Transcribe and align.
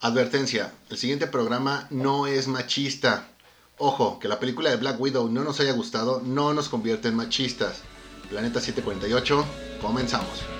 Advertencia, 0.00 0.74
el 0.90 0.98
siguiente 0.98 1.26
programa 1.26 1.86
no 1.90 2.26
es 2.26 2.48
machista. 2.48 3.28
Ojo, 3.78 4.18
que 4.18 4.28
la 4.28 4.38
película 4.38 4.68
de 4.68 4.76
Black 4.76 5.00
Widow 5.00 5.30
no 5.30 5.42
nos 5.42 5.58
haya 5.60 5.72
gustado 5.72 6.20
no 6.22 6.52
nos 6.52 6.68
convierte 6.68 7.08
en 7.08 7.16
machistas. 7.16 7.80
Planeta 8.28 8.60
748, 8.60 9.44
comenzamos. 9.80 10.55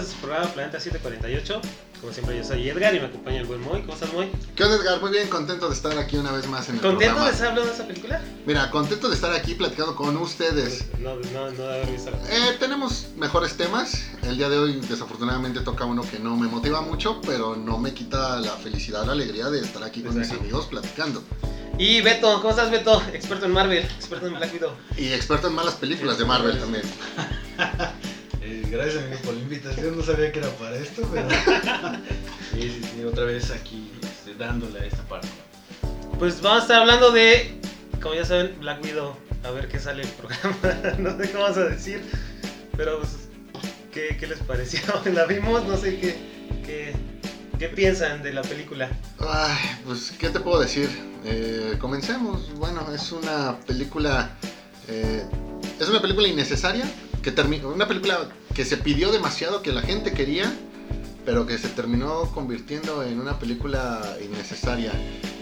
En 0.00 0.06
su 0.06 0.16
programa 0.16 0.46
Planeta 0.46 0.80
748. 0.80 1.60
Como 2.00 2.10
siempre, 2.14 2.34
yo 2.34 2.42
soy 2.42 2.66
Edgar 2.66 2.94
y 2.94 3.00
me 3.00 3.06
acompaña 3.06 3.40
el 3.40 3.46
buen 3.46 3.60
Moy. 3.60 3.82
¿Cómo 3.82 3.92
estás, 3.92 4.10
Moy? 4.14 4.30
¿Qué 4.56 4.64
onda, 4.64 4.76
Edgar? 4.76 4.98
Muy 5.02 5.10
bien, 5.10 5.28
contento 5.28 5.68
de 5.68 5.74
estar 5.74 5.98
aquí 5.98 6.16
una 6.16 6.32
vez 6.32 6.46
más 6.46 6.70
en 6.70 6.76
el 6.76 6.80
¿Contento 6.80 7.16
programa. 7.16 7.26
de 7.26 7.32
estar 7.32 7.48
hablando 7.48 7.68
de 7.70 7.74
esa 7.76 7.86
película? 7.86 8.22
Mira, 8.46 8.70
contento 8.70 9.10
de 9.10 9.14
estar 9.14 9.30
aquí 9.34 9.54
platicando 9.54 9.94
con 9.94 10.16
ustedes. 10.16 10.86
No, 11.00 11.16
no, 11.16 11.50
no 11.50 11.66
de 11.66 11.74
haber 11.74 11.90
visto 11.90 12.08
Eh, 12.30 12.56
tenemos 12.58 13.08
mejores 13.18 13.58
temas. 13.58 14.06
El 14.22 14.38
día 14.38 14.48
de 14.48 14.58
hoy, 14.58 14.80
desafortunadamente, 14.88 15.60
toca 15.60 15.84
uno 15.84 16.00
que 16.10 16.18
no 16.18 16.34
me 16.34 16.48
motiva 16.48 16.80
mucho, 16.80 17.20
pero 17.20 17.54
no 17.54 17.76
me 17.76 17.92
quita 17.92 18.40
la 18.40 18.52
felicidad, 18.52 19.04
la 19.04 19.12
alegría 19.12 19.50
de 19.50 19.60
estar 19.60 19.82
aquí 19.82 20.02
con 20.02 20.18
mis 20.18 20.30
amigos 20.30 20.64
platicando. 20.64 21.22
Y 21.76 22.00
Beto, 22.00 22.36
¿cómo 22.36 22.50
estás, 22.50 22.70
Beto? 22.70 23.02
Experto 23.12 23.44
en 23.44 23.52
Marvel, 23.52 23.84
experto 23.84 24.26
en 24.26 24.34
Black 24.34 24.52
Widow. 24.54 24.72
Y 24.96 25.12
experto 25.12 25.48
en 25.48 25.54
malas 25.54 25.74
películas 25.74 26.16
de 26.16 26.24
Marvel 26.24 26.58
también. 26.58 26.82
Gracias 28.70 29.02
amigo 29.02 29.20
por 29.24 29.34
la 29.34 29.40
invitación, 29.40 29.96
no 29.96 30.02
sabía 30.02 30.30
que 30.30 30.38
era 30.38 30.48
para 30.50 30.76
esto, 30.76 31.02
pero 31.12 31.28
sí, 32.52 32.62
sí, 32.62 32.82
sí, 32.94 33.04
otra 33.04 33.24
vez 33.24 33.50
aquí 33.50 33.90
este, 34.00 34.34
dándole 34.36 34.78
a 34.80 34.84
esta 34.84 35.02
parte. 35.02 35.28
Pues 36.18 36.40
vamos 36.40 36.60
a 36.60 36.62
estar 36.62 36.80
hablando 36.82 37.10
de, 37.10 37.60
como 38.00 38.14
ya 38.14 38.24
saben, 38.24 38.56
Black 38.60 38.82
Widow. 38.84 39.16
A 39.42 39.50
ver 39.50 39.68
qué 39.68 39.78
sale 39.78 40.02
el 40.02 40.08
programa. 40.10 40.56
no 40.98 41.16
sé 41.16 41.32
cómo 41.32 41.44
vas 41.44 41.56
a 41.56 41.64
decir, 41.64 42.00
pero 42.76 43.00
pues, 43.00 43.28
¿qué, 43.92 44.16
qué 44.18 44.26
les 44.28 44.38
pareció? 44.40 44.80
La 45.12 45.24
vimos, 45.24 45.64
no 45.64 45.76
sé 45.76 45.98
qué, 45.98 46.16
qué, 46.64 46.92
qué 47.58 47.68
piensan 47.70 48.22
de 48.22 48.32
la 48.32 48.42
película. 48.42 48.88
Ay, 49.18 49.56
pues, 49.84 50.12
¿qué 50.18 50.28
te 50.28 50.38
puedo 50.38 50.60
decir? 50.60 50.88
Eh, 51.24 51.74
comencemos. 51.80 52.54
Bueno, 52.54 52.86
es 52.94 53.10
una 53.10 53.58
película. 53.66 54.30
eh, 54.86 55.24
es 55.80 55.88
una 55.88 56.00
película 56.00 56.28
innecesaria. 56.28 56.84
Que 57.22 57.34
una 57.64 57.86
película 57.86 58.28
que 58.54 58.64
se 58.64 58.76
pidió 58.76 59.12
demasiado, 59.12 59.62
que 59.62 59.72
la 59.72 59.82
gente 59.82 60.12
quería, 60.12 60.52
pero 61.24 61.46
que 61.46 61.58
se 61.58 61.68
terminó 61.68 62.30
convirtiendo 62.32 63.02
en 63.02 63.20
una 63.20 63.38
película 63.38 64.16
innecesaria. 64.24 64.92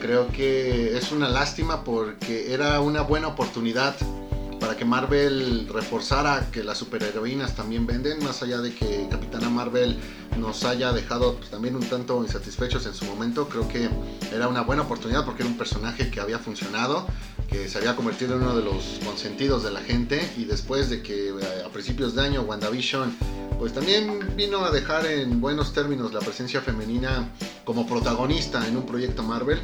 Creo 0.01 0.29
que 0.29 0.97
es 0.97 1.13
una 1.13 1.29
lástima 1.29 1.85
porque 1.85 2.53
era 2.53 2.81
una 2.81 3.03
buena 3.03 3.29
oportunidad 3.29 3.95
para 4.59 4.77
que 4.77 4.85
Marvel 4.85 5.69
reforzara 5.73 6.51
que 6.51 6.65
las 6.65 6.79
superheroínas 6.79 7.55
también 7.55 7.87
venden, 7.87 8.23
más 8.25 8.43
allá 8.43 8.59
de 8.59 8.75
que 8.75 9.07
Capitana 9.11 9.49
Marvel 9.49 9.99
nos 10.37 10.65
haya 10.65 10.93
dejado 10.93 11.37
pues, 11.37 11.51
también 11.51 11.77
un 11.77 11.85
tanto 11.85 12.23
insatisfechos 12.23 12.85
en 12.87 12.95
su 12.95 13.05
momento, 13.05 13.49
creo 13.49 13.69
que 13.69 13.89
era 14.33 14.49
una 14.49 14.63
buena 14.63 14.83
oportunidad 14.83 15.25
porque 15.25 15.43
era 15.43 15.51
un 15.51 15.59
personaje 15.59 16.11
que 16.11 16.21
había 16.21 16.39
funcionado, 16.39 17.07
que 17.49 17.69
se 17.69 17.79
había 17.79 17.97
convertido 17.97 18.37
en 18.37 18.43
uno 18.43 18.57
de 18.57 18.63
los 18.63 19.01
consentidos 19.05 19.63
de 19.63 19.71
la 19.71 19.81
gente 19.81 20.21
y 20.37 20.45
después 20.45 20.91
de 20.91 21.03
que 21.03 21.29
eh, 21.29 21.63
a 21.65 21.69
principios 21.71 22.15
de 22.15 22.23
año 22.23 22.43
WandaVision 22.43 23.17
pues 23.59 23.73
también 23.73 24.37
vino 24.37 24.65
a 24.65 24.71
dejar 24.71 25.07
en 25.07 25.41
buenos 25.41 25.73
términos 25.73 26.13
la 26.13 26.21
presencia 26.21 26.61
femenina 26.61 27.33
como 27.65 27.87
protagonista 27.87 28.67
en 28.69 28.77
un 28.77 28.87
proyecto 28.87 29.23
Marvel, 29.23 29.59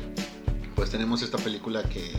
pues 0.75 0.91
tenemos 0.91 1.22
esta 1.22 1.38
película 1.38 1.82
que 1.84 2.10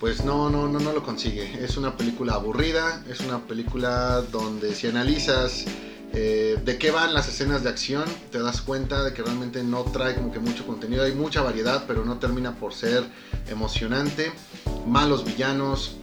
pues 0.00 0.24
no, 0.24 0.48
no, 0.48 0.68
no, 0.68 0.78
no 0.78 0.92
lo 0.92 1.02
consigue. 1.02 1.62
Es 1.62 1.76
una 1.76 1.96
película 1.96 2.34
aburrida, 2.34 3.04
es 3.10 3.20
una 3.20 3.46
película 3.46 4.22
donde 4.32 4.74
si 4.74 4.86
analizas 4.86 5.64
eh, 6.12 6.58
de 6.64 6.78
qué 6.78 6.90
van 6.90 7.12
las 7.12 7.28
escenas 7.28 7.62
de 7.62 7.68
acción, 7.68 8.04
te 8.30 8.38
das 8.38 8.62
cuenta 8.62 9.04
de 9.04 9.12
que 9.12 9.22
realmente 9.22 9.62
no 9.62 9.82
trae 9.82 10.14
como 10.14 10.32
que 10.32 10.38
mucho 10.38 10.66
contenido. 10.66 11.04
Hay 11.04 11.14
mucha 11.14 11.42
variedad, 11.42 11.84
pero 11.86 12.04
no 12.04 12.18
termina 12.18 12.54
por 12.54 12.72
ser 12.72 13.04
emocionante. 13.48 14.32
Malos 14.86 15.24
villanos, 15.24 15.96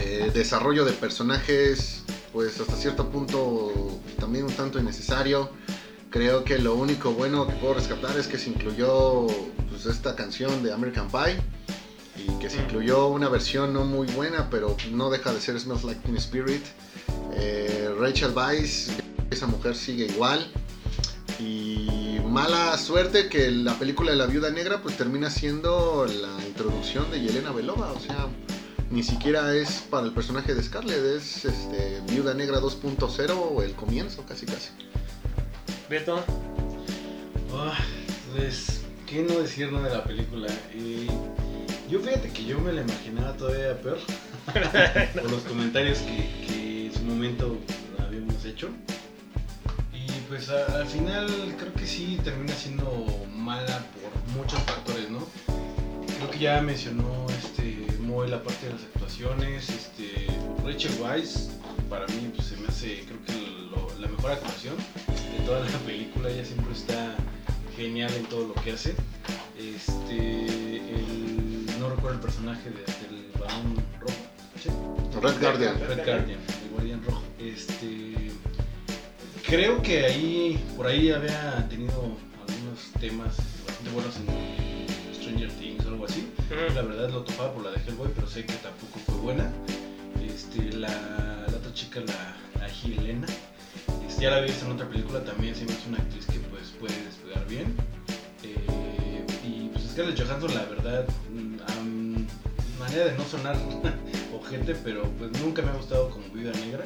eh, 0.00 0.30
desarrollo 0.32 0.84
de 0.84 0.92
personajes, 0.92 2.04
pues 2.32 2.58
hasta 2.60 2.74
cierto 2.76 3.10
punto 3.10 4.00
también 4.18 4.44
un 4.44 4.52
tanto 4.52 4.78
innecesario. 4.78 5.50
Creo 6.10 6.42
que 6.42 6.58
lo 6.58 6.74
único 6.74 7.12
bueno 7.12 7.46
que 7.46 7.54
puedo 7.54 7.74
rescatar 7.74 8.18
es 8.18 8.26
que 8.26 8.38
se 8.38 8.48
incluyó 8.50 9.26
pues, 9.68 9.84
esta 9.86 10.16
canción 10.16 10.62
de 10.62 10.72
American 10.72 11.08
Pie 11.08 11.38
y 12.16 12.38
que 12.40 12.48
se 12.48 12.58
Mm. 12.58 12.64
incluyó 12.64 13.08
una 13.08 13.28
versión 13.28 13.72
no 13.74 13.84
muy 13.84 14.06
buena, 14.08 14.48
pero 14.50 14.74
no 14.90 15.10
deja 15.10 15.32
de 15.32 15.40
ser 15.40 15.60
Smells 15.60 15.84
Like 15.84 16.00
Teen 16.02 16.16
Spirit. 16.16 16.64
Eh, 17.34 17.94
Rachel 18.00 18.32
Weisz, 18.34 18.88
esa 19.30 19.46
mujer 19.46 19.76
sigue 19.76 20.06
igual. 20.06 20.50
Y 21.38 21.97
mala 22.28 22.76
suerte 22.76 23.28
que 23.28 23.50
la 23.50 23.78
película 23.78 24.10
de 24.10 24.16
la 24.16 24.26
viuda 24.26 24.50
negra 24.50 24.82
pues 24.82 24.96
termina 24.96 25.30
siendo 25.30 26.06
la 26.06 26.46
introducción 26.46 27.10
de 27.10 27.20
Yelena 27.20 27.52
Belova, 27.52 27.92
o 27.92 28.00
sea, 28.00 28.28
ni 28.90 29.02
siquiera 29.02 29.54
es 29.54 29.84
para 29.90 30.06
el 30.06 30.12
personaje 30.12 30.54
de 30.54 30.62
Scarlett, 30.62 31.04
es 31.16 31.44
este, 31.44 32.02
viuda 32.10 32.34
negra 32.34 32.60
2.0 32.60 33.30
o 33.30 33.62
el 33.62 33.72
comienzo 33.72 34.24
casi 34.26 34.46
casi. 34.46 34.70
Beto, 35.88 36.22
pues, 38.34 38.82
¿qué 39.06 39.22
no 39.22 39.38
decir 39.40 39.70
de 39.70 39.90
la 39.90 40.04
película? 40.04 40.48
Eh, 40.72 41.08
yo 41.90 42.00
fíjate 42.00 42.30
que 42.30 42.44
yo 42.44 42.58
me 42.58 42.72
la 42.72 42.82
imaginaba 42.82 43.32
todavía 43.36 43.80
peor 43.80 43.98
por 45.14 45.30
los 45.30 45.42
comentarios 45.42 45.98
que, 46.00 46.46
que 46.46 46.86
en 46.86 46.92
su 46.92 47.00
momento 47.00 47.56
habíamos 47.98 48.44
hecho. 48.44 48.68
Pues 50.28 50.50
a- 50.50 50.66
al 50.80 50.86
final 50.86 51.26
creo 51.58 51.72
que 51.72 51.86
sí 51.86 52.18
termina 52.22 52.52
siendo 52.54 53.06
mala 53.34 53.82
por 53.94 54.36
muchos 54.36 54.60
factores, 54.62 55.08
¿no? 55.10 55.26
Creo 56.18 56.30
que 56.30 56.38
ya 56.38 56.60
mencionó 56.60 57.26
este 57.30 57.86
Moe 58.00 58.28
la 58.28 58.42
parte 58.42 58.66
de 58.66 58.72
las 58.74 58.82
actuaciones, 58.82 59.68
este 59.70 60.26
Rachel 60.64 60.92
Weisz 61.00 61.50
para 61.88 62.06
mí 62.08 62.30
pues, 62.34 62.48
se 62.48 62.56
me 62.58 62.68
hace 62.68 63.04
creo 63.06 63.22
que 63.24 63.32
lo- 63.70 63.98
la 64.00 64.08
mejor 64.08 64.32
actuación 64.32 64.74
de 64.76 65.44
toda 65.46 65.60
la 65.60 65.78
película, 65.78 66.28
ella 66.30 66.44
siempre 66.44 66.72
está 66.74 67.14
genial 67.76 68.12
en 68.14 68.24
todo 68.26 68.48
lo 68.48 68.54
que 68.54 68.72
hace. 68.72 68.94
Este 69.58 70.46
el, 70.76 71.66
no 71.80 71.88
recuerdo 71.90 72.16
el 72.16 72.20
personaje 72.20 72.68
de, 72.70 72.76
del 73.16 73.30
varón 73.40 73.76
rojo. 74.00 74.14
¿sí? 74.62 74.68
Red 75.20 75.40
Guardian. 75.40 75.78
Red 75.80 76.04
Guardian, 76.04 76.38
creo 79.48 79.80
que 79.82 80.04
ahí, 80.06 80.64
por 80.76 80.86
ahí 80.86 81.10
había 81.10 81.66
tenido 81.68 81.92
algunos 82.46 82.92
temas 83.00 83.36
bastante 83.66 83.90
buenos 83.92 84.16
en 84.16 85.14
Stranger 85.14 85.50
Things 85.52 85.84
o 85.86 85.88
algo 85.88 86.04
así. 86.04 86.28
La 86.74 86.82
verdad 86.82 87.10
lo 87.10 87.22
topaba 87.22 87.52
por 87.52 87.64
la 87.64 87.70
de 87.72 87.78
Hellboy, 87.86 88.10
pero 88.14 88.26
sé 88.26 88.44
que 88.44 88.54
tampoco 88.54 88.98
fue 89.06 89.14
buena. 89.16 89.50
Este, 90.26 90.72
la, 90.72 90.88
la 91.50 91.56
otra 91.56 91.72
chica, 91.74 92.00
la, 92.00 92.36
la 92.60 92.68
Helena, 92.68 93.26
este, 94.06 94.22
ya 94.22 94.30
la 94.30 94.36
había 94.36 94.48
visto 94.48 94.66
en 94.66 94.72
otra 94.72 94.88
película, 94.88 95.22
también 95.24 95.54
se 95.54 95.64
me 95.64 95.72
hace 95.72 95.88
una 95.88 95.98
actriz 95.98 96.26
que 96.26 96.38
pues 96.40 96.68
puede 96.78 96.94
despegar 97.04 97.46
bien. 97.48 97.74
Eh, 98.42 99.24
y 99.46 99.68
pues 99.72 99.84
Scarlett 99.90 100.18
Johansson, 100.20 100.54
la 100.54 100.64
verdad, 100.64 101.06
am- 101.78 102.26
manera 102.78 103.06
de 103.06 103.16
no 103.16 103.24
sonar 103.24 103.56
ojete, 104.34 104.74
pero 104.84 105.02
pues 105.18 105.32
nunca 105.42 105.62
me 105.62 105.70
ha 105.70 105.74
gustado 105.74 106.10
como 106.10 106.28
Viuda 106.32 106.52
Negra. 106.64 106.84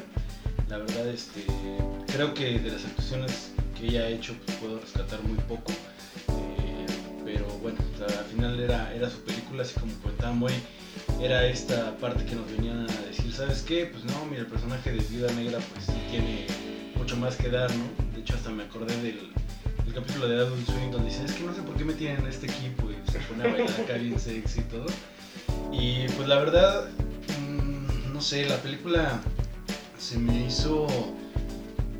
La 0.73 0.79
verdad, 0.79 1.07
este, 1.07 1.45
creo 2.11 2.33
que 2.33 2.57
de 2.57 2.71
las 2.71 2.83
actuaciones 2.83 3.51
que 3.77 3.89
ella 3.89 4.05
ha 4.05 4.07
hecho, 4.07 4.33
pues 4.43 4.57
puedo 4.57 4.79
rescatar 4.79 5.21
muy 5.21 5.37
poco. 5.41 5.71
Eh, 5.71 6.87
pero 7.23 7.45
bueno, 7.61 7.77
o 7.99 8.03
al 8.03 8.25
final 8.25 8.59
era, 8.59 8.91
era 8.91 9.07
su 9.07 9.19
película, 9.19 9.61
así 9.61 9.79
como 9.79 9.93
comentaba 10.01 10.33
muy 10.33 10.51
era 11.21 11.45
esta 11.45 11.95
parte 11.97 12.25
que 12.25 12.33
nos 12.33 12.49
venían 12.49 12.89
a 12.89 13.01
decir, 13.07 13.31
¿sabes 13.31 13.61
qué? 13.61 13.85
Pues 13.85 14.03
no, 14.03 14.25
mira, 14.25 14.41
el 14.41 14.47
personaje 14.47 14.93
de 14.93 14.97
Viuda 14.97 15.31
Negra 15.33 15.59
pues 15.71 15.85
sí 15.85 15.93
tiene 16.09 16.47
mucho 16.95 17.17
más 17.17 17.35
que 17.35 17.49
dar, 17.49 17.69
¿no? 17.75 17.83
De 18.15 18.21
hecho, 18.21 18.33
hasta 18.33 18.49
me 18.49 18.63
acordé 18.63 18.99
del, 18.99 19.31
capítulo 19.93 20.27
de 20.27 20.37
Adult 20.37 20.65
Swim 20.65 20.89
donde 20.89 21.09
dicen, 21.09 21.25
es 21.25 21.33
que 21.33 21.43
no 21.43 21.53
sé 21.53 21.61
por 21.61 21.75
qué 21.75 21.85
me 21.85 21.93
tienen 21.93 22.21
en 22.21 22.27
este 22.29 22.47
equipo 22.47 22.89
y 22.89 23.11
se 23.11 23.19
pone 23.19 23.43
a 23.43 23.47
bailar 23.53 23.79
acá 23.79 23.93
bien 23.93 24.19
sexy 24.19 24.61
y 24.61 24.63
todo. 24.63 24.87
Y 25.71 26.07
pues 26.15 26.27
la 26.27 26.39
verdad, 26.39 26.89
mm, 27.39 28.11
no 28.11 28.21
sé, 28.21 28.47
la 28.47 28.57
película 28.57 29.21
se 30.03 30.19
me 30.19 30.47
hizo 30.47 30.85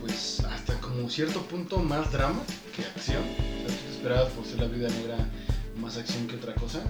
pues 0.02 0.42
hasta 0.42 0.78
como 0.82 1.10
cierto 1.10 1.42
punto 1.44 1.80
más 1.80 2.12
drama 2.12 2.42
que 2.76 2.84
acción. 2.84 3.24
O 3.66 3.92
esperabas 3.94 4.30
por 4.34 4.46
ser 4.46 4.60
la 4.60 4.68
vida 4.68 4.90
negra 4.90 5.18
más 5.80 5.98
acción 5.98 6.28
que 6.28 6.36
otra 6.36 6.54
cosa. 6.56 6.82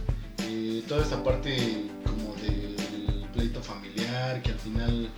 Eh, 0.47 0.83
toda 0.87 1.03
esta 1.03 1.23
parte 1.23 1.85
como 2.03 2.33
del 2.41 3.27
pleito 3.31 3.61
familiar 3.61 4.41
que 4.41 4.51
al 4.53 4.59
final 4.59 5.09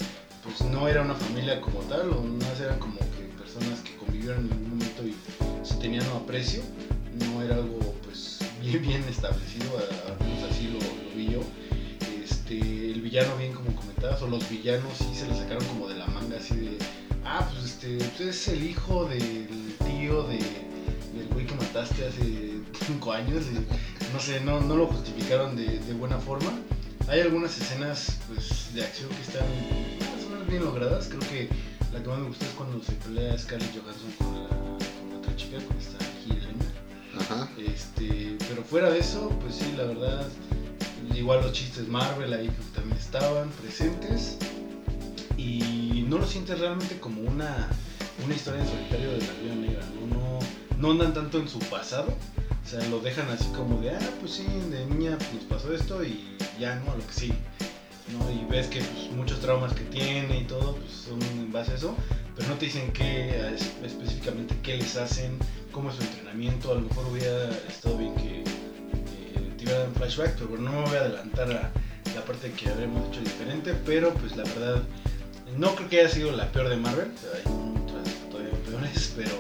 pues 0.44 0.70
no 0.70 0.88
era 0.90 1.02
una 1.02 1.16
familia 1.16 1.62
como 1.62 1.80
tal, 1.82 2.10
o 2.10 2.22
no 2.22 2.46
eran 2.62 2.78
como 2.78 3.00
que 3.00 3.34
personas 3.40 3.80
que 3.80 3.96
convivieron 3.96 4.46
en 4.46 4.52
algún 4.52 4.70
momento 4.72 5.08
y 5.08 5.16
se 5.66 5.76
tenían 5.76 6.06
aprecio, 6.08 6.62
no 7.14 7.42
era 7.42 7.56
algo 7.56 7.80
pues 8.04 8.40
bien, 8.62 9.02
establecido, 9.10 9.72
al 9.80 10.28
menos 10.28 10.52
así 10.52 10.68
lo, 10.68 10.80
lo 10.80 11.16
vi 11.16 11.32
yo. 11.32 11.65
Este, 12.48 12.92
el 12.92 13.02
villano, 13.02 13.36
bien 13.38 13.54
como 13.54 13.76
comentabas, 13.76 14.22
o 14.22 14.28
los 14.28 14.48
villanos 14.48 14.94
sí 15.00 15.16
se 15.16 15.28
le 15.28 15.36
sacaron 15.36 15.66
como 15.66 15.88
de 15.88 15.96
la 15.96 16.06
manga, 16.06 16.38
así 16.38 16.56
de, 16.56 16.78
ah, 17.26 17.48
pues 17.52 17.66
este, 17.66 17.98
pues 17.98 18.22
es 18.22 18.48
el 18.50 18.64
hijo 18.64 19.06
del 19.06 19.76
tío 19.84 20.22
de, 20.24 20.38
del 20.38 21.28
güey 21.34 21.48
que 21.48 21.56
mataste 21.56 22.06
hace 22.06 22.60
cinco 22.86 23.14
años, 23.14 23.46
y, 23.52 24.14
no 24.14 24.20
sé, 24.20 24.42
no, 24.42 24.62
no 24.62 24.76
lo 24.76 24.86
justificaron 24.86 25.56
de, 25.56 25.80
de 25.80 25.94
buena 25.94 26.20
forma. 26.20 26.52
Hay 27.08 27.22
algunas 27.22 27.58
escenas 27.60 28.18
pues, 28.28 28.74
de 28.76 28.84
acción 28.84 29.10
que 29.10 29.22
están 29.22 29.48
más 30.00 30.26
o 30.28 30.30
menos 30.30 30.48
bien 30.48 30.64
logradas. 30.64 31.08
Creo 31.08 31.22
que 31.22 31.50
la 31.94 32.02
que 32.04 32.10
más 32.10 32.20
me 32.20 32.28
gusta 32.28 32.46
es 32.46 32.52
cuando 32.52 32.84
se 32.84 32.92
pelea 32.94 33.38
Scarlett 33.38 33.72
Johansson 33.74 34.12
con 34.20 34.44
la, 34.44 34.50
con 34.50 35.10
la 35.12 35.18
otra 35.18 35.36
chica, 35.36 35.58
con 35.66 35.78
esta 35.78 35.98
Helena. 36.26 36.66
Ajá. 37.20 37.50
Este, 37.58 38.38
pero 38.48 38.64
fuera 38.64 38.92
de 38.92 39.00
eso, 39.00 39.30
pues 39.42 39.56
sí, 39.56 39.74
la 39.76 39.86
verdad, 39.86 40.28
igual 41.14 41.42
los 41.42 41.52
chistes 41.54 41.88
Marvel 41.88 42.34
ahí 42.34 42.48
que 42.48 42.64
también 42.80 42.98
estaban 42.98 43.50
presentes. 43.52 44.38
Y 45.38 46.06
no 46.08 46.18
lo 46.18 46.26
sientes 46.28 46.60
realmente 46.60 47.00
como 47.00 47.22
una, 47.22 47.68
una 48.24 48.34
historia 48.36 48.62
en 48.62 48.68
solitario 48.68 49.12
de 49.12 49.18
la 49.20 49.34
vida 49.34 49.56
negra, 49.56 49.82
¿no? 50.10 50.16
No, 50.16 50.40
no 50.78 50.92
andan 50.92 51.14
tanto 51.14 51.40
en 51.40 51.48
su 51.50 51.60
pasado. 51.60 52.14
O 52.64 52.68
sea, 52.68 52.84
lo 52.90 53.00
dejan 53.00 53.30
así 53.30 53.46
como 53.50 53.80
de, 53.82 53.92
ah, 53.92 54.00
pues 54.20 54.32
sí, 54.34 54.46
de 54.72 54.86
niña 54.88 55.18
pues, 55.18 55.34
nos 55.34 55.44
pasó 55.44 55.74
esto 55.74 56.04
y 56.04 56.36
ya, 56.60 56.76
¿no? 56.78 56.92
A 56.94 56.96
lo 56.96 57.06
que 57.06 57.14
sí. 57.14 57.34
¿no? 58.12 58.32
Y 58.32 58.46
ves 58.50 58.68
que 58.68 58.80
pues, 58.82 59.12
muchos 59.16 59.40
traumas 59.40 59.74
que 59.74 59.84
tiene 59.84 60.40
y 60.42 60.44
todo, 60.46 60.76
pues 60.76 60.92
son 60.92 61.22
en 61.24 61.52
base 61.52 61.72
a 61.72 61.76
eso, 61.76 61.96
pero 62.36 62.48
no 62.50 62.56
te 62.56 62.66
dicen 62.66 62.92
qué 62.94 63.30
es- 63.54 63.72
específicamente 63.84 64.56
qué 64.64 64.78
les 64.78 64.96
hacen, 64.96 65.38
cómo 65.72 65.90
es 65.90 65.96
su 65.98 66.04
entrenamiento. 66.04 66.72
A 66.72 66.76
lo 66.76 66.82
mejor 66.82 67.06
hubiera 67.12 67.50
estado 67.68 67.98
bien 67.98 68.16
que 68.16 68.35
flashback, 69.94 70.36
pero 70.36 70.58
no 70.58 70.72
me 70.72 70.82
voy 70.82 70.96
a 70.96 71.02
adelantar 71.02 71.52
a 71.52 71.72
la 72.16 72.26
parte 72.26 72.52
que 72.52 72.70
habremos 72.70 73.08
hecho 73.10 73.22
diferente, 73.22 73.74
pero 73.86 74.14
pues 74.14 74.36
la 74.36 74.44
verdad, 74.44 74.84
no 75.58 75.76
creo 75.76 75.90
que 75.90 76.00
haya 76.00 76.10
sido 76.10 76.32
la 76.32 76.52
peor 76.52 76.70
de 76.70 76.78
Marvel, 76.78 77.12
hay 77.34 77.44
todavía 78.30 78.52
peores, 78.66 79.14
pero 79.18 79.32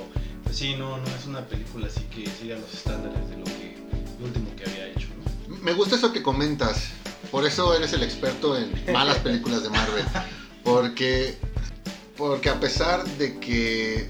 pues 0.44 0.58
sí, 0.58 0.76
no, 0.76 0.98
no 0.98 1.08
es 1.08 1.26
una 1.26 1.42
película 1.42 1.88
así 1.88 2.02
que 2.04 2.30
siga 2.30 2.58
los 2.58 2.74
estándares 2.74 3.30
de 3.30 3.38
lo 3.38 3.44
que 3.46 3.78
lo 4.20 4.26
último 4.26 4.56
que 4.56 4.70
había 4.70 4.88
hecho. 4.88 5.08
Me 5.62 5.74
gusta 5.74 5.96
eso 5.96 6.14
que 6.14 6.22
comentas. 6.22 6.90
Por 7.32 7.46
eso 7.46 7.74
eres 7.76 7.92
el 7.94 8.04
experto 8.04 8.58
en 8.58 8.72
malas 8.94 9.18
películas 9.18 9.64
de 9.64 9.70
Marvel. 9.70 10.06
Porque, 10.64 11.38
porque 12.18 12.50
a 12.50 12.60
pesar 12.60 13.04
de 13.18 13.40
que 13.40 14.10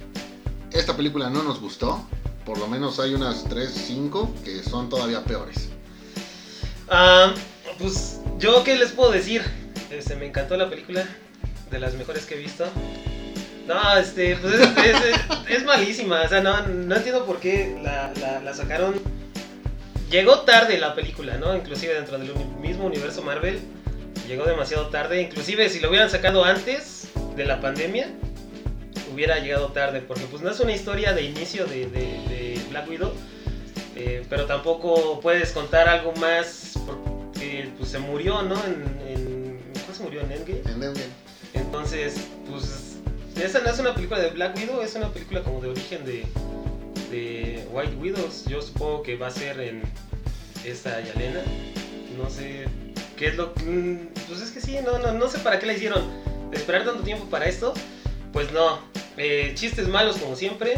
esta 0.72 0.96
película 0.96 1.30
no 1.30 1.44
nos 1.44 1.60
gustó, 1.60 2.06
por 2.46 2.58
lo 2.58 2.68
menos 2.68 3.00
hay 3.00 3.14
unas 3.14 3.46
3, 3.46 3.72
5 3.88 4.36
que 4.44 4.64
son 4.64 4.90
todavía 4.90 5.24
peores. 5.24 5.70
Ah, 6.90 7.34
pues 7.80 8.20
yo 8.38 8.64
qué 8.64 8.76
les 8.76 8.92
puedo 8.92 9.12
decir. 9.12 9.42
Este, 9.92 10.16
me 10.16 10.26
encantó 10.26 10.58
la 10.58 10.70
película, 10.70 11.06
de 11.72 11.80
las 11.80 11.94
mejores 11.94 12.26
que 12.26 12.36
he 12.36 12.38
visto. 12.38 12.66
No, 13.68 13.98
este, 13.98 14.36
pues 14.36 14.56
es, 15.50 15.64
malísima. 15.64 16.22
O 16.22 16.28
sea, 16.30 16.42
no, 16.42 16.68
no 16.68 16.96
entiendo 16.96 17.26
por 17.26 17.40
qué 17.40 17.78
la, 17.82 18.14
la- 18.44 18.54
sacaron. 18.54 18.96
Llegó 20.12 20.42
tarde 20.42 20.78
la 20.78 20.94
película, 20.94 21.38
¿no? 21.38 21.56
Inclusive 21.56 21.94
dentro 21.96 22.18
del 22.20 22.32
mismo 22.62 22.86
universo 22.86 23.22
Marvel. 23.24 23.60
Llegó 24.28 24.46
demasiado 24.46 24.88
tarde. 24.88 25.22
Inclusive 25.22 25.70
si 25.70 25.80
lo 25.80 25.90
hubieran 25.90 26.10
sacado 26.10 26.46
antes 26.46 27.08
de 27.36 27.46
la 27.46 27.60
pandemia, 27.60 28.08
hubiera 29.12 29.40
llegado 29.40 29.70
tarde. 29.70 30.02
Porque 30.02 30.26
pues 30.30 30.44
no 30.44 30.52
es 30.52 30.60
una 30.60 30.74
historia 30.74 31.14
de 31.14 31.24
inicio 31.24 31.66
de 31.66 32.60
Black 32.70 32.88
Widow. 32.88 33.12
eh, 33.96 34.24
pero 34.30 34.46
tampoco 34.46 35.20
puedes 35.22 35.52
contar 35.54 35.88
algo 35.90 36.12
más 36.14 36.74
pues, 37.78 37.90
se 37.90 38.00
murió, 38.00 38.42
¿no? 38.44 38.56
En, 38.66 38.84
en, 39.08 39.60
¿Cuál 39.86 39.96
se 39.98 40.04
murió? 40.04 40.22
¿En 40.22 40.32
Endgame? 40.32 40.62
En 40.62 40.84
Endgame. 40.84 41.06
Entonces, 41.54 42.16
pues, 42.50 42.98
esa 43.42 43.60
no 43.62 43.70
es 43.70 43.80
una 43.80 43.94
película 43.96 44.20
de 44.20 44.30
Black 44.32 44.56
Widow, 44.58 44.82
es 44.82 44.96
una 44.96 45.12
película 45.12 45.42
como 45.44 45.62
de 45.62 45.70
origen 45.70 46.06
de, 46.06 46.26
de 47.12 47.66
White 47.72 47.96
Widows. 47.96 48.46
Yo 48.46 48.62
supongo 48.62 49.04
que 49.04 49.16
va 49.18 49.28
a 49.28 49.32
ser 49.32 49.60
en 49.60 49.82
esta 50.66 51.00
Yalena. 51.02 51.42
No 52.18 52.30
sé 52.30 52.66
qué 53.18 53.28
es 53.28 53.36
lo 53.36 53.54
que... 53.54 53.64
mm, 53.64 54.08
Pues 54.28 54.42
es 54.42 54.52
que 54.52 54.62
sí, 54.62 54.78
no, 54.86 54.98
no, 55.00 55.12
no 55.14 55.30
sé 55.30 55.40
para 55.40 55.60
qué 55.60 55.66
la 55.66 55.74
hicieron. 55.74 56.04
Esperar 56.52 56.86
tanto 56.86 57.04
tiempo 57.04 57.26
para 57.26 57.46
esto, 57.46 57.74
pues 58.32 58.52
no. 58.54 58.80
Eh, 59.18 59.52
chistes 59.56 59.88
malos 59.88 60.18
como 60.18 60.36
siempre. 60.36 60.78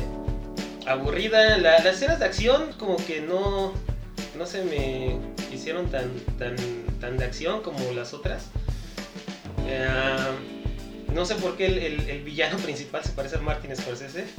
Aburrida. 0.87 1.57
La- 1.57 1.79
las 1.79 1.95
escenas 1.97 2.19
de 2.19 2.25
acción 2.25 2.71
como 2.79 2.97
que 2.97 3.21
no, 3.21 3.73
no 4.37 4.45
se 4.45 4.63
me 4.63 5.17
hicieron 5.53 5.89
tan, 5.89 6.09
tan, 6.37 6.55
tan 6.99 7.17
de 7.17 7.25
acción 7.25 7.61
como 7.61 7.79
las 7.93 8.13
otras. 8.13 8.43
Eh, 9.67 9.87
no 11.13 11.25
sé 11.25 11.35
por 11.35 11.55
qué 11.57 11.65
el, 11.67 11.77
el- 11.79 12.09
el 12.09 12.23
villano 12.23 12.57
principal 12.63 13.03
se 13.03 13.11
parece 13.11 13.37
a 13.37 13.39
Martin 13.39 13.75
Scorsese. 13.75 14.25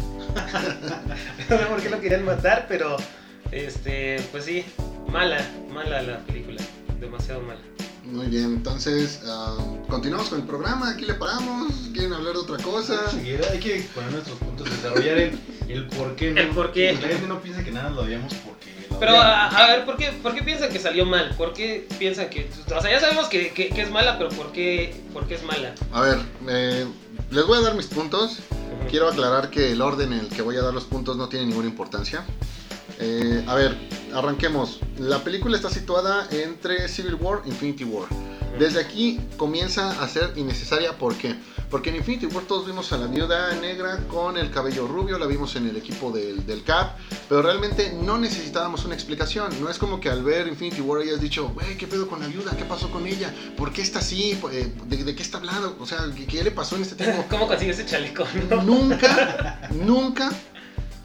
no 1.50 1.58
sé 1.58 1.64
por 1.66 1.80
qué 1.82 1.90
lo 1.90 2.00
querían 2.00 2.24
matar, 2.24 2.66
pero 2.68 2.96
este, 3.50 4.20
pues 4.30 4.44
sí, 4.44 4.64
mala, 5.08 5.38
mala 5.72 6.02
la 6.02 6.18
película, 6.20 6.60
demasiado 7.00 7.40
mala. 7.42 7.60
Muy 8.04 8.26
bien, 8.28 8.44
entonces 8.54 9.20
ah, 9.26 9.58
continuamos 9.88 10.30
con 10.30 10.40
el 10.40 10.46
programa. 10.46 10.90
Aquí 10.90 11.04
le 11.04 11.12
paramos. 11.14 11.70
¿Quieren 11.92 12.14
hablar 12.14 12.32
de 12.32 12.38
otra 12.38 12.56
cosa? 12.64 13.10
Siguiera, 13.10 13.46
hay 13.50 13.58
que 13.58 13.82
poner 13.94 14.12
nuestros 14.12 14.38
puntos, 14.38 14.70
desarrollar 14.70 15.18
el, 15.18 15.38
el 15.68 15.86
por 15.88 16.16
qué. 16.16 16.30
¿no? 16.30 16.40
El 16.40 16.48
por 16.48 16.72
qué. 16.72 16.94
La 16.94 17.08
gente 17.08 17.26
no 17.26 17.38
piensa 17.42 17.62
que 17.62 17.70
nada 17.70 17.90
lo 17.90 18.02
odiamos 18.02 18.32
porque. 18.34 18.77
Pero 19.00 19.12
a, 19.20 19.46
a 19.48 19.66
ver, 19.68 19.84
¿por 19.84 19.96
qué, 19.96 20.10
¿por 20.22 20.34
qué 20.34 20.42
piensan 20.42 20.70
que 20.70 20.78
salió 20.78 21.04
mal? 21.06 21.34
¿Por 21.36 21.52
qué 21.52 21.86
piensan 21.98 22.28
que.? 22.30 22.50
O 22.76 22.80
sea, 22.80 22.90
ya 22.90 23.00
sabemos 23.00 23.26
que, 23.28 23.50
que- 23.52 23.68
que 23.68 23.82
es 23.82 23.90
mala, 23.90 24.18
pero 24.18 24.30
¿por 24.30 24.50
qué, 24.52 24.94
por 25.12 25.26
qué 25.28 25.34
es 25.36 25.42
mala? 25.44 25.74
A 25.92 26.00
ver, 26.00 26.18
eh, 26.48 26.86
les 27.30 27.46
voy 27.46 27.58
a 27.58 27.60
dar 27.62 27.74
mis 27.74 27.86
puntos. 27.86 28.38
Quiero 28.90 29.08
aclarar 29.08 29.50
que 29.50 29.72
el 29.72 29.82
orden 29.82 30.12
en 30.12 30.20
el 30.20 30.28
que 30.28 30.42
voy 30.42 30.56
a 30.56 30.62
dar 30.62 30.72
los 30.74 30.84
puntos 30.84 31.16
no 31.16 31.28
tiene 31.28 31.46
ninguna 31.46 31.68
importancia. 31.68 32.24
Eh, 33.00 33.44
a 33.46 33.54
ver, 33.54 33.76
arranquemos. 34.14 34.80
La 34.98 35.18
película 35.18 35.56
está 35.56 35.70
situada 35.70 36.26
entre 36.30 36.88
Civil 36.88 37.14
War 37.14 37.42
e 37.44 37.48
Infinity 37.48 37.84
War. 37.84 38.08
Desde 38.58 38.80
aquí 38.80 39.20
comienza 39.36 40.02
a 40.02 40.08
ser 40.08 40.32
innecesaria. 40.36 40.94
¿Por 40.94 41.14
qué? 41.16 41.36
Porque 41.36 41.38
en 41.70 41.96
Infinity 41.96 42.26
War 42.26 42.44
todos 42.44 42.66
vimos 42.66 42.92
a 42.92 42.96
la 42.96 43.06
viuda 43.06 43.54
negra 43.56 43.98
con 44.08 44.36
el 44.36 44.50
cabello 44.50 44.88
rubio, 44.88 45.18
la 45.18 45.26
vimos 45.26 45.54
en 45.54 45.68
el 45.68 45.76
equipo 45.76 46.10
del, 46.10 46.44
del 46.46 46.64
Cap, 46.64 46.96
pero 47.28 47.42
realmente 47.42 47.92
no 48.02 48.18
necesitábamos 48.18 48.84
una 48.84 48.94
explicación. 48.94 49.48
No 49.60 49.68
es 49.68 49.78
como 49.78 50.00
que 50.00 50.08
al 50.08 50.22
ver 50.22 50.48
Infinity 50.48 50.80
War 50.80 51.02
hayas 51.02 51.20
dicho, 51.20 51.48
güey, 51.50 51.76
¿qué 51.76 51.86
pedo 51.86 52.08
con 52.08 52.20
la 52.20 52.26
viuda? 52.26 52.56
¿Qué 52.56 52.64
pasó 52.64 52.90
con 52.90 53.06
ella? 53.06 53.32
¿Por 53.56 53.72
qué 53.72 53.82
está 53.82 53.98
así? 53.98 54.38
Eh, 54.50 54.72
¿De, 54.86 55.04
de 55.04 55.14
qué 55.14 55.22
está 55.22 55.38
hablando? 55.38 55.76
O 55.78 55.86
sea, 55.86 55.98
¿qué, 56.16 56.26
qué 56.26 56.42
le 56.42 56.50
pasó 56.50 56.76
en 56.76 56.82
este 56.82 56.94
tiempo? 57.04 57.24
¿Cómo 57.28 57.46
consiguió 57.46 57.74
ese 57.74 57.86
chaleco? 57.86 58.24
no? 58.50 58.62
nunca, 58.62 59.60
nunca, 59.70 60.32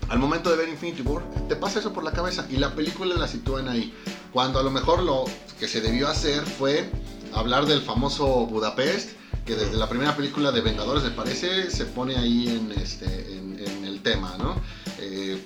al 0.10 0.20
momento 0.20 0.50
de 0.50 0.58
ver 0.58 0.70
Infinity 0.70 1.02
War, 1.02 1.24
te 1.50 1.56
pasa 1.56 1.80
eso 1.80 1.92
por 1.92 2.04
la 2.04 2.12
cabeza 2.14 2.48
y 2.50 2.56
la 2.56 2.74
película 2.74 3.16
la 3.16 3.28
sitúan 3.28 3.68
ahí. 3.68 3.94
Cuando 4.32 4.60
a 4.60 4.64
lo 4.64 4.72
mejor 4.72 5.04
lo 5.04 5.26
que 5.60 5.68
se 5.68 5.82
debió 5.82 6.08
hacer 6.08 6.42
fue 6.46 6.90
hablar 7.34 7.66
del 7.66 7.82
famoso 7.82 8.46
Budapest, 8.48 9.12
que 9.46 9.56
desde 9.56 9.76
la 9.78 9.90
primera 9.90 10.16
película 10.16 10.52
de 10.52 10.62
Vengadores, 10.62 11.04
me 11.04 11.12
parece, 11.12 11.70
se 11.70 11.86
pone 11.86 12.16
ahí 12.16 12.48
en, 12.48 12.72
este, 12.80 13.06
en, 13.38 13.44
el 13.86 14.02
tema, 14.02 14.36
¿no? 14.38 14.56
Eh, 15.00 15.42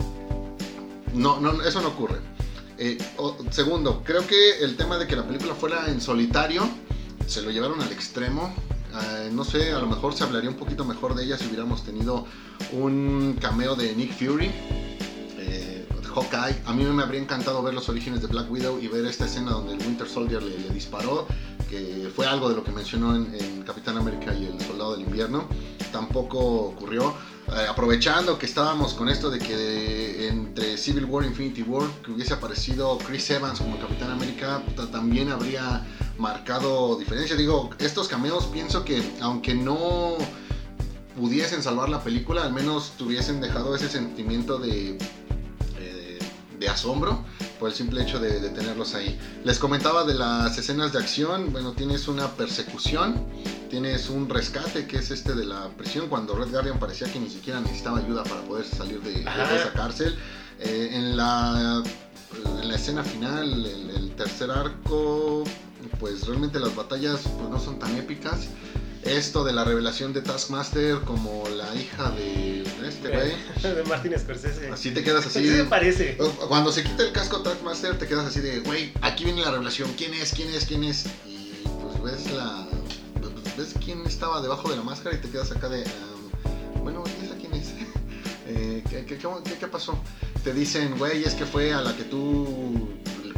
no, 1.13 1.39
no, 1.39 1.61
eso 1.63 1.81
no 1.81 1.89
ocurre. 1.89 2.17
Eh, 2.77 2.97
segundo, 3.51 4.03
creo 4.03 4.25
que 4.25 4.59
el 4.61 4.75
tema 4.75 4.97
de 4.97 5.07
que 5.07 5.15
la 5.15 5.25
película 5.25 5.53
fuera 5.55 5.87
en 5.87 5.99
solitario 5.99 6.67
se 7.27 7.41
lo 7.41 7.51
llevaron 7.51 7.81
al 7.81 7.91
extremo. 7.91 8.53
Eh, 8.93 9.29
no 9.31 9.43
sé, 9.43 9.73
a 9.73 9.79
lo 9.79 9.87
mejor 9.87 10.15
se 10.15 10.23
hablaría 10.23 10.49
un 10.49 10.55
poquito 10.55 10.85
mejor 10.85 11.13
de 11.15 11.25
ella 11.25 11.37
si 11.37 11.47
hubiéramos 11.47 11.83
tenido 11.83 12.25
un 12.71 13.37
cameo 13.39 13.75
de 13.75 13.95
Nick 13.95 14.13
Fury. 14.13 14.51
eh, 15.39 15.76
Hawkeye. 16.17 16.61
A 16.65 16.73
mí 16.73 16.83
me 16.83 17.03
habría 17.03 17.21
encantado 17.21 17.61
ver 17.61 17.73
los 17.73 17.87
orígenes 17.89 18.21
de 18.21 18.27
Black 18.27 18.49
Widow 18.51 18.79
y 18.79 18.87
ver 18.87 19.05
esta 19.05 19.25
escena 19.25 19.51
donde 19.51 19.73
el 19.73 19.79
Winter 19.79 20.07
Soldier 20.07 20.41
le, 20.41 20.69
disparó, 20.69 21.27
que 21.69 22.09
fue 22.15 22.25
algo 22.25 22.49
de 22.49 22.55
lo 22.55 22.63
que 22.63 22.71
mencionó 22.71 23.15
en, 23.15 23.63
Capitán 23.65 23.97
América 23.97 24.33
y 24.33 24.45
el 24.45 24.59
Soldado 24.61 24.93
del 24.93 25.01
Invierno. 25.01 25.47
Tampoco 25.91 26.39
ocurrió. 26.39 27.13
Eh, 27.47 27.65
aprovechando 27.69 28.37
que 28.37 28.45
estábamos 28.45 28.93
con 28.93 29.07
esto 29.07 29.29
de 29.29 29.39
que 29.39 30.27
entre 30.27 30.77
Civil 30.77 31.05
War 31.05 31.23
e 31.23 31.27
Infinity 31.27 31.61
War, 31.61 31.87
que 32.03 32.11
hubiese 32.11 32.33
aparecido 32.33 32.97
Chris 32.97 33.29
Evans 33.29 33.59
como 33.59 33.79
Capitán 33.79 34.11
América, 34.11 34.61
ta- 34.75 34.89
también 34.91 35.29
habría 35.29 35.85
marcado 36.17 36.97
diferencia. 36.97 37.35
Digo, 37.35 37.69
estos 37.79 38.07
cameos 38.07 38.47
pienso 38.47 38.83
que 38.83 39.01
aunque 39.21 39.53
no 39.53 40.15
pudiesen 41.17 41.63
salvar 41.63 41.89
la 41.89 42.03
película, 42.03 42.43
al 42.43 42.53
menos 42.53 42.91
tuviesen 42.97 43.39
dejado 43.41 43.75
ese 43.75 43.89
sentimiento 43.89 44.59
de, 44.59 44.97
de 46.59 46.69
asombro 46.69 47.23
por 47.59 47.69
el 47.69 47.75
simple 47.75 48.01
hecho 48.01 48.19
de, 48.19 48.39
de 48.39 48.49
tenerlos 48.49 48.95
ahí. 48.95 49.19
Les 49.43 49.59
comentaba 49.59 50.03
de 50.03 50.13
las 50.13 50.57
escenas 50.57 50.93
de 50.93 50.99
acción, 50.99 51.51
bueno, 51.51 51.73
tienes 51.73 52.07
una 52.07 52.27
persecución 52.31 53.25
Tienes 53.69 54.09
un 54.09 54.29
rescate 54.29 54.87
que 54.87 54.97
es 54.97 55.11
este 55.11 55.33
de 55.33 55.43
la 55.45 55.69
prisión 55.69 56.07
cuando 56.07 56.35
Red 56.35 56.51
Guardian 56.51 56.79
parecía 56.79 57.11
que 57.11 57.19
ni 57.19 57.29
siquiera 57.29 57.59
necesitaba 57.59 57.99
ayuda 57.99 58.23
para 58.23 58.41
poder 58.41 58.65
salir 58.65 59.01
de, 59.01 59.21
esa 59.21 59.73
cárcel. 59.73 60.17
Eh, 60.59 60.89
en, 60.93 61.17
la, 61.17 61.83
en 62.61 62.67
la 62.67 62.75
escena 62.75 63.03
final, 63.03 63.65
el, 63.65 63.89
el 63.89 64.15
tercer 64.15 64.51
arco, 64.51 65.43
pues 65.99 66.25
realmente 66.27 66.59
las 66.59 66.75
batallas 66.75 67.21
pues, 67.37 67.49
no 67.49 67.59
son 67.59 67.77
tan 67.77 67.95
épicas. 67.97 68.47
Esto 69.03 69.43
de 69.43 69.53
la 69.53 69.65
revelación 69.65 70.13
de 70.13 70.21
Taskmaster 70.21 71.01
como 71.01 71.43
la 71.49 71.75
hija 71.75 72.09
de 72.11 72.56
este 72.85 73.09
güey, 73.09 73.33
de 73.75 73.83
Martin 73.83 74.13
Scorsese. 74.19 74.69
así 74.69 74.91
te 74.91 75.03
quedas 75.03 75.25
así. 75.25 75.39
Sí 75.43 75.47
me 75.49 75.63
parece. 75.65 76.17
Cuando 76.47 76.71
se 76.71 76.83
quita 76.83 77.03
el 77.03 77.11
casco 77.11 77.41
Taskmaster 77.41 77.97
te 77.97 78.07
quedas 78.07 78.25
así 78.27 78.39
de, 78.41 78.59
güey, 78.61 78.93
aquí 79.01 79.23
viene 79.25 79.41
la 79.41 79.51
revelación, 79.51 79.91
¿quién 79.97 80.13
es? 80.13 80.33
¿Quién 80.33 80.49
es? 80.53 80.65
¿Quién 80.65 80.83
es? 80.83 81.05
Y 81.25 81.63
pues 81.81 82.01
ves 82.03 82.31
la... 82.33 82.67
pues, 83.21 83.57
ves 83.57 83.73
quién 83.83 84.05
estaba 84.05 84.41
debajo 84.41 84.69
de 84.69 84.75
la 84.77 84.83
máscara 84.83 85.15
y 85.15 85.19
te 85.19 85.29
quedas 85.29 85.51
acá 85.51 85.69
de, 85.69 85.83
um, 85.83 86.83
bueno, 86.83 87.03
¿y 87.21 87.25
esa 87.25 87.35
quién 87.35 87.53
es? 87.53 87.67
Eh, 88.49 88.81
¿qué, 88.89 89.03
qué, 89.05 89.17
qué- 89.17 89.57
qué 89.59 89.67
pasó? 89.67 90.01
Te 90.41 90.53
dicen, 90.53 90.97
güey, 90.97 91.25
es 91.25 91.33
que 91.33 91.45
fue 91.45 91.73
a 91.73 91.81
la 91.81 91.93
que 91.97 92.03
tú 92.05 92.87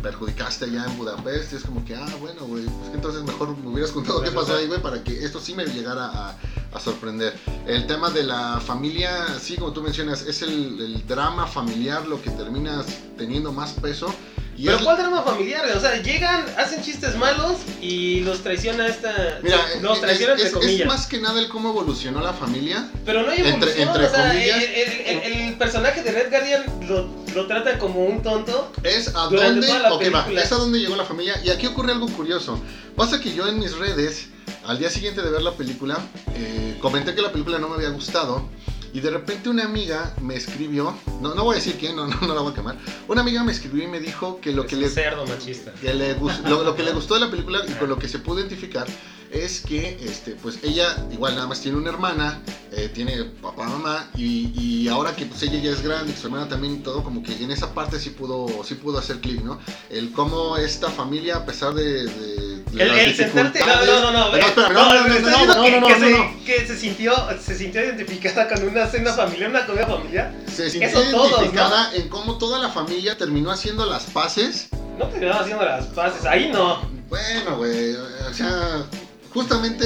perjudicaste 0.04 0.66
allá 0.66 0.86
en 0.86 0.98
Budapest. 1.00 1.52
Y 1.54 1.56
es 1.56 1.64
como 1.64 1.84
que, 1.84 1.96
ah, 1.96 2.06
bueno, 2.20 2.46
güey, 2.46 2.64
pues 2.66 2.90
que 2.90 2.96
entonces 2.98 3.24
mejor 3.24 3.58
me 3.58 3.70
hubieras 3.70 3.92
contado 3.92 4.22
qué 4.22 4.30
pasó 4.30 4.56
ahí, 4.56 4.68
güey, 4.68 4.80
para 4.84 5.04
que 5.04 5.26
esto 5.26 5.40
sí 5.40 5.56
me 5.56 5.66
llegara 5.66 6.06
a, 6.06 6.38
a 6.74 6.80
sorprender. 6.80 7.34
El 7.68 7.88
tema 7.88 8.10
de 8.10 8.24
la 8.24 8.60
familia, 8.66 9.26
sí, 9.42 9.56
como 9.56 9.74
tú 9.74 9.82
mencionas, 9.82 10.22
es 10.24 10.42
el, 10.42 10.80
el 10.80 11.08
drama 11.08 11.48
familiar 11.48 12.06
lo 12.08 12.22
que 12.22 12.30
terminas 12.32 12.86
teniendo 13.18 13.52
más 13.52 13.72
peso. 13.74 14.14
Y 14.56 14.66
Pero 14.66 14.78
es- 14.78 14.84
¿cuál 14.84 14.98
drama 14.98 15.22
familiar? 15.24 15.66
O 15.74 15.80
sea, 15.80 16.02
llegan, 16.02 16.46
hacen 16.58 16.82
chistes 16.84 17.16
malos 17.16 17.60
y 17.82 18.20
los 18.22 18.40
traiciona 18.44 18.88
esta... 18.88 19.40
Mira, 19.42 19.58
los 19.82 19.96
es, 19.96 20.02
traiciona 20.02 20.34
es- 20.34 20.42
entre 20.48 20.60
es 20.60 20.66
comillas. 20.66 20.88
más 20.88 21.08
que 21.08 21.18
nada 21.20 21.40
el 21.40 21.48
cómo 21.48 21.70
evolucionó 21.70 22.20
la 22.20 22.34
familia. 22.34 22.90
Pero 23.06 23.24
no 23.24 23.32
hay 23.32 23.38
entre- 23.40 23.52
evolución, 23.72 23.88
entre 23.88 24.06
o 24.06 24.10
sea, 24.10 24.28
comillas. 24.34 24.58
el, 24.58 24.64
el- 24.64 25.02
el- 25.24 25.42
el 25.48 25.54
personaje 25.58 26.04
de 26.04 26.12
Red 26.12 26.30
Guardian 26.30 26.64
lo, 26.90 27.10
lo 27.34 27.48
trata 27.48 27.80
como 27.80 28.04
un 28.06 28.22
tonto. 28.22 28.72
Es 28.84 29.16
a 29.16 29.28
dónde, 29.28 29.66
toda 29.66 29.80
la 29.80 29.94
ok, 29.94 30.04
va, 30.14 30.28
es 30.42 30.52
a 30.52 30.56
dónde 30.56 30.80
llegó 30.80 30.98
la 30.98 31.06
familia. 31.06 31.40
Y 31.44 31.52
aquí 31.52 31.66
ocurre 31.66 31.94
algo 31.94 32.08
curioso. 32.10 32.62
Pasa 32.98 33.22
que 33.22 33.34
yo 33.34 33.48
en 33.48 33.60
mis 33.60 33.78
redes, 33.78 34.28
al 34.70 34.78
día 34.80 34.90
siguiente 34.90 35.22
de 35.22 35.30
ver 35.32 35.42
la 35.42 35.52
película, 35.54 35.98
eh, 36.36 36.78
comenté 36.82 37.16
que 37.16 37.22
la 37.22 37.32
película 37.32 37.58
no 37.60 37.70
me 37.70 37.76
había 37.76 37.90
gustado. 37.90 38.48
Y 38.92 39.02
de 39.02 39.12
repente 39.12 39.50
una 39.50 39.66
amiga 39.66 40.16
me 40.20 40.36
escribió, 40.36 40.98
no, 41.22 41.36
no 41.36 41.44
voy 41.44 41.54
a 41.54 41.56
decir 41.58 41.76
quién, 41.80 41.96
no, 41.96 42.08
no, 42.08 42.20
no 42.22 42.34
la 42.34 42.42
voy 42.42 42.52
a 42.54 42.56
quemar. 42.56 42.78
Una 43.08 43.22
amiga 43.22 43.44
me 43.44 43.52
escribió 43.52 43.84
y 43.84 43.88
me 43.88 44.00
dijo 44.00 44.40
que 44.42 44.52
lo 44.52 44.64
Es 44.64 44.68
que 44.70 44.76
le, 44.78 44.90
cerdo 44.90 45.28
machista. 45.28 45.74
que 45.74 45.94
le 45.94 46.16
gus- 46.16 46.40
lo, 46.48 46.64
lo 46.64 46.76
que 46.76 46.84
le 46.84 46.92
gustó 46.92 47.14
de 47.14 47.20
la 47.20 47.30
película 47.30 47.62
y 47.68 47.72
con 47.74 47.88
lo 47.90 48.00
que 48.00 48.08
se 48.08 48.18
pudo 48.20 48.40
identificar 48.40 48.88
es 49.32 49.62
que 49.62 49.98
este 50.04 50.32
pues 50.32 50.60
ella 50.64 50.96
igual 51.12 51.36
nada 51.36 51.48
más 51.48 51.62
tiene 51.62 51.78
una 51.78 51.90
hermana 51.90 52.42
eh, 52.72 52.90
tiene 52.94 53.24
papá 53.42 53.64
mamá 53.68 54.10
y, 54.16 54.52
y 54.60 54.88
ahora 54.88 55.16
que 55.16 55.26
pues 55.26 55.42
ella 55.44 55.60
ya 55.60 55.72
es 55.72 55.82
grande 55.82 56.16
su 56.16 56.28
hermana 56.28 56.48
también 56.50 56.76
y 56.76 56.78
todo 56.80 57.04
como 57.04 57.22
que 57.22 57.34
en 57.34 57.52
esa 57.52 57.74
parte 57.74 58.00
sí 58.00 58.10
pudo 58.12 58.48
sí 58.64 58.76
pudo 58.76 58.98
hacer 59.00 59.20
clic 59.20 59.42
no 59.44 59.60
el 59.90 60.12
cómo 60.12 60.58
esta 60.58 60.90
familia 60.90 61.38
a 61.38 61.46
pesar 61.46 61.74
de, 61.74 62.06
de- 62.06 62.64
El, 62.72 62.88
las 62.88 62.98
el 63.00 63.16
sentarte. 63.16 63.60
No, 63.66 63.86
no, 63.86 64.12
no, 64.12 64.26
no. 64.26 64.32
Pero 64.32 64.74
no, 64.74 64.94
no, 64.94 65.08
no, 65.08 65.20
no, 65.20 65.46
no, 65.46 65.56
no, 65.56 65.64
que- 65.64 65.80
no, 65.80 65.88
que 65.88 65.94
no, 66.00 66.06
se- 66.06 66.12
no. 66.12 66.46
Que 66.46 66.68
se 66.68 66.78
sintió, 66.78 67.14
se 67.44 67.56
sintió 67.58 67.84
identificada 67.84 68.48
con 68.48 68.68
una 68.68 68.86
cena 68.88 69.12
familiar, 69.14 69.50
una 69.50 69.66
comida 69.66 69.88
familiar. 69.88 70.34
se 70.56 70.70
sintió 70.70 70.88
Eso 70.90 71.02
todos, 71.12 71.30
identificada 71.32 71.94
en 71.96 72.10
cómo 72.10 72.38
toda 72.38 72.60
la 72.60 72.70
familia 72.70 73.18
terminó 73.18 73.50
haciendo 73.52 73.86
las 73.88 74.04
paces 74.06 74.70
No 75.00 75.08
terminaba 75.08 75.42
haciendo 75.42 75.66
las 75.66 75.86
paces. 75.88 76.26
Ahí 76.26 76.52
no. 76.54 76.82
bueno 77.10 77.58
güey 77.58 77.96
o 77.96 78.34
sea 78.34 78.86
justamente 79.34 79.86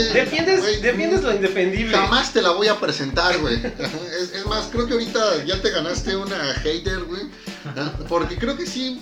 Defiendes, 0.81 1.23
lo 1.23 1.33
indefendible. 1.33 1.95
Jamás 1.97 2.31
te 2.33 2.41
la 2.41 2.51
voy 2.51 2.67
a 2.67 2.79
presentar, 2.79 3.37
güey. 3.39 3.55
Es, 4.21 4.33
es 4.33 4.45
más, 4.45 4.67
creo 4.71 4.87
que 4.87 4.93
ahorita 4.93 5.43
ya 5.45 5.61
te 5.61 5.69
ganaste 5.71 6.15
una 6.15 6.37
hater, 6.55 7.03
güey. 7.05 7.23
¿ah? 7.77 7.91
Porque 8.07 8.37
creo 8.37 8.55
que 8.55 8.65
sí, 8.65 9.01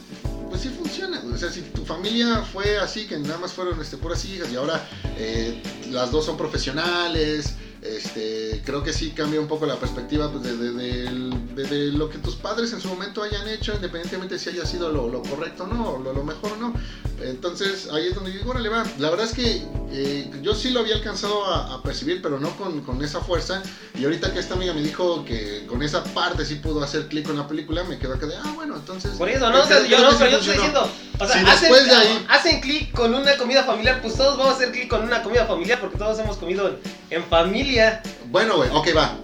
pues 0.49 0.61
sí 0.61 0.69
funciona. 0.69 1.21
O 1.33 1.37
sea, 1.37 1.51
si 1.51 1.61
tu 1.61 1.85
familia 1.85 2.43
fue 2.51 2.77
así, 2.79 3.05
que 3.07 3.17
nada 3.19 3.37
más 3.37 3.53
fueron 3.53 3.79
este, 3.81 3.97
puras 3.97 4.23
hijas 4.25 4.49
y 4.51 4.55
ahora 4.55 4.83
eh, 5.17 5.61
las 5.91 6.11
dos 6.11 6.25
son 6.25 6.37
profesionales, 6.37 7.53
este, 7.81 8.61
creo 8.63 8.83
que 8.83 8.93
sí 8.93 9.09
cambia 9.11 9.39
un 9.41 9.47
poco 9.47 9.65
la 9.65 9.75
perspectiva 9.77 10.31
pues, 10.31 10.43
de, 10.43 10.55
de- 10.55 10.71
del- 10.73 11.55
de- 11.55 11.63
de 11.63 11.85
lo 11.91 12.09
que 12.09 12.19
tus 12.19 12.35
padres 12.35 12.71
en 12.73 12.81
su 12.81 12.87
momento 12.87 13.23
hayan 13.23 13.47
hecho, 13.47 13.73
independientemente 13.73 14.37
si 14.39 14.49
haya 14.49 14.65
sido 14.65 14.91
lo, 14.91 15.07
lo 15.09 15.21
correcto 15.23 15.63
o 15.63 15.67
no, 15.67 15.89
o 15.93 15.99
lo, 15.99 16.13
lo 16.13 16.23
mejor 16.23 16.53
o 16.53 16.57
no. 16.57 16.73
Entonces 17.23 17.87
ahí 17.91 18.07
es 18.07 18.15
donde 18.15 18.31
digo, 18.31 18.49
órale, 18.51 18.69
va. 18.69 18.83
La 18.99 19.09
verdad 19.09 19.25
es 19.25 19.33
que 19.33 19.63
eh, 19.91 20.29
yo 20.41 20.53
sí 20.55 20.69
lo 20.71 20.79
había 20.81 20.95
alcanzado 20.95 21.45
a, 21.45 21.75
a 21.75 21.83
percibir, 21.83 22.21
pero 22.21 22.39
no 22.39 22.55
con, 22.57 22.81
con 22.81 23.03
esa 23.03 23.19
fuerza. 23.21 23.61
Y 23.97 24.03
ahorita 24.03 24.33
que 24.33 24.39
esta 24.39 24.53
amiga 24.55 24.73
me 24.73 24.81
dijo 24.81 25.23
que 25.25 25.65
con 25.67 25.83
esa 25.83 26.03
parte 26.03 26.45
sí 26.45 26.55
pudo 26.55 26.83
hacer 26.83 27.07
clic 27.07 27.25
con 27.27 27.37
la 27.37 27.47
película, 27.47 27.83
me 27.83 27.97
quedó 27.99 28.13
acá 28.15 28.25
de, 28.25 28.35
ah, 28.35 28.51
bueno, 28.55 28.75
entonces. 28.75 29.11
Por 29.17 29.29
eso, 29.29 29.49
¿no? 29.49 29.61
O 29.61 29.65
sea, 29.65 29.77
creo- 29.79 29.89
yo 29.89 29.99
no, 30.01 30.11
sí 30.11 30.17
pero 30.19 30.31
yo 30.31 30.37
estoy 30.37 30.53
diciendo. 30.53 30.89
O 31.19 31.27
sea, 31.27 31.33
Si 31.35 31.39
hacen, 31.45 31.59
después 31.61 31.85
de 31.85 31.91
ahí- 31.95 32.25
hacen 32.29 32.61
clic 32.61 32.91
con 32.93 33.13
una 33.13 33.37
comida 33.37 33.63
familiar, 33.63 34.01
pues 34.01 34.15
todos 34.15 34.37
vamos 34.37 34.53
a 34.53 34.55
hacer 34.57 34.71
clic 34.71 34.87
con 34.87 35.03
una 35.03 35.21
comida 35.21 35.45
familiar 35.45 35.79
porque 35.79 35.97
todos 35.97 36.17
hemos 36.19 36.37
comido 36.37 36.67
en, 36.67 36.77
en 37.09 37.23
familia. 37.25 38.01
Bueno, 38.27 38.57
güey, 38.57 38.69
ok, 38.73 38.87
va. 38.95 39.17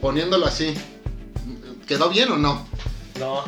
Poniéndolo 0.00 0.46
así. 0.46 0.74
¿Quedó 1.86 2.08
bien 2.08 2.30
o 2.32 2.36
no? 2.38 2.66
No, 3.18 3.44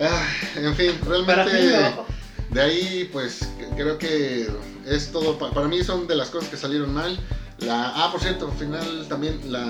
Ah, 0.00 0.24
en 0.54 0.76
fin, 0.76 0.92
para 1.26 1.44
mí 1.44 1.50
realmente. 1.50 1.90
no. 1.96 2.07
De 2.50 2.60
ahí, 2.62 3.08
pues 3.12 3.40
creo 3.76 3.98
que 3.98 4.48
es 4.86 5.12
todo. 5.12 5.38
pa- 5.38 5.50
para 5.50 5.68
mí 5.68 5.82
son 5.84 6.06
de 6.06 6.16
las 6.16 6.30
cosas 6.30 6.48
que 6.48 6.56
salieron 6.56 6.92
mal. 6.94 7.18
La, 7.58 7.90
ah, 8.04 8.10
por 8.12 8.20
cierto, 8.20 8.46
al 8.50 8.56
final 8.56 9.06
también 9.08 9.40
la, 9.52 9.64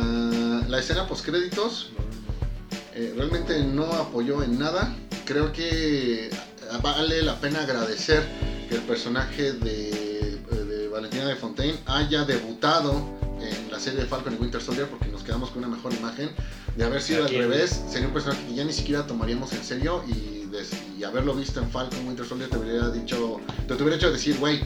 la 0.69 0.79
escena 0.79 1.07
post 1.09 1.25
créditos 1.25 1.91
realmente 3.17 3.63
no 3.65 3.85
apoyó 3.85 4.43
en 4.43 4.59
nada. 4.59 4.95
Creo 5.25 5.53
que 5.53 6.31
vale 6.83 7.23
la 7.23 7.41
pena 7.41 7.63
agradecer 7.63 8.23
que 8.69 8.75
el 8.77 8.83
personaje 8.83 9.53
de, 9.53 10.39
de 10.51 10.89
Valentina 10.89 11.27
de 11.27 11.37
Fontaine 11.37 11.79
haya 11.87 12.25
debutado 12.25 12.93
en 13.41 13.71
la 13.71 13.79
serie 13.79 14.01
de 14.01 14.07
Falcon 14.07 14.35
y 14.35 14.37
Winter 14.37 14.61
Soldier 14.61 14.87
porque 14.89 15.07
nos 15.09 15.23
quedamos 15.23 15.51
con 15.51 15.65
una 15.65 15.75
mejor 15.75 15.93
imagen. 15.95 16.31
De 16.77 16.85
haber 16.85 17.01
sido 17.03 17.25
al 17.25 17.31
revés, 17.35 17.81
sería 17.91 18.07
un 18.09 18.13
personaje 18.15 18.45
que 18.47 18.55
ya 18.55 18.65
ni 18.65 18.73
siquiera 18.73 19.07
tomaríamos 19.07 19.53
en 19.53 19.65
serio 19.65 20.03
y, 20.07 20.38
y 20.99 21.05
haberlo 21.05 21.35
visto 21.35 21.61
en 21.61 21.71
Falcon 21.71 22.07
Winter 22.07 22.27
Soldier 22.27 22.49
te 22.49 22.57
hubiera 22.57 22.91
dicho, 22.91 23.41
te, 23.67 23.75
te 23.75 23.83
hubiera 23.83 23.97
hecho 23.97 24.11
decir, 24.11 24.39
güey, 24.39 24.61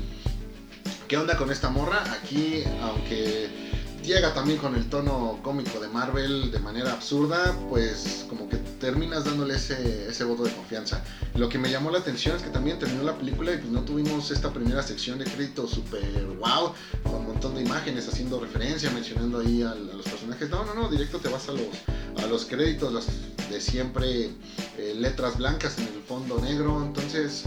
¿qué 1.09 1.17
onda 1.17 1.37
con 1.37 1.51
esta 1.51 1.71
morra? 1.71 2.03
Aquí, 2.13 2.63
aunque 2.83 3.72
llega 4.03 4.35
también 4.35 4.59
con 4.59 4.75
el 4.75 4.89
tono 4.89 5.39
cómico 5.43 5.79
de 5.81 5.89
Marvel 5.89 6.51
de 6.51 6.59
manera 6.59 6.93
absurda, 6.93 7.57
pues 7.69 8.27
como 8.29 8.49
que 8.49 8.57
terminas 8.57 9.25
dándole 9.25 9.55
ese, 9.55 10.09
ese 10.09 10.25
voto 10.25 10.45
de 10.45 10.53
confianza. 10.53 11.03
Lo 11.35 11.49
que 11.49 11.59
me 11.59 11.71
llamó 11.71 11.91
la 11.91 11.99
atención 11.99 12.37
es 12.37 12.43
que 12.43 12.51
también 12.51 12.79
terminó 12.79 13.05
la 13.05 13.17
película 13.17 13.53
y 13.53 13.59
pues 13.59 13.71
no 13.71 13.83
tuvimos 13.83 14.31
esta 14.31 14.53
primera 14.53 14.83
sección 14.83 15.19
de 15.19 15.25
crédito 15.25 15.67
super 15.67 16.03
wow, 16.39 16.73
con 17.05 17.15
un 17.15 17.27
montón 17.29 17.55
de 17.55 17.63
imágenes 17.63 18.09
haciendo 18.09 18.41
referencia, 18.41 18.91
mencionando 18.91 19.41
ahí 19.41 19.63
a, 19.63 19.75
los 19.75 20.05
personajes. 20.05 20.51
No, 20.51 20.65
no, 20.65 20.75
no, 20.75 20.89
directo 20.89 21.19
te 21.19 21.29
vas 21.29 21.49
a 21.49 21.53
los, 21.53 22.23
a 22.23 22.27
los 22.27 22.45
créditos, 22.45 22.93
las 22.93 23.07
de 23.51 23.61
siempre 23.61 24.31
eh, 24.79 24.95
letras 24.97 25.39
blancas 25.39 25.79
en 25.79 25.85
el 25.85 26.03
fondo 26.03 26.41
negro. 26.41 26.83
Entonces, 26.85 27.45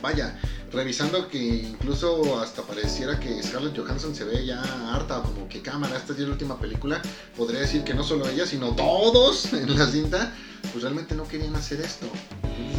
vaya, 0.00 0.38
revisando 0.72 1.28
que 1.28 1.38
incluso 1.38 2.40
hasta 2.40 2.62
pareciera 2.62 3.18
que 3.18 3.42
Scarlett 3.42 3.76
Johansson 3.78 4.14
se 4.14 4.24
ve 4.24 4.44
ya 4.44 4.62
harta, 4.94 5.22
como 5.22 5.48
que 5.48 5.62
cámara, 5.62 5.96
esta 5.96 6.12
es 6.12 6.18
ya 6.18 6.26
la 6.26 6.32
última 6.32 6.58
película, 6.58 7.00
podría 7.36 7.60
decir 7.60 7.84
que 7.84 7.94
no 7.94 8.04
solo 8.04 8.28
ella, 8.28 8.46
sino 8.46 8.74
todos 8.74 9.52
en 9.52 9.78
la 9.78 9.86
cinta, 9.86 10.32
pues 10.72 10.82
realmente 10.82 11.14
no 11.14 11.26
querían 11.26 11.54
hacer 11.56 11.80
esto. 11.80 12.06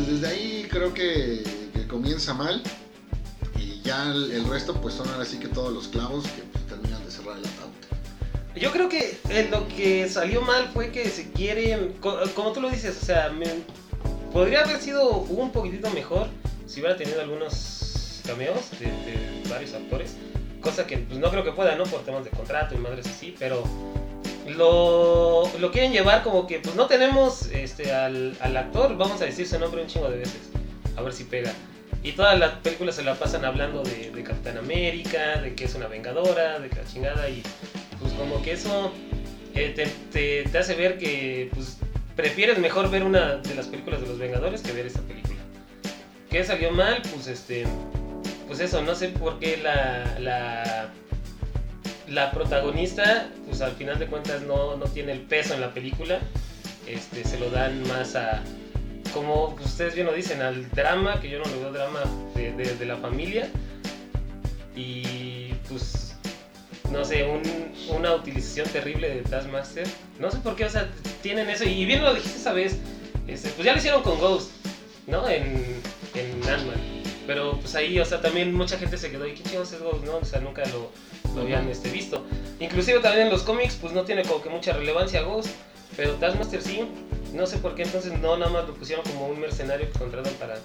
Desde 0.07 0.27
ahí 0.27 0.67
creo 0.69 0.93
que, 0.93 1.43
comienza 1.89 2.35
mal 2.35 2.61
y 3.57 3.81
ya 3.81 4.11
el, 4.11 4.45
resto 4.47 4.79
pues 4.79 4.93
son 4.93 5.09
ahora 5.09 5.25
sí 5.25 5.37
que 5.39 5.47
todos 5.47 5.73
los 5.73 5.87
clavos 5.87 6.23
que 6.25 6.43
pues, 6.43 6.67
terminan 6.67 7.03
de 7.03 7.09
cerrar 7.09 7.35
el 7.37 7.45
ataúd. 7.45 7.71
Yo 8.55 8.71
creo 8.71 8.89
que 8.89 9.17
eh, 9.29 9.47
lo 9.49 9.67
que 9.67 10.07
salió 10.07 10.41
mal 10.41 10.69
fue 10.71 10.91
que 10.91 11.09
se 11.09 11.31
quiere, 11.31 11.95
co- 11.99 12.19
como 12.35 12.51
tú 12.51 12.61
lo 12.61 12.69
dices, 12.69 12.95
o 13.01 13.05
sea, 13.05 13.31
podría 14.31 14.61
haber 14.61 14.79
sido 14.79 15.09
un 15.09 15.51
poquitito 15.51 15.89
mejor 15.91 16.27
si 16.67 16.81
hubiera 16.81 16.95
tenido 16.95 17.19
algunos 17.21 17.78
cameos 18.29 18.69
de, 18.79 18.85
de 18.85 19.49
varios 19.49 19.73
actores, 19.73 20.15
cosa 20.61 20.85
que 20.85 20.97
pues, 20.97 21.19
no 21.19 21.29
creo 21.31 21.43
que 21.43 21.51
pueda, 21.51 21.75
¿no? 21.75 21.83
Por 21.83 22.01
temas 22.03 22.23
de 22.23 22.29
contrato 22.29 22.75
y 22.75 22.77
madres 22.77 23.07
así, 23.07 23.35
pero 23.39 23.63
lo, 24.47 25.49
lo 25.59 25.71
quieren 25.71 25.91
llevar 25.91 26.23
como 26.23 26.47
que 26.47 26.59
pues 26.59 26.75
no 26.75 26.87
tenemos 26.87 27.47
este, 27.47 27.93
al, 27.93 28.35
al 28.39 28.57
actor, 28.57 28.97
vamos 28.97 29.21
a 29.21 29.25
decir 29.25 29.47
su 29.47 29.59
nombre 29.59 29.81
un 29.81 29.87
chingo 29.87 30.09
de 30.09 30.17
veces, 30.19 30.41
a 30.97 31.01
ver 31.01 31.13
si 31.13 31.23
pega. 31.25 31.53
Y 32.01 32.13
todas 32.13 32.39
las 32.39 32.51
películas 32.59 32.95
se 32.95 33.03
la 33.03 33.15
pasan 33.15 33.43
hablando 33.43 33.83
de, 33.83 34.11
de 34.11 34.23
Capitán 34.23 34.57
América, 34.57 35.41
de 35.41 35.53
que 35.53 35.65
es 35.65 35.75
una 35.75 35.87
vengadora, 35.87 36.59
de 36.59 36.69
que 36.69 36.77
la 36.77 36.85
chingada 36.85 37.29
y 37.29 37.43
pues 37.99 38.13
como 38.13 38.41
que 38.41 38.53
eso 38.53 38.91
eh, 39.53 39.73
te, 39.75 39.85
te- 40.11 40.49
te 40.49 40.57
hace 40.57 40.75
ver 40.75 40.97
que 40.97 41.51
pues 41.53 41.77
prefieres 42.15 42.57
mejor 42.57 42.89
ver 42.89 43.03
una 43.03 43.35
de 43.37 43.53
las 43.53 43.67
películas 43.67 43.99
de 44.01 44.07
los 44.07 44.17
Vengadores 44.17 44.61
que 44.61 44.71
ver 44.71 44.85
esta 44.85 45.01
película. 45.01 45.35
¿Qué 46.29 46.43
salió 46.45 46.71
mal? 46.71 47.01
Pues 47.13 47.27
este 47.27 47.65
pues 48.49 48.59
eso, 48.59 48.81
no 48.81 48.95
sé 48.95 49.09
por 49.09 49.39
qué 49.39 49.55
la, 49.57 50.17
la, 50.19 50.89
la 52.09 52.31
protagonista, 52.31 53.29
pues 53.47 53.61
al 53.61 53.71
final 53.73 53.97
de 53.99 54.07
cuentas 54.07 54.41
no, 54.41 54.75
no 54.75 54.85
tiene 54.87 55.11
el 55.13 55.21
peso 55.21 55.53
en 55.53 55.61
la 55.61 55.73
película. 55.73 56.19
Este, 56.87 57.23
se 57.23 57.39
lo 57.39 57.49
dan 57.51 57.87
más 57.87 58.15
a, 58.15 58.41
como 59.13 59.55
ustedes 59.63 59.93
bien 59.93 60.07
lo 60.07 60.13
dicen, 60.13 60.41
al 60.41 60.69
drama, 60.71 61.21
que 61.21 61.29
yo 61.29 61.37
no 61.39 61.45
le 61.45 61.57
veo 61.59 61.71
drama 61.71 61.99
de, 62.35 62.51
de- 62.53 62.85
la 62.85 62.97
familia. 62.97 63.47
Y 64.75 65.53
pues, 65.67 66.15
no 66.91 67.05
sé, 67.05 67.25
un- 67.25 67.71
una 67.95 68.15
utilización 68.15 68.67
terrible 68.69 69.09
de 69.09 69.21
Taskmaster. 69.21 69.87
No 70.19 70.31
sé 70.31 70.37
por 70.39 70.55
qué, 70.55 70.65
o 70.65 70.69
sea, 70.69 70.89
tienen 71.21 71.49
eso. 71.49 71.65
Y 71.65 71.85
bien 71.85 72.03
lo 72.03 72.13
dijiste 72.13 72.39
esa 72.39 72.53
vez, 72.53 72.77
este, 73.27 73.49
pues 73.49 73.65
ya 73.65 73.73
lo 73.73 73.77
hicieron 73.77 74.01
con 74.01 74.19
Ghost, 74.19 74.49
¿no? 75.07 75.29
En, 75.29 75.79
en 76.15 76.49
Ant-Man. 76.49 76.98
Pero 77.29 77.59
pues 77.61 77.75
ahí, 77.75 77.99
o 77.99 78.05
sea, 78.05 78.21
también 78.21 78.55
mucha 78.55 78.79
gente 78.79 78.97
se 78.97 79.11
quedó, 79.11 79.27
¿y 79.27 79.33
qué 79.35 79.43
chingados 79.43 79.71
es 79.71 79.79
Ghost? 79.81 80.03
¿no? 80.03 80.17
O 80.17 80.25
sea, 80.25 80.39
nunca 80.39 80.63
lo, 80.65 80.89
lo 81.35 81.41
habían 81.41 81.69
este, 81.69 81.91
visto. 81.91 82.25
Inclusive 82.59 83.01
también 83.01 83.27
en 83.27 83.31
los 83.31 83.43
cómics, 83.43 83.77
pues 83.79 83.93
no 83.93 84.01
tiene 84.01 84.23
como 84.23 84.41
que 84.41 84.49
mucha 84.49 84.73
relevancia 84.73 85.21
Ghost. 85.21 85.49
Pero 85.95 86.13
Taskmaster 86.13 86.59
sí, 86.63 86.87
no 87.35 87.45
sé 87.45 87.57
por 87.59 87.75
qué 87.75 87.83
entonces 87.83 88.13
no 88.19 88.35
nada 88.35 88.51
más 88.51 88.67
lo 88.67 88.73
pusieron 88.73 89.05
como 89.05 89.27
un 89.27 89.39
mercenario 89.39 89.91
que 89.91 89.99
contratan 89.99 90.33
para 90.33 90.55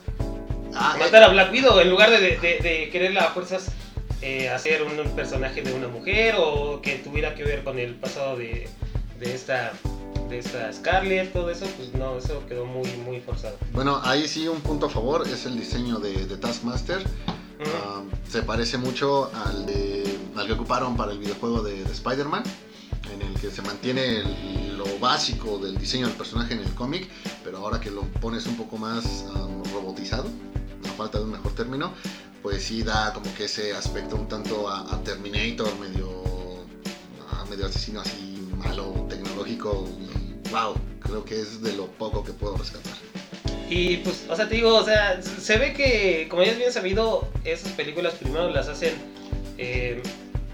Ah, 0.75 0.97
matar 0.99 1.23
a 1.23 1.29
Black 1.29 1.53
Widow 1.53 1.79
en 1.81 1.91
lugar 1.91 2.09
de, 2.11 2.19
de, 2.21 2.37
de- 2.39 2.59
de 2.61 2.91
querer 2.91 3.17
a 3.19 3.25
fuerzas 3.31 3.67
eh, 4.23 4.49
hacer 4.49 4.83
un 4.83 4.97
personaje 5.11 5.61
de 5.61 5.73
una 5.75 5.89
mujer 5.89 6.35
o 6.39 6.81
que 6.83 6.95
tuviera 6.97 7.35
que 7.35 7.45
ver 7.45 7.63
con 7.63 7.79
el 7.79 7.95
pasado 7.95 8.37
de, 8.37 8.69
de 9.21 9.35
esta 9.35 9.73
de 10.35 10.41
esta 10.41 10.73
Scarlett, 10.73 11.33
todo 11.33 11.51
eso, 11.51 11.67
pues 11.77 11.95
no, 11.95 12.19
eso 12.19 12.43
quedó 12.49 12.65
muy 12.67 12.89
muy 13.05 13.21
forzado. 13.21 13.57
Bueno, 13.73 14.01
ahí 14.03 14.27
sí 14.29 14.47
un 14.49 14.61
punto 14.61 14.87
a 14.87 14.91
favor 14.91 15.27
es 15.27 15.47
el 15.47 15.59
diseño 15.59 15.99
de, 15.99 16.27
de 16.27 16.37
Taskmaster. 16.37 17.01
Ujú. 17.01 17.71
Ah, 17.85 18.03
se 18.29 18.43
parece 18.43 18.79
mucho 18.79 19.31
al, 19.47 19.65
de- 19.67 20.19
al 20.37 20.47
que 20.47 20.53
ocuparon 20.55 20.97
para 20.97 21.13
el 21.13 21.19
videojuego 21.19 21.63
de, 21.63 21.85
de 21.85 21.93
Spider-Man, 21.93 22.43
en 23.13 23.23
el 23.23 23.35
que 23.41 23.51
se 23.51 23.63
mantiene 23.63 24.19
el- 24.19 24.77
lo 24.77 24.99
básico 24.99 25.59
del 25.59 25.79
diseño 25.79 26.07
del 26.09 26.17
personaje 26.17 26.55
en 26.55 26.61
el 26.61 26.75
cómic, 26.75 27.09
pero 27.45 27.59
ahora 27.59 27.79
que 27.81 27.91
lo 27.91 28.03
pones 28.21 28.47
un 28.47 28.57
poco 28.57 28.77
más 28.77 29.25
ah, 29.35 29.47
robotizado, 29.73 30.29
a 30.85 30.93
falta 30.97 31.19
de 31.19 31.25
un 31.25 31.31
mejor 31.31 31.53
término, 31.55 31.93
pues 32.43 32.65
sí 32.65 32.83
da 32.83 33.13
como 33.15 33.33
que 33.35 33.45
ese 33.45 33.73
aspecto 33.75 34.17
un 34.17 34.29
tanto 34.29 34.69
a, 34.69 34.93
a 34.93 35.01
Terminator, 35.03 35.69
medio, 35.79 36.11
ah, 37.31 37.45
medio 37.49 37.67
asesino 37.67 38.01
así 38.01 38.47
malo, 38.59 39.07
tecnológico, 39.09 39.89
y 40.01 40.24
wow, 40.55 40.75
creo 41.01 41.25
que 41.25 41.41
es 41.41 41.61
de 41.63 41.73
lo 41.75 41.87
poco 41.89 42.23
que 42.25 42.33
puedo 42.33 42.57
rescatar. 42.57 42.93
Y 43.69 43.97
pues, 43.99 44.25
o 44.29 44.37
sea, 44.37 44.49
te 44.49 44.55
digo, 44.57 44.75
o 44.77 44.85
sea, 44.85 45.21
se 45.23 45.59
ve 45.59 45.73
que, 45.73 46.27
como 46.31 46.43
ya 46.45 46.53
es 46.53 46.59
bien 46.59 46.71
sabido, 46.73 47.27
esas 47.45 47.73
películas 47.73 48.15
primero 48.15 48.51
las 48.51 48.69
hacen 48.69 48.95
eh, 49.59 50.01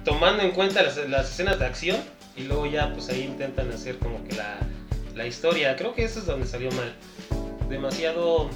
tomando 0.05 0.43
en 0.43 0.53
cuenta 0.53 0.83
las, 0.83 0.97
las 1.09 1.31
escenas 1.31 1.59
de 1.59 1.67
acción 1.67 1.99
y 2.37 2.45
luego 2.45 2.67
ya 2.67 2.93
pues 2.95 3.09
ahí 3.11 3.23
intentan 3.23 3.71
hacer 3.73 3.99
como 3.99 4.25
que 4.25 4.37
la, 4.37 4.59
la 5.15 5.27
historia. 5.27 5.77
Creo 5.77 5.95
que 5.95 6.05
eso 6.05 6.21
es 6.21 6.27
donde 6.27 6.47
salió 6.47 6.71
mal. 6.73 6.95
Demasiado, 7.69 8.49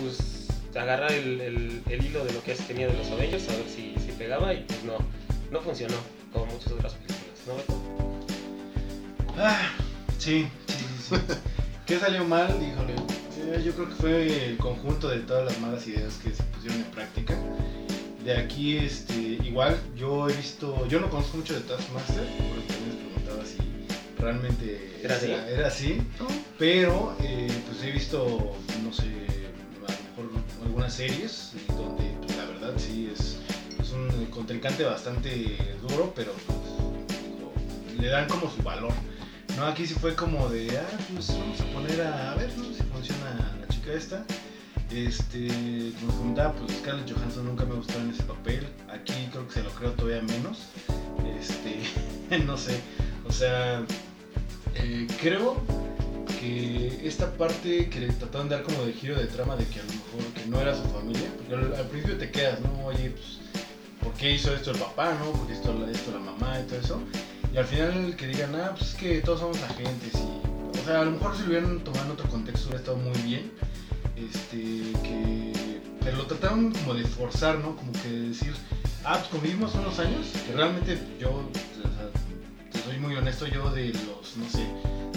pues, 0.00 0.46
agarrar 0.76 1.10
el, 1.10 1.40
el- 1.40 1.82
el 1.88 2.04
hilo 2.06 2.24
de 2.24 2.32
lo 2.32 2.42
que 2.44 2.54
tenía 2.54 2.86
de 2.86 2.96
los 2.96 3.10
Avengers, 3.10 3.48
a 3.48 3.52
ver 3.56 3.64
si, 3.68 3.94
si 4.04 4.12
pegaba 4.12 4.54
y 4.54 4.62
pues 4.62 4.84
no, 4.84 4.98
no 5.50 5.60
funcionó 5.60 5.96
como 6.32 6.46
muchas 6.46 6.72
otras 6.72 6.92
películas, 6.94 7.40
¿no? 7.48 7.54
Ah, 9.42 9.70
sí. 10.18 10.46
¿Qué 11.86 11.98
salió 11.98 12.24
mal? 12.24 12.48
Híjole. 12.62 12.94
eh, 13.38 13.62
yo 13.64 13.72
creo 13.74 13.88
que 13.88 13.94
fue 13.94 14.46
el 14.50 14.58
conjunto 14.58 15.08
de 15.08 15.20
todas 15.20 15.44
las 15.46 15.60
malas 15.60 15.86
ideas 15.86 16.14
que 16.22 16.32
se 16.32 16.42
pusieron 16.44 16.80
en 16.80 16.86
práctica. 16.90 17.34
De 18.24 18.36
aquí, 18.36 18.76
este, 18.76 19.14
igual, 19.44 19.78
yo 19.96 20.28
he 20.28 20.32
visto, 20.34 20.86
yo 20.88 21.00
no 21.00 21.08
conozco 21.08 21.38
mucho 21.38 21.54
de 21.54 21.60
Taskmaster, 21.60 22.24
por 22.24 22.58
eso 22.58 22.66
también 22.68 22.88
les 22.90 23.06
preguntaba 23.06 23.44
si 23.46 23.58
realmente 24.20 25.00
¿Era 25.02 25.14
así? 25.16 25.30
era 25.30 25.68
así, 25.68 26.02
pero 26.58 27.16
eh, 27.22 27.48
pues 27.66 27.82
he 27.84 27.92
visto, 27.92 28.54
no 28.84 28.92
sé, 28.92 29.04
a 29.04 29.92
lo 30.20 30.26
mejor 30.26 30.42
algunas 30.64 30.92
series 30.92 31.52
donde 31.68 32.04
pues, 32.20 32.36
la 32.36 32.44
verdad 32.46 32.72
sí 32.76 33.10
es, 33.14 33.38
es 33.80 33.92
un 33.92 34.26
contrincante 34.26 34.84
bastante 34.84 35.56
duro, 35.88 36.12
pero 36.14 36.32
pues, 36.46 38.00
le 38.00 38.08
dan 38.08 38.28
como 38.28 38.50
su 38.50 38.62
valor. 38.62 38.92
No, 39.58 39.66
aquí 39.66 39.84
sí 39.88 39.94
fue 39.94 40.14
como 40.14 40.48
de, 40.48 40.70
ah, 40.78 40.86
pues 41.12 41.36
vamos 41.36 41.60
a 41.60 41.64
poner 41.72 42.00
a, 42.00 42.32
ver 42.36 42.48
¿no? 42.56 42.64
si 42.72 42.80
funciona 42.84 43.56
la 43.60 43.66
chica 43.66 43.92
esta. 43.92 44.24
Este, 44.92 45.48
como 45.98 46.16
comentaba, 46.16 46.52
pues 46.52 46.78
Scarlett 46.78 47.12
Johansson 47.12 47.44
nunca 47.44 47.64
me 47.64 47.74
gustó 47.74 47.98
en 47.98 48.10
ese 48.10 48.22
papel. 48.22 48.68
Aquí 48.88 49.12
creo 49.32 49.48
que 49.48 49.54
se 49.54 49.62
lo 49.64 49.70
creo 49.70 49.90
todavía 49.92 50.22
menos. 50.22 50.60
Este, 51.40 52.38
no 52.46 52.56
sé, 52.56 52.80
o 53.28 53.32
sea, 53.32 53.84
eh, 54.76 55.08
creo 55.20 55.56
que 56.40 57.00
esta 57.04 57.32
parte 57.32 57.90
que 57.90 57.98
le 57.98 58.12
trataron 58.12 58.48
de 58.48 58.54
dar 58.54 58.64
como 58.64 58.84
de 58.84 58.92
giro 58.92 59.16
de 59.16 59.26
trama 59.26 59.56
de 59.56 59.64
que 59.66 59.80
a 59.80 59.82
lo 59.82 59.88
mejor 59.88 60.34
que 60.34 60.46
no 60.46 60.60
era 60.60 60.72
su 60.76 60.84
familia, 60.84 61.28
porque 61.36 61.54
al, 61.54 61.88
principio 61.88 62.16
te 62.16 62.30
quedas, 62.30 62.60
¿no? 62.60 62.86
Oye, 62.86 63.10
pues, 63.10 63.38
¿por 64.04 64.12
qué 64.12 64.34
hizo 64.34 64.54
esto 64.54 64.70
el 64.70 64.78
papá, 64.78 65.14
no? 65.18 65.32
¿Por 65.32 65.48
qué 65.48 65.54
la- 65.54 65.90
esto 65.90 66.12
la 66.12 66.20
mamá 66.20 66.60
y 66.60 66.62
todo 66.68 66.78
eso? 66.78 67.02
Y 67.52 67.56
al 67.56 67.64
final 67.64 68.14
que 68.16 68.26
digan, 68.26 68.54
ah, 68.56 68.74
pues 68.76 68.90
es 68.90 68.94
que 68.94 69.20
todos 69.20 69.40
somos 69.40 69.62
agentes 69.62 70.12
y... 70.14 70.78
O 70.78 70.84
sea, 70.84 71.00
a 71.00 71.04
lo 71.04 71.12
mejor 71.12 71.34
si 71.36 71.42
lo 71.42 71.48
hubieran 71.48 71.80
tomado 71.80 72.06
en 72.06 72.10
otro 72.12 72.28
contexto 72.28 72.68
hubiera 72.68 72.80
estado 72.80 72.96
muy 72.98 73.18
bien. 73.22 73.52
Este, 74.16 74.92
que... 75.02 75.52
Pero 76.00 76.18
lo 76.18 76.26
trataron 76.26 76.72
como 76.72 76.94
de 76.94 77.04
forzar, 77.04 77.58
¿no? 77.58 77.76
Como 77.76 77.92
que 77.92 78.08
decir, 78.08 78.54
ah, 79.04 79.16
pues 79.18 79.28
convivimos 79.28 79.74
unos 79.74 79.98
años, 79.98 80.26
que 80.46 80.52
realmente 80.54 80.98
yo, 81.18 81.30
o 81.30 81.50
sea, 81.52 82.08
te 82.70 82.78
soy 82.80 82.98
muy 82.98 83.14
honesto, 83.16 83.46
yo 83.46 83.70
de 83.70 83.88
los, 83.88 84.36
no 84.36 84.48
sé, 84.48 84.66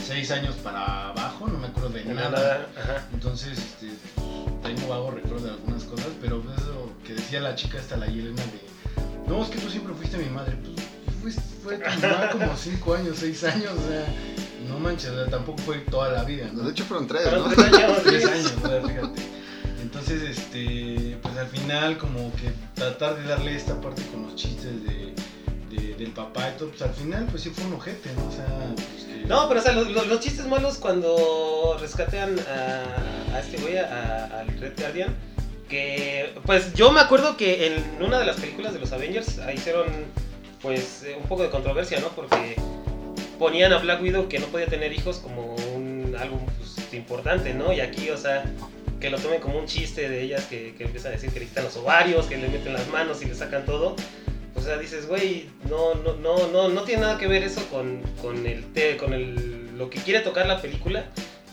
seis 0.03 0.31
años 0.31 0.55
para 0.55 1.09
abajo, 1.09 1.47
no 1.47 1.59
me 1.59 1.67
acuerdo 1.67 1.89
de 1.89 2.05
nada. 2.05 2.67
Entonces, 3.13 3.57
este, 3.57 3.87
tengo 4.63 4.87
vago 4.89 5.11
recuerdo 5.11 5.45
de 5.45 5.51
algunas 5.51 5.83
cosas, 5.83 6.07
pero 6.19 6.41
pues, 6.41 6.57
eso 6.57 6.91
que 7.05 7.13
decía 7.13 7.39
la 7.39 7.55
chica 7.55 7.77
esta, 7.77 7.95
la 7.95 8.07
Yelena, 8.07 8.41
de, 8.41 9.29
no, 9.29 9.43
es 9.43 9.49
que 9.49 9.59
tú 9.59 9.69
siempre 9.69 9.93
fuiste 9.93 10.17
mi 10.17 10.29
madre, 10.29 10.57
pues 10.57 10.80
fuiste, 11.21 11.41
fue 11.63 11.79
como 12.31 12.55
cinco 12.57 12.93
años, 12.95 13.17
seis 13.19 13.43
años, 13.43 13.71
o 13.73 13.87
sea, 13.87 14.05
no 14.67 14.79
manches, 14.79 15.09
o 15.11 15.15
sea, 15.15 15.27
tampoco 15.27 15.59
fue 15.59 15.77
toda 15.79 16.09
la 16.11 16.23
vida, 16.23 16.49
¿no? 16.53 16.63
De 16.63 16.71
hecho 16.71 16.85
fueron 16.85 17.07
tres, 17.07 17.23
Fueron 17.23 17.49
¿no? 17.49 17.55
tres 17.55 17.73
años, 17.73 17.97
Tres 18.03 18.23
sí. 18.23 18.29
años, 18.29 18.53
o 18.63 18.67
sea, 18.67 18.81
fíjate. 18.81 19.21
Entonces, 19.81 20.21
este, 20.23 21.17
pues 21.21 21.37
al 21.37 21.47
final 21.47 21.97
como 21.97 22.31
que 22.35 22.51
tratar 22.75 23.15
de 23.17 23.27
darle 23.27 23.55
esta 23.55 23.79
parte 23.81 24.01
con 24.11 24.23
los 24.23 24.35
chistes 24.35 24.83
de, 24.83 25.13
de- 25.75 25.95
del 25.95 26.11
papá 26.11 26.49
y 26.55 26.57
todo, 26.57 26.69
pues 26.69 26.81
al 26.81 26.93
final 26.93 27.27
pues 27.29 27.43
sí 27.43 27.49
fue 27.49 27.65
un 27.65 27.73
ojete, 27.73 28.09
¿no? 28.15 28.27
O 28.27 28.31
sea, 28.31 28.45
pues 28.75 29.05
que... 29.05 29.25
No, 29.27 29.47
pero 29.47 29.59
o 29.59 29.63
sea, 29.63 29.73
los, 29.73 29.89
los- 29.91 30.07
los 30.07 30.19
chistes 30.19 30.45
malos 30.47 30.77
cuando 30.77 31.77
rescatean 31.79 32.37
a, 32.39 33.35
a 33.35 33.39
este 33.39 33.57
güey, 33.57 33.77
a- 33.77 34.39
al 34.41 34.47
Red 34.59 34.79
Guardian, 34.79 35.13
que 35.67 36.33
pues 36.45 36.73
yo 36.73 36.91
me 36.91 36.99
acuerdo 37.01 37.35
que 37.37 37.67
en 37.67 38.03
una 38.03 38.19
de 38.19 38.25
las 38.25 38.37
películas 38.37 38.73
de 38.73 38.79
los 38.79 38.91
Avengers 38.93 39.39
ahí 39.39 39.55
hicieron 39.55 39.85
pues 40.61 41.03
eh, 41.03 41.15
un 41.19 41.27
poco 41.27 41.43
de 41.43 41.49
controversia, 41.49 41.99
¿no? 41.99 42.09
Porque 42.09 42.55
ponían 43.39 43.73
a 43.73 43.77
Black 43.79 44.01
Widow 44.01 44.27
que 44.27 44.39
no 44.39 44.47
podía 44.47 44.67
tener 44.67 44.93
hijos 44.93 45.17
como 45.17 45.55
un 45.75 46.15
algo 46.19 46.39
pues, 46.57 46.93
importante, 46.93 47.53
¿no? 47.53 47.73
Y 47.73 47.79
aquí, 47.81 48.09
o 48.09 48.17
sea, 48.17 48.43
que 48.99 49.09
lo 49.09 49.17
tomen 49.17 49.41
como 49.41 49.57
un 49.57 49.65
chiste 49.65 50.07
de 50.09 50.21
ellas 50.21 50.45
que, 50.45 50.75
que 50.77 50.83
empiezan 50.83 51.11
a 51.11 51.15
decir 51.15 51.31
que 51.31 51.39
le 51.39 51.45
quitan 51.47 51.63
los 51.63 51.75
ovarios, 51.77 52.27
que 52.27 52.37
le 52.37 52.47
meten 52.47 52.73
las 52.73 52.87
manos 52.89 53.21
y 53.21 53.25
le 53.25 53.33
sacan 53.35 53.65
todo. 53.65 53.95
O 54.55 54.61
sea, 54.61 54.77
dices, 54.77 55.07
güey, 55.07 55.49
no, 55.69 55.95
no, 55.95 56.13
no, 56.17 56.47
no, 56.49 56.69
no 56.69 56.83
tiene 56.83 57.01
nada 57.01 57.17
que 57.17 57.27
ver 57.27 57.41
eso 57.43 57.65
con, 57.69 58.01
con 58.21 58.45
el 58.45 58.63
te- 58.73 58.97
con 58.97 59.13
el, 59.13 59.75
lo 59.77 59.89
que 59.89 59.99
quiere 59.99 60.19
tocar 60.19 60.45
la 60.45 60.61
película. 60.61 61.05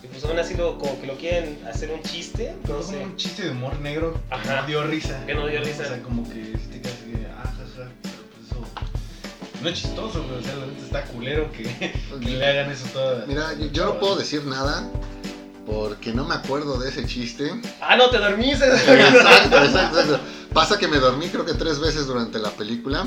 Y 0.02 0.06
pues 0.08 0.22
aún 0.24 0.38
así 0.38 0.54
lo, 0.54 0.78
como 0.78 1.00
que 1.00 1.06
lo 1.06 1.14
quieren 1.16 1.58
hacer 1.66 1.90
un 1.90 2.02
chiste, 2.02 2.52
Pero 2.62 2.78
no 2.78 2.84
como 2.84 2.98
sé. 2.98 3.04
un 3.04 3.16
chiste 3.16 3.42
de 3.44 3.50
humor 3.50 3.80
negro 3.80 4.12
que 4.28 4.34
Ajá. 4.34 4.60
no 4.60 4.66
dio 4.66 4.82
risa. 4.84 5.24
Que 5.26 5.34
no 5.34 5.46
dio 5.46 5.60
risa. 5.62 5.82
O 5.84 5.86
sea, 5.86 6.02
como 6.02 6.22
que 6.28 6.52
no 9.68 9.74
es 9.74 9.82
chistoso, 9.82 10.24
pero 10.26 10.40
o 10.40 10.42
sea, 10.42 10.56
la 10.56 10.66
neta 10.66 10.84
está 10.84 11.04
culero 11.04 11.50
que, 11.52 11.64
que 12.20 12.30
le 12.30 12.46
hagan 12.46 12.70
eso 12.70 12.86
toda. 12.92 13.24
Mira, 13.26 13.52
yo, 13.54 13.66
yo 13.66 13.84
no 13.84 13.98
puedo 13.98 14.16
decir 14.16 14.44
nada 14.44 14.88
porque 15.66 16.12
no 16.12 16.24
me 16.24 16.34
acuerdo 16.34 16.78
de 16.78 16.88
ese 16.88 17.06
chiste. 17.06 17.60
Ah, 17.80 17.96
no, 17.96 18.08
te 18.08 18.18
dormiste. 18.18 18.66
Exacto, 18.66 18.92
exacto, 19.64 20.00
exacto. 20.00 20.20
Pasa 20.54 20.78
que 20.78 20.88
me 20.88 20.98
dormí 20.98 21.28
creo 21.28 21.44
que 21.44 21.52
tres 21.52 21.78
veces 21.78 22.06
durante 22.06 22.38
la 22.38 22.50
película. 22.50 23.06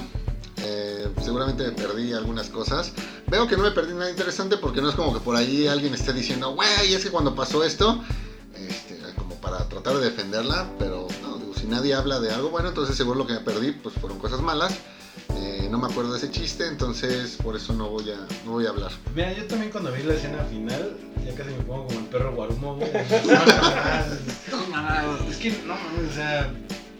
Eh, 0.63 1.09
seguramente 1.23 1.63
me 1.63 1.71
perdí 1.71 2.13
algunas 2.13 2.49
cosas. 2.49 2.91
Veo 3.27 3.47
que 3.47 3.57
no 3.57 3.63
me 3.63 3.71
perdí 3.71 3.93
nada 3.93 4.11
interesante 4.11 4.57
porque 4.57 4.81
no 4.81 4.89
es 4.89 4.95
como 4.95 5.13
que 5.13 5.19
por 5.19 5.35
ahí 5.35 5.65
alguien 5.65 5.95
esté 5.95 6.13
diciendo, 6.13 6.53
güey, 6.53 6.93
es 6.93 7.03
que 7.03 7.09
cuando 7.09 7.33
pasó 7.33 7.63
esto, 7.63 8.03
este, 8.55 8.99
como 9.17 9.33
para 9.35 9.67
tratar 9.67 9.95
de 9.97 10.05
defenderla, 10.05 10.69
pero 10.77 11.07
no, 11.23 11.37
digo, 11.39 11.55
si 11.55 11.65
nadie 11.65 11.95
habla 11.95 12.19
de 12.19 12.31
algo 12.31 12.51
bueno, 12.51 12.69
entonces 12.69 12.95
seguro 12.95 13.17
lo 13.17 13.25
que 13.25 13.33
me 13.33 13.39
perdí 13.39 13.71
pues 13.71 13.95
fueron 13.95 14.19
cosas 14.19 14.41
malas. 14.41 14.77
Eh, 15.41 15.67
no 15.71 15.79
me 15.79 15.87
acuerdo 15.87 16.11
de 16.11 16.19
ese 16.19 16.29
chiste, 16.29 16.67
entonces 16.67 17.37
por 17.41 17.55
eso 17.55 17.73
no 17.73 17.89
voy 17.89 18.11
a, 18.11 18.17
no 18.45 18.51
voy 18.51 18.67
a 18.67 18.69
hablar. 18.69 18.91
Mira, 19.15 19.33
yo 19.33 19.47
también 19.47 19.71
cuando 19.71 19.91
vi 19.91 20.03
la 20.03 20.13
escena 20.13 20.43
final, 20.43 20.95
ya 21.25 21.33
casi 21.33 21.49
me 21.49 21.63
pongo 21.63 21.87
como 21.87 21.99
el 21.99 22.05
perro 22.05 22.35
guarumo, 22.35 22.75
güey. 22.75 22.91
es 25.29 25.37
que 25.37 25.49
no 25.65 25.75
mames, 25.75 26.11
o 26.11 26.13
sea, 26.13 26.53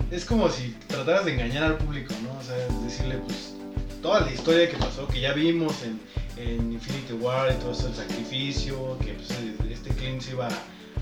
es 0.10 0.25
como 0.25 0.49
si 0.49 0.75
trataras 0.88 1.25
de 1.25 1.34
engañar 1.34 1.65
al 1.65 1.77
público, 1.77 2.15
¿no? 2.23 2.32
O 2.39 2.43
sea, 2.43 2.56
decirle, 2.84 3.17
pues, 3.17 3.54
toda 4.01 4.21
la 4.21 4.32
historia 4.32 4.67
que 4.67 4.77
pasó, 4.77 5.08
que 5.08 5.21
ya 5.21 5.34
vimos 5.34 5.75
en, 5.84 6.01
en 6.43 6.73
Infinity 6.73 7.13
War 7.13 7.51
y 7.51 7.56
todo 7.60 7.73
eso, 7.73 7.89
el 7.89 7.95
sacrificio, 7.95 8.97
que 9.06 9.13
pues, 9.13 9.30
este 9.69 9.91
Clint 9.91 10.21
se 10.21 10.32
iba 10.32 10.47
a 10.47 10.51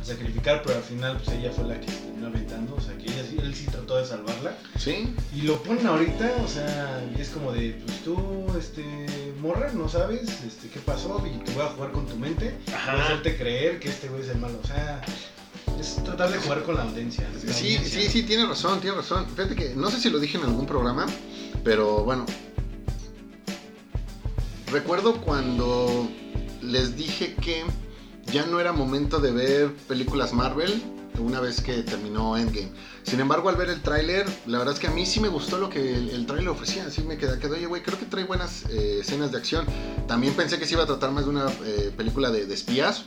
sacrificar, 0.04 0.62
pero 0.64 0.78
al 0.78 0.84
final 0.84 1.18
pues 1.24 1.38
ella 1.38 1.52
fue 1.52 1.68
la 1.68 1.80
que 1.80 1.88
se 1.92 1.98
terminó 1.98 2.28
aventando, 2.28 2.76
o 2.76 2.82
sea, 2.82 2.98
que 2.98 3.04
ella, 3.06 3.24
sí- 3.30 3.38
él 3.42 3.54
sí 3.56 3.66
trató 3.68 3.98
de 3.98 4.06
salvarla. 4.06 4.58
Sí, 4.78 5.14
Y 5.36 5.42
lo 5.44 5.62
ponen 5.64 5.86
ahorita, 5.88 6.32
o 6.44 6.48
sea, 6.48 7.04
y 7.16 7.22
es 7.22 7.30
como 7.30 7.52
de, 7.52 7.80
pues 7.86 8.00
tú, 8.04 8.18
este, 8.58 8.84
morra, 9.42 9.72
no 9.74 9.88
sabes 9.90 10.22
este, 10.44 10.70
qué 10.70 10.80
pasó 10.80 11.24
y 11.26 11.38
te 11.44 11.52
voy 11.54 11.64
a 11.64 11.68
jugar 11.68 11.92
con 11.92 12.06
tu 12.08 12.16
mente, 12.16 12.56
Ajá. 12.74 12.94
voy 12.94 13.02
a 13.02 13.04
hacerte 13.06 13.38
creer 13.38 13.80
que 13.80 13.90
este 13.90 14.08
güey 14.10 14.22
es 14.24 14.30
el 14.30 14.38
malo, 14.38 14.60
o 14.64 14.68
sea, 14.68 15.02
es 15.80 15.96
tratar 16.04 16.32
de 16.32 16.38
jugar 16.40 16.64
con 16.64 16.76
la 16.76 16.84
audiencia. 16.84 17.28
la 17.46 17.54
sí, 17.54 17.76
audiencia. 17.76 18.02
sí, 18.02 18.08
sí, 18.10 18.24
tiene 18.24 18.46
razón, 18.46 18.82
tiene 18.82 18.98
razón. 18.98 19.26
Fíjate 19.36 19.56
que 19.56 19.76
no 19.76 19.90
sé 19.92 20.00
si 20.00 20.10
lo 20.10 20.20
dije 20.20 20.38
en 20.38 20.44
algún 20.46 20.66
programa, 20.66 21.06
pero 21.64 22.04
bueno. 22.04 22.26
Recuerdo 24.72 25.20
cuando 25.22 26.08
les 26.62 26.96
dije 26.96 27.34
que 27.42 27.64
ya 28.32 28.46
no 28.46 28.60
era 28.60 28.74
momento 28.74 29.20
de 29.20 29.32
ver 29.32 29.74
películas 29.88 30.34
Marvel 30.34 30.82
una 31.20 31.40
vez 31.40 31.62
que 31.62 31.84
terminó 31.84 32.38
Endgame. 32.38 32.72
Sin 33.04 33.20
embargo, 33.20 33.50
al 33.50 33.56
ver 33.56 33.70
el 33.70 33.82
tráiler, 33.82 34.26
la 34.46 34.58
verdad 34.58 34.74
es 34.74 34.80
que 34.80 34.88
a 34.88 34.92
mí 34.92 35.06
sí 35.06 35.20
me 35.20 35.28
gustó 35.28 35.58
lo 35.58 35.70
que 35.70 35.96
el, 35.96 36.10
el 36.10 36.26
tráiler 36.26 36.50
ofrecía. 36.50 36.86
Así 36.86 37.02
me 37.02 37.18
quedé, 37.18 37.40
quedé, 37.40 37.56
oye, 37.56 37.66
güey, 37.66 37.82
creo 37.82 37.98
que 38.00 38.06
trae 38.06 38.24
buenas 38.24 38.66
eh, 38.70 39.00
escenas 39.02 39.32
de 39.32 39.38
acción. 39.38 39.66
También 40.08 40.34
pensé 40.34 40.60
que 40.60 40.66
se 40.66 40.74
iba 40.74 40.84
a 40.84 40.88
tratar 40.88 41.12
más 41.12 41.26
de 41.26 41.30
una 41.32 41.48
eh, 41.66 41.92
película 41.96 42.30
de, 42.30 42.52
espías. 42.54 43.06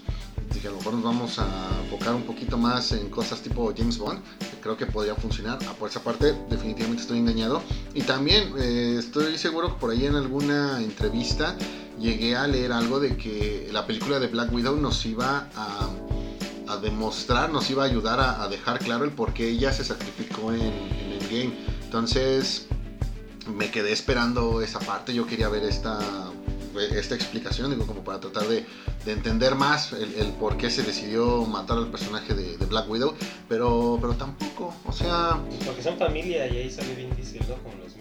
Dije, 0.53 0.69
a 0.69 0.71
lo 0.71 0.79
mejor 0.79 0.95
nos 0.95 1.05
vamos 1.05 1.39
a 1.39 1.47
enfocar 1.85 2.15
un 2.15 2.25
poquito 2.25 2.59
más 2.59 2.93
en 2.93 3.09
cosas 3.09 3.41
tipo 3.41 3.73
James 3.75 3.97
Bond, 3.97 4.21
creo 4.61 4.77
que 4.77 4.87
podría 4.87 5.15
funcionar. 5.15 5.59
Ah, 5.67 5.75
por 5.79 5.89
esa 5.89 6.03
parte, 6.03 6.35
definitivamente 6.51 7.03
estoy 7.03 7.19
engañado. 7.19 7.63
Y 7.95 8.03
también 8.03 8.53
eh, 8.59 8.97
estoy 8.99 9.39
seguro 9.39 9.75
que 9.75 9.81
por 9.81 9.91
ahí 9.91 10.05
en 10.05 10.17
alguna 10.17 10.83
entrevista 10.83 11.57
llegué 11.98 12.37
a 12.37 12.46
leer 12.46 12.72
algo 12.72 13.00
de 13.00 13.16
que 13.16 13.68
la 13.72 13.87
película 13.87 14.18
de 14.18 14.28
Black 14.28 14.52
Widow 14.52 14.76
nos 14.76 15.05
iba 15.07 15.48
a, 15.55 15.88
demostrar, 16.81 17.50
nos 17.50 17.68
iba 17.70 17.85
a 17.85 17.87
ayudar 17.87 18.18
a, 18.18 18.48
dejar 18.48 18.78
claro 18.78 19.05
el 19.05 19.11
por 19.11 19.35
qué 19.35 19.50
ella 19.50 19.72
se 19.72 19.85
sacrificó 19.85 20.52
en, 20.52 20.62
en 20.62 21.12
Endgame. 21.12 21.52
Entonces 21.85 22.66
me 23.46 23.70
quedé 23.70 23.92
esperando 23.92 24.62
esa 24.62 24.78
parte, 24.81 25.12
yo 25.12 25.26
quería 25.26 25.48
ver 25.48 25.64
esta, 25.64 26.00
esta 26.94 27.14
explicación, 27.14 27.70
digo, 27.70 27.87
como 27.87 28.02
para 28.02 28.20
tratar 28.20 28.48
de, 28.48 28.64
de 29.05 29.12
entender 29.12 29.55
más 29.55 29.92
el, 29.92 30.14
el 30.14 30.28
por 30.33 30.57
qué 30.57 30.70
se 30.70 30.83
decidió 30.83 31.44
matar 31.44 31.78
al 31.78 31.90
personaje 31.90 32.35
de, 32.35 32.57
Black 32.66 32.88
Widow, 32.88 33.14
pero, 33.48 33.98
pero 34.00 34.14
tampoco, 34.14 34.74
o 34.87 34.92
sea, 34.92 35.38
Porque 35.66 35.83
son 35.83 35.98
familia 35.98 36.46
y 36.46 36.57
ahí 36.57 36.70
sale 36.70 36.94
Vin 36.94 37.14
Diesel, 37.16 37.42
¿no? 37.48 37.57
Como 37.57 37.74
los. 37.83 37.92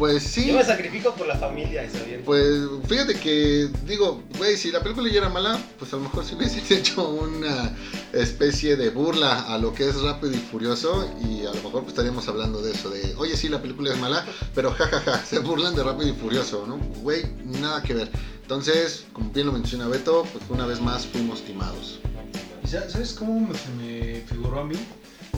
Pues 0.00 0.22
sí. 0.24 0.48
Yo 0.48 0.56
me 0.56 0.64
sacrifico 0.64 1.14
por 1.14 1.26
la 1.28 1.36
familia, 1.36 1.84
y 1.84 1.90
sabiendo. 1.90 2.24
Pues 2.24 2.48
fíjate 2.88 3.14
que, 3.14 3.68
digo, 3.86 4.22
güey, 4.38 4.56
si 4.56 4.72
la 4.72 4.82
película 4.82 5.08
ya 5.10 5.18
era 5.18 5.28
mala, 5.28 5.60
pues 5.78 5.92
a 5.92 5.96
lo 5.96 6.02
mejor 6.02 6.24
si 6.24 6.34
hubiese 6.34 6.74
hecho 6.74 7.08
una 7.08 7.76
especie 8.12 8.74
de 8.76 8.90
burla 8.90 9.42
a 9.42 9.58
lo 9.58 9.72
que 9.74 9.88
es 9.88 10.00
Rápido 10.00 10.32
y 10.32 10.38
Furioso 10.38 11.06
y 11.22 11.42
a 11.46 11.50
lo 11.54 11.62
mejor 11.62 11.82
pues 11.82 11.88
estaríamos 11.88 12.26
hablando 12.26 12.60
de 12.62 12.72
eso, 12.72 12.90
de, 12.90 13.14
oye, 13.18 13.36
sí, 13.36 13.48
la 13.48 13.60
película 13.62 13.92
es 13.92 13.98
mala, 14.00 14.26
pero 14.54 14.72
jajaja, 14.72 15.24
se 15.24 15.38
burlan 15.38 15.74
de 15.76 15.84
Rápido 15.84 16.08
y 16.08 16.14
Furioso, 16.14 16.64
¿no? 16.66 16.78
Güey, 17.02 17.26
nada 17.44 17.82
que 17.82 17.94
ver. 17.94 18.10
Entonces, 18.42 19.04
como 19.12 19.30
bien 19.30 19.46
lo 19.46 19.52
menciona 19.52 19.86
Beto, 19.86 20.24
pues 20.32 20.42
una 20.48 20.66
vez 20.66 20.80
más 20.80 21.06
fuimos 21.06 21.42
timados. 21.42 22.00
¿Y 22.64 22.66
sa- 22.66 22.88
¿Sabes 22.90 23.12
cómo 23.12 23.52
se 23.54 23.68
me 23.80 24.22
figuró 24.26 24.60
a 24.60 24.64
mí? 24.64 24.74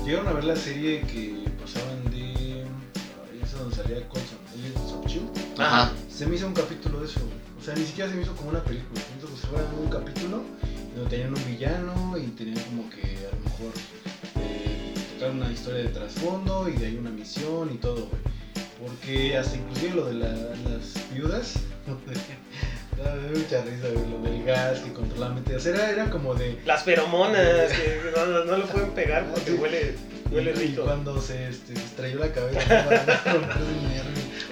Llegaron 0.07 0.29
a 0.29 0.33
ver 0.33 0.45
la 0.45 0.57
serie 0.57 1.03
que 1.03 1.45
pasaban 1.61 2.05
de. 2.11 2.65
ah, 2.65 3.45
Esa 3.45 3.59
donde 3.59 3.77
salía 3.77 4.09
Coulson, 4.09 4.39
Agents 4.59 4.93
of 4.93 5.07
Shield. 5.07 5.31
Ajá. 5.59 5.93
Se 6.11 6.27
me 6.27 6.37
hizo 6.37 6.47
un 6.47 6.55
capítulo 6.55 7.01
de 7.01 7.07
eso. 7.07 7.21
güey. 7.21 7.33
O 7.61 7.65
sea, 7.65 7.75
ni 7.75 7.85
siquiera 7.85 8.11
se 8.11 8.17
me 8.17 8.23
hizo 8.23 8.35
como 8.37 8.51
una 8.51 8.63
película. 8.65 9.01
Se 9.01 9.11
me 9.13 9.19
hizo 9.19 9.27
como 9.29 9.39
si 9.41 9.47
fuera 9.47 9.65
un 9.81 9.89
capítulo 9.89 10.43
donde 10.97 11.11
tenían 11.11 11.35
un 11.35 11.45
villano 11.47 12.17
y 12.19 12.27
tenían 12.33 12.59
como 12.65 12.91
que 12.91 13.03
a 13.03 13.35
lo 13.35 13.43
mejor 13.45 13.73
eh, 14.41 14.95
tocar 15.15 15.31
una 15.31 15.51
historia 15.53 15.83
de 15.85 15.89
trasfondo 15.89 16.69
y 16.69 16.73
de 16.73 16.87
ahí 16.87 16.97
una 16.97 17.11
misión 17.11 17.73
y 17.73 17.79
todo, 17.79 18.07
güey. 18.09 18.23
Porque 18.85 19.37
hasta 19.39 19.57
inclusive 19.57 19.95
lo 19.95 20.07
de 20.07 20.15
la- 20.15 20.29
las 20.69 21.09
viudas. 21.15 21.55
da 21.87 23.15
me 23.15 23.39
mucha 23.39 23.63
risa, 23.63 23.89
güey, 23.95 24.11
lo 24.11 24.19
del 24.31 24.45
gas 24.45 24.81
que 24.81 24.93
controlaba 24.93 25.29
la 25.31 25.35
mente. 25.37 25.57
O 25.57 25.61
sea, 25.61 25.73
era, 25.75 25.91
era 25.91 26.11
como 26.11 26.35
de. 26.35 26.59
Las 26.67 26.83
feromonas, 26.83 27.73
que 27.73 28.01
no, 28.47 28.57
lo 28.57 28.67
pueden 28.67 28.91
pegar 28.91 29.27
porque 29.33 29.53
huele, 29.55 29.95
huele 30.31 30.51
y 30.51 30.55
rico. 30.55 30.83
cuando 30.83 31.21
se, 31.21 31.49
este, 31.49 31.75
se 31.77 31.83
estrelló 31.85 32.19
la 32.19 32.33
cabeza, 32.33 32.83
¿no? 32.83 32.89
Para 32.91 33.35
no 33.35 33.63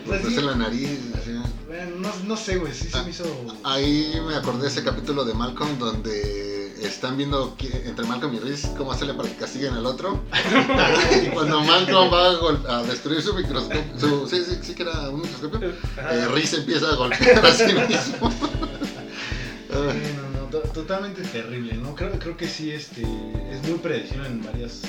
Pues 0.07 0.23
sí, 0.27 0.35
en 0.39 0.47
la 0.47 0.55
nariz, 0.57 0.89
así. 1.21 1.31
bueno, 1.67 1.97
no, 1.97 2.09
no 2.27 2.37
sé, 2.37 2.57
güey, 2.57 2.73
sí 2.75 2.89
se 2.89 2.99
Ah, 2.99 3.03
me 3.03 3.11
hizo. 3.11 3.25
Ahí 3.65 4.19
me 4.27 4.35
acordé 4.35 4.63
de 4.63 4.69
ese 4.69 4.83
capítulo 4.83 5.25
de 5.25 5.35
Malcolm 5.35 5.79
donde 5.79 6.75
están 6.85 7.17
viendo 7.17 7.55
entre 7.85 8.07
Malcolm 8.07 8.35
y 8.35 8.39
Reese 8.39 8.69
cómo 8.77 8.93
hacerle 8.93 9.15
para 9.15 9.29
que 9.29 9.37
castiguen 9.37 9.75
al 9.75 9.87
otro. 9.87 10.21
y 11.23 11.29
cuando 11.29 11.61
Malcolm 11.61 12.11
va 12.13 12.29
a, 12.73 12.79
a 12.79 12.83
destruir 12.85 13.23
su 13.23 13.35
microscopio, 13.35 13.85
su- 13.99 14.27
sí, 14.29 14.43
sí, 14.45 14.59
sí 14.63 14.75
que 14.75 14.83
era 14.83 15.11
un 15.11 15.21
microscopio, 15.21 15.69
eh, 15.69 16.29
Reese 16.33 16.57
empieza 16.57 16.91
a 16.91 16.95
golpear 16.97 17.45
a 17.45 17.53
sí 17.55 17.65
mismo. 17.89 18.31
Sí, 18.31 20.13
no, 20.17 20.41
no, 20.41 20.47
to- 20.51 20.61
totalmente 20.73 21.23
terrible, 21.23 21.75
¿no? 21.75 21.95
Creo, 21.95 22.19
creo 22.19 22.37
que 22.37 22.49
sí, 22.49 22.71
este, 22.71 23.03
es 23.03 23.63
muy 23.69 23.79
predecible 23.79 24.27
en 24.27 24.43
varias 24.43 24.81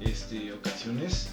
este, 0.00 0.52
ocasiones. 0.52 1.28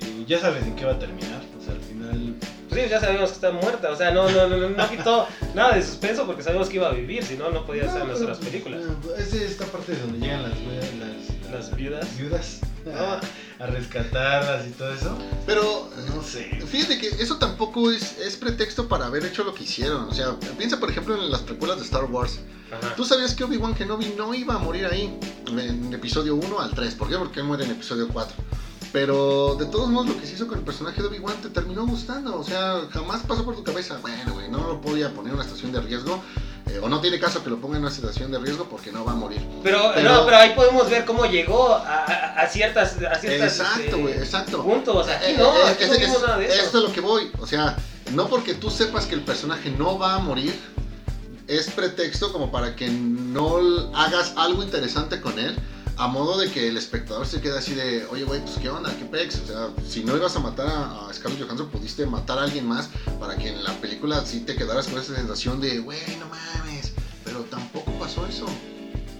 Eh, 0.00 0.24
ya 0.26 0.38
sabes 0.40 0.64
en 0.64 0.74
qué 0.76 0.84
va 0.84 0.92
a 0.92 0.98
terminar, 0.98 1.42
o 1.60 1.64
sea, 1.64 1.74
al 1.74 1.80
final... 1.80 2.36
Pues 2.68 2.82
sí, 2.84 2.88
ya 2.90 3.00
sabíamos 3.00 3.30
que 3.30 3.34
está 3.36 3.50
muerta, 3.50 3.90
o 3.90 3.96
sea, 3.96 4.10
no, 4.10 4.28
no, 4.30 4.46
no, 4.48 4.68
no 4.68 4.90
quitó 4.90 5.26
nada 5.54 5.74
de 5.74 5.82
suspenso 5.82 6.26
porque 6.26 6.42
sabíamos 6.42 6.68
que 6.68 6.76
iba 6.76 6.88
a 6.88 6.92
vivir, 6.92 7.24
si 7.24 7.36
no, 7.36 7.50
no 7.50 7.64
podía 7.66 7.84
hacer 7.84 8.00
No, 8.04 8.08
las 8.12 8.20
otras 8.20 8.38
películas. 8.38 8.80
es 9.18 9.32
esta 9.32 9.64
parte 9.66 9.92
de 9.92 10.00
donde 10.00 10.18
llegan 10.18 10.42
las, 10.42 10.52
las, 10.52 11.52
Las 11.52 11.76
viudas. 11.76 12.16
viudas 12.18 12.60
a, 12.94 13.20
a 13.62 13.66
rescatarlas 13.66 14.66
y 14.66 14.70
todo 14.70 14.92
eso. 14.92 15.16
Pero 15.46 15.90
No 16.14 16.22
sé. 16.22 16.44
fíjate 16.66 16.98
que 16.98 17.08
eso 17.08 17.36
tampoco 17.38 17.90
es, 17.90 18.18
es 18.18 18.36
pretexto 18.36 18.88
para 18.88 19.06
haber 19.06 19.24
hecho 19.26 19.44
lo 19.44 19.54
que 19.54 19.64
hicieron. 19.64 20.08
O 20.08 20.14
sea, 20.14 20.36
piensa 20.56 20.78
por 20.80 20.90
ejemplo 20.90 21.14
en 21.14 21.30
las 21.30 21.40
precuelas 21.42 21.78
de 21.78 21.84
Star 21.84 22.04
Wars. 22.04 22.40
Ajá. 22.70 22.94
¿Tú 22.96 23.04
sabías 23.04 23.34
que 23.34 23.44
Obi-Wan 23.44 23.74
Kenobi 23.74 24.14
no 24.16 24.34
iba 24.34 24.54
a 24.54 24.58
morir 24.58 24.84
ahí? 24.86 25.18
En 25.48 25.92
episodio 25.94 26.34
1 26.34 26.60
al 26.60 26.70
3. 26.70 26.94
¿Por 26.94 27.08
qué? 27.08 27.16
Porque 27.16 27.40
él 27.40 27.46
muere 27.46 27.64
en 27.64 27.70
episodio 27.70 28.08
4. 28.12 28.36
Pero 28.92 29.54
de 29.56 29.66
todos 29.66 29.88
modos 29.90 30.08
lo 30.08 30.18
que 30.20 30.26
se 30.26 30.34
hizo 30.34 30.46
con 30.46 30.58
el 30.58 30.64
personaje 30.64 31.02
de 31.02 31.08
Obi-Wan 31.08 31.36
te 31.42 31.50
terminó 31.50 31.86
gustando. 31.86 32.38
O 32.38 32.44
sea, 32.44 32.80
jamás 32.90 33.20
pasó 33.26 33.44
por 33.44 33.54
tu 33.54 33.62
cabeza. 33.62 33.98
Bueno, 34.00 34.32
güey, 34.34 34.48
no 34.50 34.58
lo 34.66 34.80
podía 34.80 35.10
poner 35.12 35.28
en 35.30 35.34
una 35.34 35.44
situación 35.44 35.72
de 35.72 35.80
riesgo. 35.80 36.22
eh, 36.66 36.80
o 36.82 36.88
no 36.88 37.00
tiene 37.00 37.18
caso 37.18 37.42
que 37.42 37.48
lo 37.48 37.58
ponga 37.58 37.76
en 37.78 37.82
una 37.82 37.90
situación 37.90 38.30
de 38.30 38.38
riesgo 38.38 38.64
porque 38.68 38.92
no 38.92 39.02
va 39.04 39.12
a 39.12 39.14
morir. 39.14 39.40
Pero, 39.62 39.90
Pero- 39.94 40.12
no, 40.12 40.24
pero 40.26 40.36
ahí 40.36 40.52
podemos 40.54 40.88
ver 40.90 41.04
cómo 41.06 41.24
llegó 41.24 41.72
a, 41.72 42.04
a, 42.04 42.40
a 42.42 42.46
ciertas, 42.46 42.96
a 43.10 43.14
ciertas 43.18 43.58
Exacto, 43.58 43.80
este, 43.80 43.96
güey, 43.96 44.14
exacto. 44.14 44.62
puntos. 44.62 45.08
Aquí 45.08 45.32
Eh, 45.32 45.36
no, 45.38 45.46
eh, 45.56 45.62
aquí 45.70 45.84
no 45.86 45.92
es- 45.94 46.00
vimos 46.00 46.20
nada 46.22 46.36
de 46.36 46.46
eso. 46.46 46.62
Esto 46.62 46.78
es 46.78 46.84
lo 46.84 46.92
que 46.92 47.00
voy. 47.00 47.30
O 47.40 47.46
sea, 47.46 47.74
no 48.12 48.28
porque 48.28 48.52
tú 48.54 48.70
sepas 48.70 49.06
que 49.06 49.14
el 49.14 49.22
personaje 49.22 49.70
no 49.70 49.98
va 49.98 50.14
a 50.16 50.18
morir, 50.18 50.54
es 51.46 51.70
pretexto 51.70 52.32
como 52.32 52.50
para 52.52 52.76
que 52.76 52.88
no 52.90 53.56
hagas 53.94 54.34
algo 54.36 54.62
interesante 54.62 55.20
con 55.22 55.38
él. 55.38 55.58
A 55.98 56.06
modo 56.06 56.38
de 56.38 56.48
que 56.50 56.68
el 56.68 56.76
espectador 56.76 57.26
se 57.26 57.40
quede 57.40 57.58
así 57.58 57.74
de, 57.74 58.06
oye, 58.06 58.22
güey, 58.24 58.40
pues 58.40 58.56
qué 58.58 58.68
onda, 58.70 58.94
qué 58.96 59.04
pex. 59.04 59.40
O 59.40 59.46
sea, 59.46 59.68
si 59.88 60.04
no 60.04 60.16
ibas 60.16 60.36
a 60.36 60.38
matar 60.38 60.68
a, 60.68 61.08
a 61.08 61.12
Scarlett 61.12 61.42
Johansson, 61.42 61.68
pudiste 61.70 62.06
matar 62.06 62.38
a 62.38 62.44
alguien 62.44 62.66
más 62.66 62.88
para 63.18 63.36
que 63.36 63.48
en 63.48 63.64
la 63.64 63.72
película 63.80 64.24
sí 64.24 64.40
te 64.40 64.54
quedaras 64.54 64.86
con 64.86 65.00
esa 65.00 65.16
sensación 65.16 65.60
de, 65.60 65.80
güey, 65.80 65.98
no 66.20 66.26
mames. 66.28 66.92
Pero 67.24 67.40
tampoco 67.50 67.90
pasó 67.98 68.24
eso. 68.26 68.46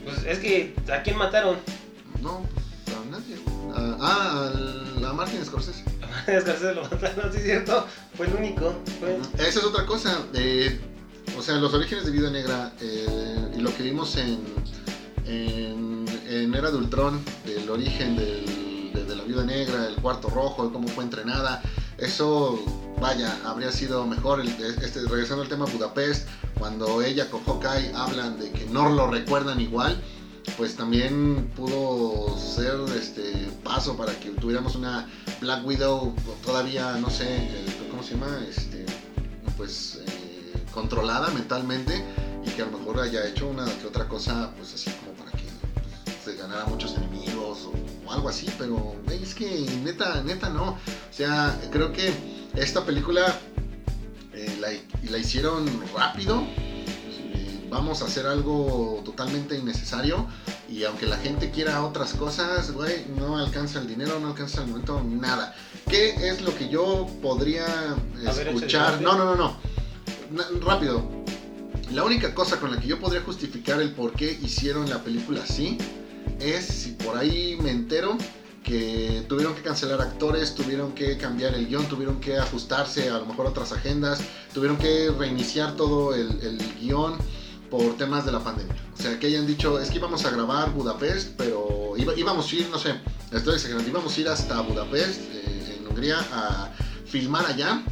Pues 0.04 0.18
es 0.24 0.38
que, 0.38 0.74
¿a 0.92 1.02
quién 1.02 1.16
mataron? 1.18 1.56
No, 2.22 2.46
pues 2.84 2.96
a 2.96 3.04
nadie. 3.10 3.34
A- 3.74 3.96
Ah, 4.00 4.50
al- 4.54 5.04
a 5.04 5.12
Martin 5.12 5.44
Scorsese. 5.44 5.82
A 6.28 6.40
Scorsese 6.40 6.74
lo 6.74 6.82
mataron, 6.82 7.32
sí 7.32 7.38
es 7.38 7.44
cierto. 7.44 7.86
Fue 8.16 8.26
el 8.28 8.34
único. 8.34 8.72
Fue... 9.00 9.18
Esa 9.38 9.58
es 9.58 9.64
otra 9.64 9.84
cosa. 9.84 10.16
eh, 10.34 10.80
o 11.36 11.42
sea, 11.42 11.56
los 11.56 11.74
orígenes 11.74 12.04
de 12.06 12.12
Vida 12.12 12.30
Negra 12.30 12.72
eh, 12.80 13.52
y 13.56 13.60
lo 13.60 13.76
que 13.76 13.82
vimos 13.82 14.16
en, 14.16 14.38
en, 15.26 15.97
en 16.28 16.54
Era 16.54 16.70
de 16.70 16.76
Ultron, 16.76 17.20
el 17.46 17.68
origen 17.70 18.16
de, 18.16 18.44
la 19.16 19.22
Viuda 19.24 19.44
Negra, 19.44 19.86
el 19.86 19.96
cuarto 19.96 20.28
rojo, 20.28 20.70
cómo 20.72 20.86
fue 20.88 21.04
entrenada, 21.04 21.62
eso, 21.96 22.58
vaya, 23.00 23.36
habría 23.44 23.72
sido 23.72 24.06
mejor. 24.06 24.40
Este, 24.44 25.00
regresando 25.08 25.42
al 25.42 25.48
tema 25.48 25.64
Budapest, 25.64 26.28
cuando 26.58 27.02
ella 27.02 27.30
con 27.30 27.42
Hawkeye 27.44 27.92
hablan 27.94 28.38
de 28.38 28.50
que 28.50 28.66
no 28.66 28.90
lo 28.90 29.08
recuerdan 29.08 29.60
igual. 29.60 30.00
Pues 30.56 30.76
también 30.76 31.50
pudo 31.54 32.38
ser 32.38 32.74
este 32.98 33.48
paso 33.62 33.96
para 33.96 34.18
que 34.18 34.30
tuviéramos 34.30 34.76
una 34.76 35.06
Black 35.40 35.64
Widow 35.66 36.14
todavía, 36.44 36.92
no 36.92 37.10
sé, 37.10 37.26
eh, 37.36 37.66
¿cómo 37.90 38.02
se 38.02 38.14
llama? 38.14 38.40
Este, 38.48 38.86
pues 39.58 40.00
eh, 40.06 40.64
controlada 40.72 41.28
mentalmente 41.30 42.02
y 42.46 42.50
que 42.50 42.62
a 42.62 42.66
lo 42.66 42.78
mejor 42.78 43.00
haya 43.00 43.26
hecho 43.26 43.46
una 43.48 43.66
que 43.78 43.86
otra 43.86 44.08
cosa, 44.08 44.52
pues 44.56 44.72
así 44.72 44.90
como 44.90 45.07
se 46.48 46.54
ganara 46.54 46.66
muchos 46.66 46.96
enemigos 46.96 47.66
o, 47.66 48.08
o 48.08 48.12
algo 48.12 48.28
así, 48.28 48.46
pero 48.58 48.94
güey, 49.04 49.22
es 49.22 49.34
que 49.34 49.66
neta, 49.84 50.22
neta 50.22 50.48
no. 50.48 50.70
O 50.70 50.76
sea, 51.12 51.58
creo 51.70 51.92
que 51.92 52.12
esta 52.56 52.84
película 52.84 53.36
eh, 54.34 54.56
la, 54.60 54.68
la 55.10 55.18
hicieron 55.18 55.66
rápido. 55.96 56.42
eh, 56.56 57.66
Vamos 57.70 58.00
a 58.02 58.06
hacer 58.06 58.26
algo 58.26 59.02
totalmente 59.04 59.56
innecesario 59.58 60.26
y 60.70 60.84
aunque 60.84 61.06
la 61.06 61.16
gente 61.18 61.50
quiera 61.50 61.82
otras 61.84 62.14
cosas, 62.14 62.70
güey, 62.72 63.04
no 63.18 63.38
alcanza 63.38 63.78
el 63.80 63.86
dinero, 63.88 64.18
no 64.20 64.28
alcanza 64.28 64.62
el 64.62 64.68
momento, 64.68 65.02
nada. 65.04 65.54
¿Qué 65.88 66.28
es 66.28 66.40
lo 66.42 66.54
que 66.54 66.68
yo 66.68 67.06
podría 67.22 67.66
escuchar? 68.60 69.00
No, 69.02 69.16
no, 69.16 69.24
no, 69.24 69.36
no. 69.36 69.56
Na- 70.30 70.46
rápido. 70.60 71.08
La 71.92 72.04
única 72.04 72.34
cosa 72.34 72.60
con 72.60 72.70
la 72.70 72.78
que 72.78 72.86
yo 72.86 73.00
podría 73.00 73.22
justificar 73.22 73.80
el 73.80 73.92
por 73.92 74.12
qué 74.12 74.38
hicieron 74.42 74.90
la 74.90 74.98
película 75.02 75.42
así 75.42 75.78
es 76.40 76.64
si 76.66 76.90
por 76.92 77.16
ahí 77.16 77.58
me 77.60 77.70
entero 77.70 78.16
que 78.64 79.24
tuvieron 79.28 79.54
que 79.54 79.62
cancelar 79.62 80.00
actores, 80.02 80.54
tuvieron 80.54 80.92
que 80.92 81.16
cambiar 81.16 81.54
el 81.54 81.66
guion, 81.68 81.86
tuvieron 81.88 82.20
que 82.20 82.36
ajustarse 82.36 83.08
a 83.08 83.18
lo 83.18 83.26
mejor 83.26 83.46
a 83.46 83.50
otras 83.50 83.72
agendas, 83.72 84.20
tuvieron 84.52 84.76
que 84.76 85.10
reiniciar 85.18 85.74
todo 85.74 86.14
el, 86.14 86.58
guion 86.80 87.14
por 87.70 87.96
temas 87.96 88.26
de 88.26 88.32
la 88.32 88.40
pandemia. 88.40 88.74
O 88.98 89.02
sea, 89.02 89.18
que 89.18 89.26
hayan 89.28 89.46
dicho, 89.46 89.78
es 89.80 89.90
que 89.90 89.96
íbamos 89.96 90.24
a 90.24 90.30
grabar 90.30 90.72
Budapest, 90.74 91.30
pero 91.36 91.94
iba- 91.96 92.14
íbamos 92.16 92.50
a 92.52 92.56
ir, 92.56 92.68
no 92.70 92.78
sé, 92.78 92.94
estoy 93.32 93.54
exagerando, 93.54 93.88
íbamos 93.88 94.16
a 94.16 94.20
ir 94.20 94.28
hasta 94.28 94.60
Budapest, 94.60 95.20
eh, 95.32 95.76
en 95.78 95.86
Hungría, 95.86 96.18
a 96.32 96.70
filmar 97.06 97.46
allá, 97.46 97.82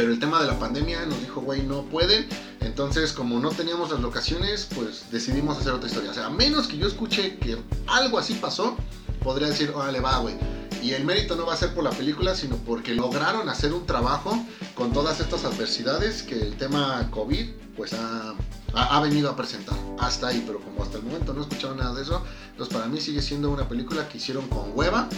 pero 0.00 0.12
el 0.14 0.18
tema 0.18 0.40
de 0.40 0.46
la 0.46 0.58
pandemia 0.58 1.04
nos 1.04 1.20
dijo, 1.20 1.42
güey, 1.42 1.60
no 1.62 1.82
pueden. 1.82 2.26
Entonces, 2.60 3.12
como 3.12 3.38
no 3.38 3.50
teníamos 3.50 3.90
las 3.90 4.00
locaciones, 4.00 4.66
pues 4.74 5.04
decidimos 5.10 5.58
hacer 5.58 5.72
otra 5.74 5.90
historia. 5.90 6.10
O 6.10 6.14
sea, 6.14 6.24
a 6.26 6.30
menos 6.30 6.68
que 6.68 6.78
yo 6.78 6.86
escuche 6.86 7.36
que 7.36 7.58
algo 7.86 8.18
así 8.18 8.32
pasó, 8.32 8.76
podría 9.22 9.48
decir, 9.48 9.72
órale, 9.74 10.00
va, 10.00 10.16
güey. 10.20 10.36
Y 10.82 10.92
el 10.92 11.04
mérito 11.04 11.36
no 11.36 11.44
va 11.44 11.52
a 11.52 11.56
ser 11.58 11.74
por 11.74 11.84
la 11.84 11.90
película, 11.90 12.34
sino 12.34 12.56
porque 12.56 12.94
lograron 12.94 13.50
hacer 13.50 13.74
un 13.74 13.84
trabajo 13.84 14.42
con 14.74 14.90
todas 14.94 15.20
estas 15.20 15.44
adversidades 15.44 16.22
que 16.22 16.40
el 16.40 16.56
tema 16.56 17.06
COVID, 17.10 17.50
pues 17.76 17.92
ha, 17.92 18.34
ha- 18.72 19.00
venido 19.02 19.28
a 19.28 19.36
presentar. 19.36 19.76
Hasta 19.98 20.28
ahí, 20.28 20.42
pero 20.46 20.60
como 20.60 20.82
hasta 20.82 20.96
el 20.96 21.04
momento 21.04 21.34
no 21.34 21.42
escucharon 21.42 21.76
nada 21.76 21.94
de 21.94 22.04
eso, 22.04 22.24
entonces 22.52 22.74
para 22.74 22.86
mí 22.88 22.98
sigue 23.02 23.20
siendo 23.20 23.50
una 23.50 23.68
película 23.68 24.08
que 24.08 24.16
hicieron 24.16 24.48
con 24.48 24.72
hueva 24.74 25.10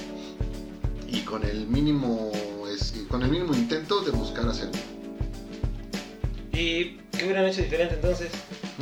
y 1.06 1.20
con 1.20 1.44
el 1.44 1.68
mínimo, 1.68 2.32
con 3.08 3.22
el 3.22 3.28
mínimo 3.30 3.54
intento 3.54 4.00
de 4.02 4.10
buscar 4.10 4.48
hacer. 4.48 4.68
¿Y 6.52 6.98
qué 7.16 7.24
hubieran 7.24 7.46
hecho 7.46 7.62
diferente 7.62 7.94
entonces? 7.94 8.30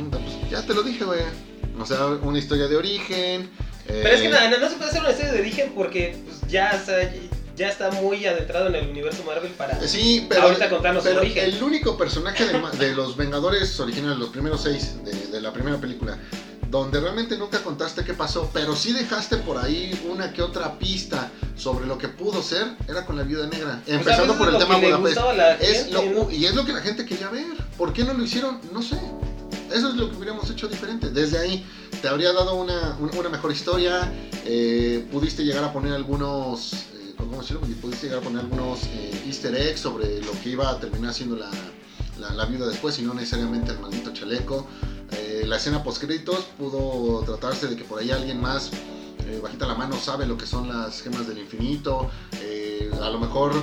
Pues, 0.09 0.49
ya 0.49 0.65
te 0.65 0.73
lo 0.73 0.83
dije, 0.83 1.03
güey. 1.05 1.21
O 1.79 1.85
sea, 1.85 2.05
una 2.07 2.37
historia 2.37 2.67
de 2.67 2.75
origen. 2.75 3.49
eh, 3.87 4.01
Pero 4.03 4.09
es 4.09 4.21
que 4.21 4.29
no, 4.29 4.49
no, 4.49 4.57
no 4.57 4.69
se 4.69 4.75
puede 4.75 4.89
hacer 4.89 5.01
una 5.01 5.11
historia 5.11 5.33
de 5.33 5.39
origen 5.39 5.71
porque 5.73 6.17
pues, 6.25 6.41
ya, 6.51 6.69
está, 6.71 6.95
ya 7.55 7.69
está 7.69 7.91
muy 7.91 8.25
adentrado 8.25 8.67
en 8.67 8.75
el 8.75 8.89
universo 8.89 9.23
Marvel 9.25 9.51
para... 9.53 9.73
eh, 9.81 9.87
Sí, 9.87 10.25
pero, 10.29 10.43
Ahorita 10.43 10.69
contanos 10.69 11.03
su 11.03 11.09
pero 11.09 11.21
origen. 11.21 11.45
el 11.45 11.63
único 11.63 11.97
personaje 11.97 12.45
de, 12.45 12.59
de 12.77 12.95
los 12.95 13.15
Vengadores 13.15 13.79
originales, 13.79 14.17
los 14.19 14.29
primeros 14.29 14.61
seis 14.63 14.95
de, 15.03 15.11
de 15.27 15.41
la 15.41 15.53
primera 15.53 15.77
película, 15.77 16.17
donde 16.71 16.99
realmente 17.01 17.37
nunca 17.37 17.59
contaste 17.61 18.03
qué 18.05 18.13
pasó, 18.13 18.49
pero 18.53 18.75
sí 18.75 18.93
dejaste 18.93 19.37
por 19.37 19.57
ahí 19.57 19.91
una 20.09 20.31
que 20.33 20.41
otra 20.41 20.79
pista 20.79 21.29
sobre 21.57 21.85
lo 21.85 21.97
que 21.97 22.07
pudo 22.07 22.41
ser, 22.41 22.65
era 22.87 23.05
con 23.05 23.17
la 23.17 23.23
Viuda 23.23 23.45
Negra. 23.47 23.81
Empezando 23.85 24.33
por 24.37 24.47
el 24.47 24.53
tema 24.57 24.75
Budapest. 24.99 25.15
Es 25.59 25.87
y 26.31 26.45
es 26.45 26.55
lo 26.55 26.65
que 26.65 26.71
la 26.73 26.79
gente 26.81 27.05
quería 27.05 27.29
ver. 27.29 27.45
¿Por 27.77 27.91
qué 27.93 28.03
no 28.05 28.13
lo 28.13 28.23
hicieron? 28.23 28.59
No 28.73 28.81
sé. 28.81 28.97
Eso 29.71 29.89
es 29.89 29.95
lo 29.95 30.09
que 30.09 30.15
hubiéramos 30.17 30.49
hecho 30.49 30.67
diferente. 30.67 31.09
Desde 31.11 31.37
ahí 31.39 31.65
te 32.01 32.07
habría 32.07 32.33
dado 32.33 32.55
una, 32.55 32.97
un- 32.99 33.15
una 33.15 33.29
mejor 33.29 33.51
historia. 33.51 34.11
eh, 34.45 35.05
pudiste 35.11 35.43
llegar 35.43 35.63
a 35.63 35.71
poner 35.73 35.93
algunos. 35.93 36.73
eh, 36.73 37.13
¿Cómo 37.17 37.39
decirlo? 37.41 37.61
Pudiste 37.81 38.07
llegar 38.07 38.19
a 38.19 38.23
poner 38.23 38.39
algunos 38.41 38.83
eh, 38.85 39.23
easter 39.27 39.53
eggs 39.55 39.79
sobre 39.81 40.19
lo 40.21 40.31
que 40.41 40.49
iba 40.49 40.69
a 40.69 40.79
terminar 40.79 41.13
siendo 41.13 41.35
la, 41.35 41.49
la, 42.19 42.33
la 42.33 42.45
viuda 42.45 42.67
después 42.67 42.97
y 42.99 43.01
no 43.03 43.13
necesariamente 43.13 43.71
el 43.71 43.79
maldito 43.79 44.11
chaleco. 44.13 44.67
Eh, 45.11 45.43
la 45.45 45.57
escena 45.57 45.83
post 45.83 46.01
créditos 46.01 46.45
pudo 46.57 47.21
tratarse 47.23 47.67
de 47.67 47.75
que 47.75 47.83
por 47.83 47.99
ahí 47.99 48.11
alguien 48.11 48.39
más 48.39 48.71
eh, 49.27 49.39
bajita 49.41 49.65
la 49.67 49.75
mano 49.75 49.97
sabe 49.97 50.25
lo 50.25 50.37
que 50.37 50.45
son 50.45 50.69
las 50.69 51.01
gemas 51.01 51.27
del 51.27 51.39
infinito. 51.39 52.09
eh, 52.41 52.89
a 53.01 53.09
lo 53.09 53.19
mejor 53.19 53.53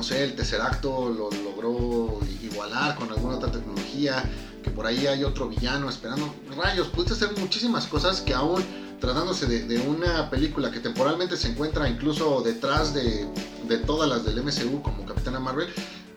no 0.00 0.02
sé, 0.02 0.24
el 0.24 0.34
Tesseracto 0.34 1.10
lo 1.10 1.30
logró 1.30 2.20
igualar 2.42 2.96
con 2.96 3.10
alguna 3.10 3.36
otra 3.36 3.52
tecnología, 3.52 4.24
que 4.62 4.70
por 4.70 4.86
ahí 4.86 5.06
hay 5.06 5.24
otro 5.24 5.46
villano 5.46 5.90
esperando. 5.90 6.34
Rayos, 6.56 6.88
pudiste 6.88 7.12
hacer 7.12 7.38
muchísimas 7.38 7.86
cosas 7.86 8.22
que 8.22 8.32
aún 8.32 8.64
tratándose 8.98 9.46
de, 9.46 9.64
de 9.64 9.78
una 9.78 10.30
película 10.30 10.70
que 10.70 10.80
temporalmente 10.80 11.36
se 11.36 11.48
encuentra 11.48 11.86
incluso 11.86 12.40
detrás 12.40 12.94
de, 12.94 13.26
de 13.68 13.78
todas 13.78 14.08
las 14.08 14.24
del 14.24 14.42
MCU 14.42 14.80
como 14.80 15.04
Capitana 15.04 15.38
Marvel, 15.38 15.68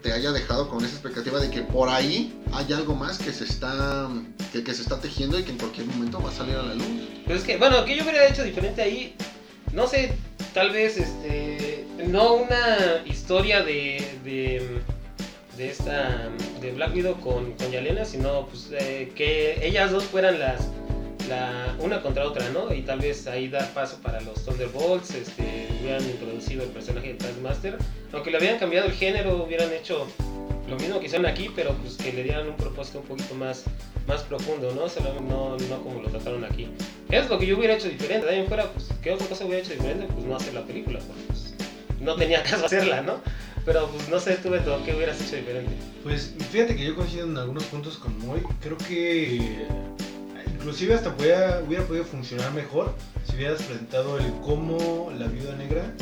te 0.04 0.12
haya 0.12 0.32
dejado 0.32 0.70
con 0.70 0.84
esa 0.84 0.94
expectativa 0.94 1.40
de 1.40 1.50
que 1.50 1.62
por 1.62 1.88
ahí 1.88 2.38
hay 2.52 2.72
algo 2.74 2.94
más 2.94 3.18
que 3.18 3.32
se 3.32 3.46
está, 3.46 4.10
que, 4.52 4.74
se 4.74 4.82
está 4.82 5.00
tejiendo 5.00 5.40
y 5.40 5.44
que 5.44 5.52
en 5.52 5.58
cualquier 5.58 5.88
momento 5.88 6.22
va 6.22 6.30
a 6.30 6.34
salir 6.34 6.56
a 6.56 6.62
la 6.62 6.76
luz. 6.76 6.86
Pues 7.26 7.40
es 7.40 7.44
que, 7.46 7.58
bueno, 7.58 7.86
que 7.86 7.96
yo 7.96 8.04
hubiera 8.04 8.28
hecho 8.28 8.44
diferente 8.44 8.82
ahí, 8.82 9.16
no 9.72 9.88
sé, 9.88 10.14
tal 10.54 10.72
vez, 10.72 10.98
este, 10.98 11.88
no 12.06 12.34
una 12.34 13.02
historia 13.06 13.64
de, 13.64 14.06
de, 14.26 15.70
esta, 15.70 16.30
de 16.60 16.72
Black 16.74 16.94
Widow 16.94 17.22
con, 17.22 17.54
con 17.54 17.72
Yelena, 17.72 18.04
sino 18.04 18.48
pues 18.48 18.68
que 19.16 19.66
ellas 19.66 19.92
dos 19.92 20.04
fueran 20.04 20.38
las, 20.38 20.68
la, 21.28 21.76
una 21.80 22.02
contra 22.02 22.26
otra, 22.26 22.48
¿no? 22.50 22.74
Y 22.74 22.82
tal 22.82 23.00
vez 23.00 23.28
ahí 23.28 23.48
dar 23.48 23.74
paso 23.74 24.00
para 24.02 24.22
los 24.22 24.44
Thunderbolts, 24.46 25.16
este, 25.16 25.68
hubieran 25.82 26.04
introducido 26.04 26.64
el 26.64 26.70
personaje 26.70 27.10
de 27.10 27.14
Taskmaster, 27.16 27.78
aunque 28.12 28.32
le 28.32 28.38
habían 28.38 28.58
cambiado 28.60 28.88
el 28.88 28.94
género, 28.94 29.44
hubieran 29.44 29.72
hecho 29.74 30.08
lo 30.70 30.78
mismo 30.78 31.00
que 31.00 31.08
hicieron 31.08 31.26
aquí, 31.26 31.52
pero 31.56 31.74
pues 31.76 31.98
que 31.98 32.14
le 32.14 32.24
dieran 32.24 32.48
un 32.48 32.56
propósito 32.56 33.00
un 33.00 33.06
poquito 33.06 33.36
más, 33.36 33.66
más 34.08 34.24
profundo, 34.24 34.74
¿no? 34.74 34.88
Solo 34.88 35.20
no, 35.22 35.58
no 35.58 35.84
como 35.84 36.02
lo 36.02 36.10
trataron 36.10 36.44
aquí. 36.46 36.68
Es 37.10 37.30
lo 37.30 37.38
que 37.38 37.46
yo 37.46 37.58
hubiera 37.58 37.76
hecho 37.76 37.90
diferente. 37.90 38.26
De 38.26 38.34
ahí 38.34 38.40
en 38.40 38.48
fuera, 38.48 38.72
pues, 38.72 38.90
¿qué 39.02 39.12
otra 39.12 39.28
cosa 39.28 39.46
hubiera 39.46 39.62
hecho 39.62 39.74
diferente? 39.74 40.08
Pues 40.14 40.26
no 40.26 40.36
hacer 40.36 40.54
la 40.54 40.64
película, 40.64 41.00
pues, 41.28 41.54
no 42.00 42.16
tenía 42.16 42.42
caso 42.50 42.66
hacerla, 42.66 43.02
¿no? 43.02 43.22
Pero 43.66 43.88
pues 43.88 44.10
no 44.10 44.20
sé, 44.20 44.36
tú, 44.38 44.50
Beto, 44.50 44.82
¿qué 44.84 44.94
hubieras 44.94 45.22
hecho 45.22 45.38
diferente? 45.38 45.72
Pues 46.04 46.34
fíjate 46.52 46.76
que 46.76 46.84
yo 46.84 46.96
coincido 46.96 47.28
en 47.28 47.38
algunos 47.38 47.64
puntos 47.66 47.98
con 47.98 48.18
Moy. 48.20 48.42
Creo 48.60 48.78
que 48.78 49.66
inclusive 50.54 50.94
hasta 50.94 51.16
podía- 51.16 51.62
hubiera 51.66 51.84
podido 51.86 52.06
funcionar 52.06 52.52
mejor 52.54 52.94
si 53.30 53.36
hubieras 53.36 53.62
presentado 53.62 54.18
el 54.20 54.32
cómo 54.42 55.12
la 55.18 55.28
viuda 55.28 55.56
negra, 55.56 55.94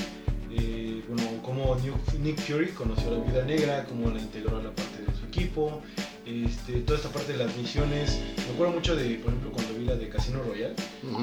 eh, 0.52 1.02
bueno, 1.08 1.24
cómo 1.44 1.76
Nick- 2.22 2.40
Fury 2.42 2.70
conoció 2.72 3.10
a 3.10 3.18
la 3.18 3.24
viuda 3.24 3.44
negra, 3.46 3.86
cómo 3.86 4.10
la 4.10 4.20
integró 4.20 4.58
a 4.58 4.64
la 4.64 4.72
parte 4.72 5.00
de 5.06 5.18
su 5.18 5.26
equipo, 5.26 5.82
este, 6.26 6.74
toda 6.82 6.98
esta 7.00 7.10
parte 7.10 7.34
de 7.34 7.40
las 7.46 7.56
misiones. 7.58 8.20
Me 8.48 8.54
acuerdo 8.54 8.74
mucho 8.74 8.96
de, 8.96 9.16
por 9.16 9.30
ejemplo, 9.34 9.52
cuando 9.52 9.74
vi 9.76 9.86
la 9.86 9.96
de 9.96 10.10
Casino 10.10 10.40
Royale, 10.44 10.76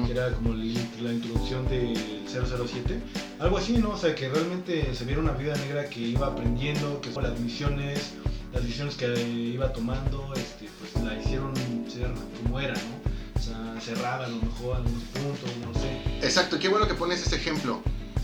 que 0.05 0.11
era 0.11 0.31
como 0.31 0.53
la 0.53 1.13
introducción 1.13 1.67
del 1.69 1.95
007. 2.27 2.99
Algo 3.39 3.57
así, 3.57 3.77
¿no? 3.77 3.91
O 3.91 3.97
sea, 3.97 4.13
que 4.15 4.29
realmente 4.29 4.93
se 4.93 5.05
viera 5.05 5.21
una 5.21 5.31
vida 5.33 5.55
negra 5.57 5.85
que 5.89 5.99
iba 6.01 6.27
aprendiendo, 6.27 6.99
que 7.01 7.09
las 7.21 7.39
misiones, 7.39 8.11
las 8.53 8.63
decisiones 8.63 8.95
que 8.95 9.07
iba 9.21 9.71
tomando, 9.73 10.33
este, 10.35 10.67
pues 10.79 11.03
la 11.03 11.19
hicieron 11.19 11.53
ser 11.87 12.09
como 12.43 12.59
era, 12.59 12.73
¿no? 12.73 12.98
Cerrada 13.81 14.25
a 14.25 14.29
lo 14.29 14.37
mejor, 14.37 14.77
algunos 14.77 15.03
puntos, 15.03 15.49
no 15.65 15.73
sé. 15.79 16.25
Exacto, 16.25 16.59
qué 16.59 16.67
bueno 16.69 16.87
que 16.87 16.93
pones 16.95 17.25
ese 17.25 17.35
ejemplo. 17.37 17.81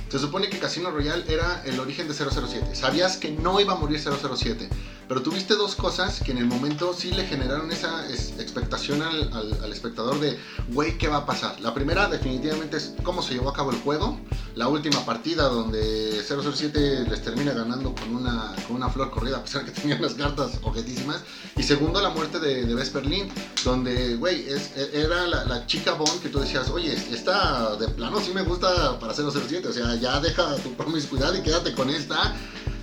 Se 0.10 0.20
supone 0.20 0.50
que 0.50 0.60
Casino 0.60 0.92
Royale 0.92 1.26
era 1.28 1.64
el 1.66 1.80
origen 1.80 2.08
de 2.08 2.14
007. 2.14 2.76
Sabías 2.76 3.18
que 3.18 3.32
no 3.32 3.60
iba 3.60 3.74
a 3.74 3.76
morir 3.76 4.00
007, 4.00 4.70
pero 5.08 5.22
tuviste 5.22 5.56
dos 5.56 5.76
cosas 5.76 6.22
que 6.22 6.32
en 6.32 6.38
el 6.38 6.46
momento 6.46 6.94
sí 6.94 7.12
le 7.12 7.26
generaron 7.26 7.72
esa 7.72 8.08
es- 8.10 8.34
expectación 8.40 9.02
al- 9.02 9.34
al 9.64 9.72
espectador 9.74 10.20
de, 10.20 10.38
güey, 10.70 10.98
¿qué 10.98 11.08
va 11.08 11.18
a 11.18 11.26
pasar? 11.26 11.60
La 11.60 11.74
primera 11.74 12.08
definitivamente 12.08 12.78
es 12.78 12.94
cómo 13.04 13.22
se 13.24 13.34
llevó 13.34 13.50
a 13.50 13.54
cabo 13.54 13.72
el 13.72 13.78
juego. 13.78 14.20
La 14.56 14.70
última 14.70 15.06
partida 15.06 15.50
donde 15.50 16.24
007 16.24 17.06
les 17.10 17.22
termina 17.22 17.52
ganando 17.52 17.94
con 17.94 18.16
una, 18.16 18.56
con 18.66 18.78
una 18.78 18.90
flor 18.90 19.12
corrida, 19.12 19.38
a 19.38 19.44
pesar 19.44 19.66
que 19.66 19.72
tenían 19.82 20.02
las 20.02 20.14
cartas 20.14 20.60
objetísimas. 20.62 21.22
Y 21.58 21.64
segundo, 21.64 22.02
la 22.02 22.10
muerte 22.10 22.40
de, 22.40 22.66
de 22.66 22.74
Vesper 22.74 23.06
Lind, 23.06 23.32
donde, 23.66 24.16
güey, 24.16 24.48
e- 24.48 24.92
era 24.94 25.28
la, 25.28 25.68
chica 25.68 25.94
Bond 25.94 26.22
que 26.22 26.30
tú 26.30 26.40
decías, 26.40 26.70
oye, 26.70 26.94
esta 26.94 27.76
de 27.76 27.90
plano 27.90 28.22
sí 28.22 28.32
me 28.34 28.44
gusta 28.44 28.98
para 28.98 29.14
007, 29.14 29.68
o 29.68 29.74
sea, 29.74 29.96
ya 29.96 30.22
deja 30.22 30.56
tu 30.58 30.74
promiscuidad 30.76 31.34
y 31.34 31.42
quédate 31.42 31.74
con 31.74 31.90
esta. 31.90 32.16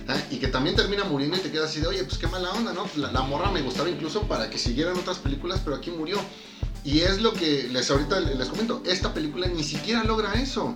¿ah? 0.07 0.21
Y 0.29 0.37
que 0.37 0.49
también 0.49 0.75
termina 0.75 1.05
muriendo 1.05 1.37
y 1.37 1.39
te 1.39 1.51
quedas 1.51 1.71
así 1.71 1.79
de, 1.79 1.87
oye, 1.87 2.03
pues 2.03 2.19
qué 2.19 2.27
mala 2.27 2.51
onda, 2.51 2.73
¿no? 2.73 2.87
La, 2.97 3.11
la 3.11 3.21
morra 3.21 3.49
me 3.49 3.63
gustaba 3.63 3.89
incluso 3.89 4.21
para 4.27 4.47
que 4.47 4.59
siguieran 4.59 4.95
otras 4.95 5.17
películas, 5.17 5.59
pero 5.63 5.75
aquí 5.75 5.89
murió. 5.89 6.19
Y 6.85 6.99
es 6.99 7.21
lo 7.21 7.33
que 7.33 7.69
les 7.71 7.89
ahorita 7.89 8.19
les 8.19 8.49
comento, 8.49 8.83
esta 8.85 9.13
película 9.13 9.47
ni 9.47 9.63
siquiera 9.63 10.03
logra 10.03 10.33
eso. 10.33 10.75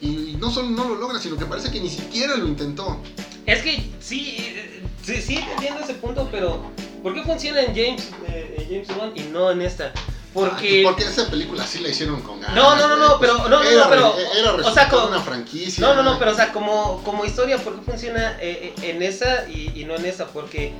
Y 0.00 0.36
no 0.38 0.50
solo 0.50 0.68
no 0.70 0.88
lo 0.88 0.94
logra, 0.96 1.18
sino 1.18 1.36
que 1.36 1.46
parece 1.46 1.70
que 1.70 1.80
ni 1.80 1.88
siquiera 1.88 2.36
lo 2.36 2.46
intentó. 2.46 3.00
Es 3.46 3.62
que 3.62 3.90
sí, 4.00 4.36
eh, 4.38 4.82
sí, 5.02 5.22
sí 5.22 5.36
entiendo 5.52 5.80
ese 5.82 5.94
punto, 5.94 6.28
pero 6.30 6.62
¿por 7.02 7.14
qué 7.14 7.22
funciona 7.22 7.62
en 7.62 7.68
James, 7.74 8.10
eh, 8.28 8.66
James 8.68 8.88
Bond 8.96 9.16
y 9.18 9.22
no 9.32 9.50
en 9.50 9.62
esta? 9.62 9.92
Porque. 10.34 10.82
Ah, 10.84 10.90
porque 10.90 11.04
esa 11.04 11.30
película 11.30 11.66
sí 11.66 11.78
la 11.78 11.88
hicieron 11.88 12.20
con 12.20 12.40
ganas. 12.40 12.54
No, 12.54 12.76
no, 12.76 12.88
no, 12.88 12.96
no, 12.96 13.06
güey, 13.16 13.20
pero- 13.20 13.38
pues, 13.38 13.48
no, 13.50 13.62
no, 13.62 13.68
era 13.68 13.84
no, 13.84 13.90
pero- 13.90 14.14
Era 14.18 14.28
o 14.28 14.32
sea, 14.42 14.52
resultado 14.56 14.90
como- 14.90 15.02
de 15.02 15.08
una 15.16 15.20
franquicia. 15.24 15.86
No, 15.86 15.94
no, 15.94 16.02
no, 16.02 16.18
pero 16.18 16.32
o 16.32 16.34
sea, 16.34 16.52
como, 16.52 17.02
como 17.04 17.24
historia, 17.24 17.56
¿por 17.56 17.76
qué 17.76 17.90
funciona 17.90 18.36
eh, 18.40 18.74
eh, 18.82 18.90
en 18.90 19.02
esa 19.02 19.48
y, 19.48 19.72
y 19.74 19.84
no 19.86 19.94
en 19.96 20.04
esa? 20.04 20.26
Porque 20.26 20.72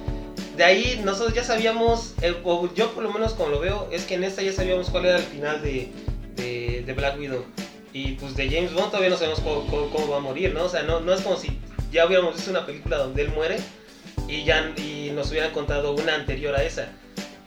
de 0.59 0.65
ahí 0.65 1.01
nosotros 1.05 1.33
ya 1.35 1.43
sabíamos, 1.45 2.13
eh, 2.21 2.37
o 2.45 2.69
yo 2.75 2.93
por 2.93 3.03
lo 3.03 3.11
menos 3.13 3.33
como 3.33 3.49
lo 3.49 3.61
veo, 3.61 3.89
es 3.93 4.05
que 4.05 4.15
en 4.15 4.25
esta 4.25 4.43
ya 4.43 4.53
sabíamos 4.53 4.91
cuál 4.91 5.07
era 5.07 5.17
el 5.17 5.25
final 5.25 5.63
de, 5.63 5.91
de, 6.35 6.83
de 6.85 6.93
Black 6.93 7.19
Widow. 7.19 7.45
Y 7.93 8.13
pues 8.13 8.37
de 8.37 8.49
James 8.51 8.73
Bond 8.75 8.89
todavía 8.89 9.11
no 9.11 9.17
sabemos 9.17 9.41
cómo, 9.41 9.67
cómo- 9.67 9.91
cómo 9.91 10.09
va 10.09 10.17
a 10.19 10.21
morir, 10.21 10.53
¿no? 10.55 10.65
O 10.65 10.69
sea, 10.69 10.83
no, 10.83 11.01
no 11.01 11.13
es 11.15 11.21
como 11.23 11.37
si 11.37 11.59
ya 11.91 12.07
hubiéramos 12.07 12.35
visto 12.35 12.51
una 12.51 12.67
película 12.67 12.99
donde 12.99 13.23
él 13.23 13.31
muere 13.31 13.59
y 14.29 14.45
ya 14.45 14.73
y 14.77 15.11
nos 15.15 15.31
hubieran 15.31 15.53
contado 15.53 15.93
una 15.95 16.15
anterior 16.15 16.55
a 16.55 16.63
esa. 16.63 16.89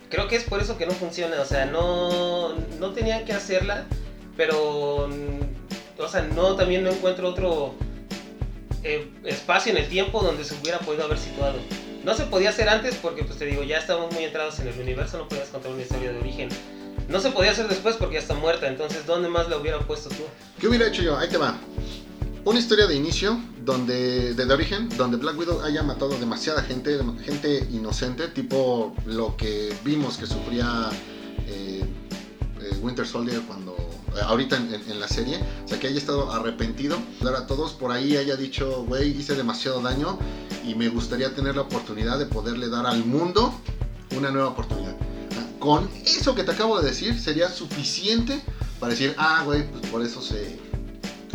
Creo 0.10 0.28
que 0.28 0.36
es 0.38 0.43
por 0.43 0.60
eso 0.60 0.78
que 0.78 0.86
no 0.88 0.91
funciona, 0.93 1.39
o 1.39 1.45
sea, 1.45 1.65
no, 1.65 2.56
no 2.80 2.93
tenían 2.93 3.25
que 3.25 3.34
hacerla, 3.34 3.86
pero, 4.36 5.08
o 5.97 6.08
sea, 6.08 6.21
no, 6.23 6.56
también 6.56 6.84
no 6.84 6.89
encuentro 6.89 7.30
otro 7.30 7.75
eh, 8.84 9.08
espacio 9.25 9.71
en 9.71 9.78
el 9.78 9.88
tiempo 9.88 10.21
donde 10.23 10.43
se 10.45 10.56
hubiera 10.56 10.80
podido 10.80 11.04
haber 11.04 11.19
situado. 11.19 11.60
No 12.04 12.15
se 12.15 12.23
podía 12.23 12.49
hacer 12.49 12.69
antes 12.69 12.95
porque, 12.95 13.23
pues 13.23 13.38
te 13.38 13.45
digo, 13.45 13.62
ya 13.63 13.78
estábamos 13.78 14.12
muy 14.13 14.23
entrados 14.23 14.60
en 14.62 14.69
el 14.69 14.80
universo, 14.80 15.17
no 15.17 15.28
podías 15.28 15.49
contar 15.49 15.71
una 15.73 15.82
historia 15.82 16.12
de 16.12 16.17
origen. 16.19 16.49
No 17.10 17.19
se 17.19 17.32
podía 17.32 17.52
hacer 17.52 17.67
después 17.67 17.95
porque 17.95 18.15
ya 18.15 18.19
está 18.22 18.36
muerta, 18.36 18.67
entonces, 18.67 19.06
¿dónde 19.06 19.30
más 19.30 19.50
la 19.50 19.58
hubiera 19.58 19.80
puesto 19.80 20.10
tú? 20.10 20.24
¿Qué 20.60 20.67
hubiera 20.67 20.88
hecho 20.88 21.02
yo? 21.02 21.17
Ahí 21.17 21.28
te 21.28 21.38
va. 21.38 21.56
Una 22.45 22.60
historia 22.60 22.88
de 22.88 22.95
inicio, 22.95 23.38
donde, 23.65 24.34
de, 24.34 24.45
de 24.45 24.54
origen, 24.54 24.89
donde 24.98 25.17
Black 25.17 25.38
Widow 25.38 25.62
haya 25.62 25.84
matado 25.84 26.10
demasiada 26.19 26.62
gente, 26.62 27.00
gente 27.24 27.67
inocente, 27.72 28.28
tipo 28.30 28.95
lo 29.06 29.36
que 29.36 29.74
vimos 29.84 30.17
que 30.17 30.26
sufría 30.26 30.89
eh, 31.48 31.84
eh, 32.62 32.78
Winter 32.82 33.06
Soldier 33.06 33.41
cuando 33.41 33.76
eh, 34.15 34.19
ahorita 34.24 34.56
en, 34.58 34.74
en- 34.74 34.91
en 34.91 35.00
la 35.00 35.08
serie, 35.08 35.39
o 35.65 35.67
sea 35.67 35.80
que 35.80 35.88
haya 35.88 35.98
estado 35.98 36.32
arrepentido, 36.32 36.98
dar 37.22 37.36
a 37.36 37.45
todos 37.48 37.74
por 37.74 37.91
ahí 37.91 38.15
haya 38.17 38.36
dicho, 38.36 38.86
güey, 38.88 39.10
hice 39.19 39.36
demasiado 39.36 39.82
daño 39.82 40.17
y 40.65 40.76
me 40.76 40.88
gustaría 40.89 41.34
tener 41.36 41.56
la 41.56 41.63
oportunidad 41.63 42.17
de 42.19 42.26
poderle 42.28 42.69
dar 42.69 42.86
al 42.86 43.04
mundo 43.04 43.54
una 44.15 44.32
nueva 44.32 44.50
oportunidad. 44.50 44.95
Con 45.60 45.89
eso 46.06 46.36
que 46.36 46.43
te 46.43 46.52
acabo 46.52 46.80
de 46.80 46.89
decir 46.89 47.19
sería 47.19 47.50
suficiente 47.50 48.41
para 48.80 48.91
decir, 48.91 49.13
ah, 49.17 49.43
güey, 49.45 49.69
pues 49.69 49.86
por 49.88 50.02
eso 50.02 50.22
se, 50.22 50.58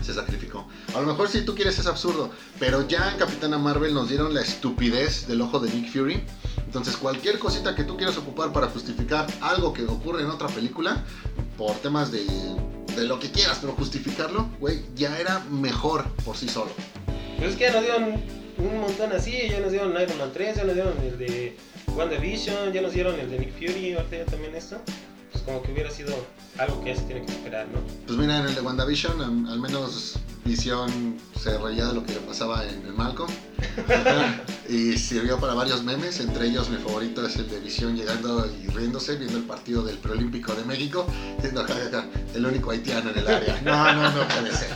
se 0.02 0.14
sacrificó. 0.14 0.66
A 0.94 1.00
lo 1.00 1.06
mejor 1.06 1.28
si 1.28 1.42
tú 1.42 1.54
quieres 1.54 1.78
es 1.78 1.86
absurdo, 1.86 2.30
pero 2.58 2.86
ya 2.88 3.12
en 3.12 3.18
Capitana 3.18 3.58
Marvel 3.58 3.92
nos 3.92 4.08
dieron 4.08 4.32
la 4.32 4.40
estupidez 4.40 5.26
del 5.26 5.42
ojo 5.42 5.58
de 5.60 5.72
Nick 5.72 5.92
Fury. 5.92 6.24
Entonces 6.64 6.96
cualquier 6.96 7.38
cosita 7.38 7.74
que 7.74 7.84
tú 7.84 7.96
quieras 7.96 8.16
ocupar 8.16 8.52
para 8.52 8.68
justificar 8.68 9.26
algo 9.40 9.72
que 9.72 9.84
ocurre 9.84 10.22
en 10.22 10.30
otra 10.30 10.48
película, 10.48 11.04
por 11.58 11.72
temas 11.76 12.10
de, 12.10 12.24
de 12.96 13.04
lo 13.04 13.18
que 13.18 13.30
quieras, 13.30 13.58
pero 13.60 13.74
justificarlo, 13.74 14.48
güey, 14.58 14.82
ya 14.96 15.18
era 15.18 15.40
mejor 15.50 16.04
por 16.24 16.36
sí 16.36 16.48
solo. 16.48 16.70
Pues 17.38 17.50
es 17.50 17.56
que 17.56 17.70
nos 17.70 17.82
dieron 17.82 18.22
un 18.58 18.80
montón 18.80 19.12
así, 19.12 19.36
ya 19.50 19.60
nos 19.60 19.70
dieron 19.70 19.92
Iron 19.92 20.18
Man 20.18 20.30
3, 20.32 20.56
ya 20.56 20.64
nos 20.64 20.74
dieron 20.74 20.94
el 20.98 21.18
de 21.18 21.56
WandaVision, 21.96 22.72
ya 22.72 22.82
nos 22.82 22.92
dieron 22.92 23.18
el 23.18 23.30
de 23.30 23.38
Nick 23.38 23.52
Fury, 23.54 23.94
ahorita 23.94 24.16
ya 24.18 24.24
también 24.26 24.54
esto. 24.54 24.80
Pues 25.32 25.42
como 25.44 25.62
que 25.62 25.72
hubiera 25.72 25.90
sido 25.90 26.14
algo 26.58 26.80
que 26.82 26.90
ya 26.94 26.96
se 26.96 27.02
tiene 27.02 27.24
que 27.26 27.32
esperar, 27.32 27.66
¿no? 27.68 27.80
Pues 28.06 28.18
mira, 28.18 28.38
en 28.38 28.46
el 28.46 28.54
de 28.54 28.60
WandaVision, 28.60 29.20
al, 29.20 29.52
al 29.52 29.60
menos 29.60 30.18
Visión 30.44 31.16
se 31.40 31.56
reía 31.58 31.86
de 31.86 31.94
lo 31.94 32.04
que 32.04 32.12
le 32.12 32.20
pasaba 32.20 32.64
en 32.68 32.82
el 32.86 32.92
Malcolm. 32.92 33.30
y 34.68 34.96
sirvió 34.98 35.38
para 35.40 35.54
varios 35.54 35.82
memes, 35.82 36.20
entre 36.20 36.46
ellos 36.46 36.68
mi 36.68 36.76
favorito 36.76 37.26
es 37.26 37.36
el 37.36 37.48
de 37.48 37.60
Visión 37.60 37.96
llegando 37.96 38.46
y 38.62 38.66
riéndose, 38.68 39.16
viendo 39.16 39.38
el 39.38 39.44
partido 39.44 39.82
del 39.82 39.96
preolímpico 39.98 40.54
de 40.54 40.64
México, 40.64 41.06
diciendo, 41.36 41.64
"Ja, 41.66 41.74
ja, 41.74 41.90
ja, 41.90 42.08
el 42.34 42.46
único 42.46 42.70
haitiano 42.70 43.10
en 43.10 43.18
el 43.18 43.26
área. 43.28 43.60
No, 43.64 43.92
no, 43.94 44.10
no 44.10 44.28
puede 44.28 44.54
ser. 44.54 44.68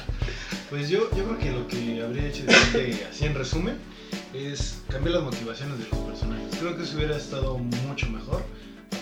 Pues 0.70 0.88
yo, 0.88 1.08
yo 1.16 1.24
creo 1.24 1.38
que 1.38 1.50
lo 1.50 1.66
que 1.68 2.02
habría 2.02 2.26
hecho 2.28 2.44
diferente, 2.44 3.06
así 3.10 3.24
en 3.26 3.34
resumen, 3.34 3.76
es 4.34 4.82
cambiar 4.88 5.16
las 5.16 5.24
motivaciones 5.24 5.78
de 5.78 5.88
los 5.90 5.98
personajes. 6.00 6.56
Creo 6.58 6.76
que 6.76 6.82
eso 6.82 6.96
hubiera 6.96 7.16
estado 7.16 7.58
mucho 7.58 8.08
mejor 8.10 8.44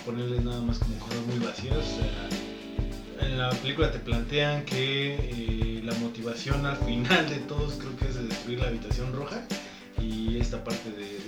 ponerles 0.05 0.43
nada 0.43 0.61
más 0.61 0.79
como 0.79 0.97
cosas 0.99 1.25
muy 1.27 1.39
vacías. 1.45 1.85
en 3.19 3.37
la 3.37 3.49
película 3.49 3.91
te 3.91 3.99
plantean 3.99 4.63
que 4.63 5.15
eh, 5.15 5.81
la 5.83 5.93
motivación 5.95 6.65
al 6.65 6.77
final 6.77 7.29
de 7.29 7.37
todos 7.39 7.73
creo 7.73 7.95
que 7.97 8.07
es 8.07 8.15
de 8.15 8.23
destruir 8.23 8.59
la 8.61 8.67
habitación 8.67 9.13
roja 9.13 9.43
y 9.99 10.37
esta 10.37 10.63
parte 10.63 10.91
de 10.91 11.19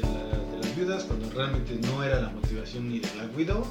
las 0.61 0.75
viudas 0.75 1.03
cuando 1.03 1.29
realmente 1.31 1.77
no 1.87 2.03
era 2.03 2.21
la 2.21 2.29
motivación 2.29 2.89
ni 2.89 2.99
de 2.99 3.09
Black 3.15 3.35
Widow. 3.37 3.65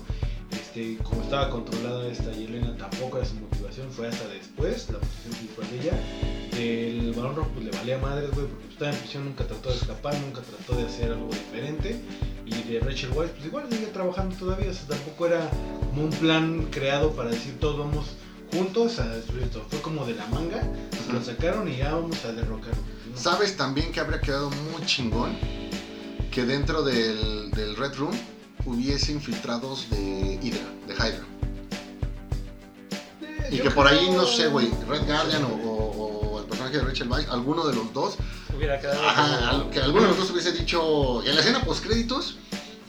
Este, 0.51 0.97
como 1.03 1.23
estaba 1.23 1.51
controlada 1.51 2.07
esta 2.09 2.33
Yelena 2.33 2.77
tampoco 2.77 3.19
era 3.19 3.27
su 3.27 3.35
motivación, 3.35 3.91
fue 3.91 4.09
hasta 4.09 4.27
después 4.29 4.89
la 4.91 4.99
motivación 4.99 5.33
principal 5.33 5.71
de 5.71 5.81
ella 5.81 6.38
del 6.59 7.13
balón 7.15 7.37
rojo 7.37 7.51
pues 7.55 7.65
le 7.67 7.71
valía 7.71 7.99
madres, 7.99 8.31
güey, 8.33 8.47
porque 8.47 8.69
estaba 8.69 8.91
en 8.91 8.99
prisión, 8.99 9.25
nunca 9.25 9.47
trató 9.47 9.71
de 9.71 9.77
escapar, 9.77 10.15
nunca 10.21 10.41
trató 10.41 10.77
de 10.81 10.87
hacer 10.87 11.13
algo 11.13 11.29
diferente. 11.31 12.01
Y 12.45 12.63
de 12.63 12.81
Rachel 12.81 13.11
Weisz, 13.15 13.31
pues 13.33 13.47
igual 13.47 13.67
sigue 13.71 13.87
trabajando 13.87 14.35
todavía, 14.37 14.71
o 14.71 14.75
sea, 14.75 14.87
tampoco 14.89 15.27
era 15.27 15.51
como 15.91 16.05
un 16.05 16.11
plan 16.11 16.69
creado 16.71 17.13
para 17.13 17.31
decir 17.31 17.59
todos 17.61 17.79
vamos 17.79 18.07
juntos 18.53 18.99
a 18.99 19.09
destruir 19.09 19.45
esto. 19.45 19.65
Fue 19.69 19.81
como 19.81 20.07
de 20.07 20.15
la 20.15 20.27
manga, 20.27 20.63
se 21.07 21.13
lo 21.13 21.23
sacaron 21.23 21.69
y 21.69 21.77
ya 21.77 21.95
vamos 21.95 22.25
a 22.25 22.33
derrocarlo. 22.33 22.83
¿no? 23.11 23.17
¿Sabes 23.17 23.57
también 23.57 23.93
que 23.93 24.01
habría 24.01 24.21
quedado 24.21 24.51
muy 24.51 24.85
chingón? 24.87 25.37
Que 26.31 26.45
dentro 26.45 26.83
del, 26.83 27.51
del 27.51 27.77
Red 27.77 27.95
Room 27.97 28.15
hubiese 28.65 29.13
infiltrados 29.13 29.89
de 29.91 30.39
Hydra, 30.43 30.61
de 30.87 30.95
Hydra. 30.95 31.25
Eh, 33.23 33.49
Y 33.53 33.59
que 33.59 33.71
por 33.71 33.87
ahí, 33.87 34.11
no 34.11 34.27
sé, 34.27 34.49
güey, 34.49 34.71
Red 34.89 35.07
Guardian 35.07 35.45
o, 35.45 35.49
el 35.57 35.78
personaje 36.69 36.79
de 36.79 36.85
Rachel 36.85 37.09
Weisz, 37.09 37.29
alguno 37.31 37.67
de 37.67 37.75
los 37.75 37.93
dos, 37.93 38.17
Hubiera 38.57 38.81
quedado 38.81 39.07
ajá, 39.07 39.71
que 39.71 39.81
alguno 39.81 40.03
de 40.03 40.09
los 40.09 40.19
dos 40.19 40.31
hubiese 40.31 40.53
dicho, 40.53 41.23
en 41.25 41.35
la 41.35 41.41
escena 41.41 41.63
post 41.63 41.85
créditos, 41.85 42.37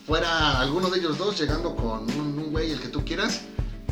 fuera 0.06 0.60
alguno 0.60 0.90
de 0.90 1.00
ellos 1.00 1.18
dos 1.18 1.40
llegando 1.40 1.76
con 1.76 2.10
un, 2.12 2.40
un 2.40 2.52
güey, 2.52 2.72
el 2.72 2.80
que 2.80 2.88
tú 2.88 3.06
quieras, 3.06 3.42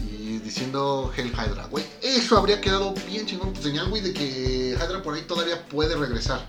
y 0.10 0.40
diciendo 0.40 1.12
Hell 1.16 1.32
Hydra, 1.32 1.68
güey, 1.70 1.86
eso 2.02 2.38
habría 2.38 2.60
quedado 2.62 2.94
bien 3.08 3.26
chingón, 3.26 3.54
pues, 3.54 3.64
señal, 3.64 3.90
güey, 3.90 4.02
de 4.02 4.14
que 4.14 4.76
Hydra 4.76 5.02
por 5.04 5.14
ahí 5.14 5.22
todavía 5.22 5.64
puede 5.68 5.96
regresar. 5.96 6.48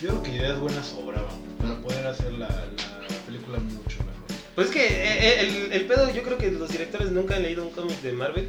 Yo 0.00 0.08
creo 0.08 0.22
que 0.22 0.36
ideas 0.36 0.58
buenas 0.58 0.86
sobraban 0.86 1.40
para 1.58 1.78
poder 1.80 2.06
hacer 2.06 2.32
la, 2.32 2.48
la 2.48 3.16
película 3.26 3.58
mucho 3.58 3.98
mejor. 3.98 4.10
Pues 4.54 4.68
es 4.68 4.72
que 4.72 4.86
eh, 4.86 5.18
eh, 5.18 5.40
el, 5.40 5.72
el 5.72 5.86
pedo, 5.86 6.10
yo 6.12 6.22
creo 6.22 6.38
que 6.38 6.50
los 6.50 6.70
directores 6.70 7.10
nunca 7.10 7.36
han 7.36 7.42
leído 7.42 7.64
un 7.64 7.70
cómic 7.70 8.00
de 8.00 8.12
Marvel 8.12 8.48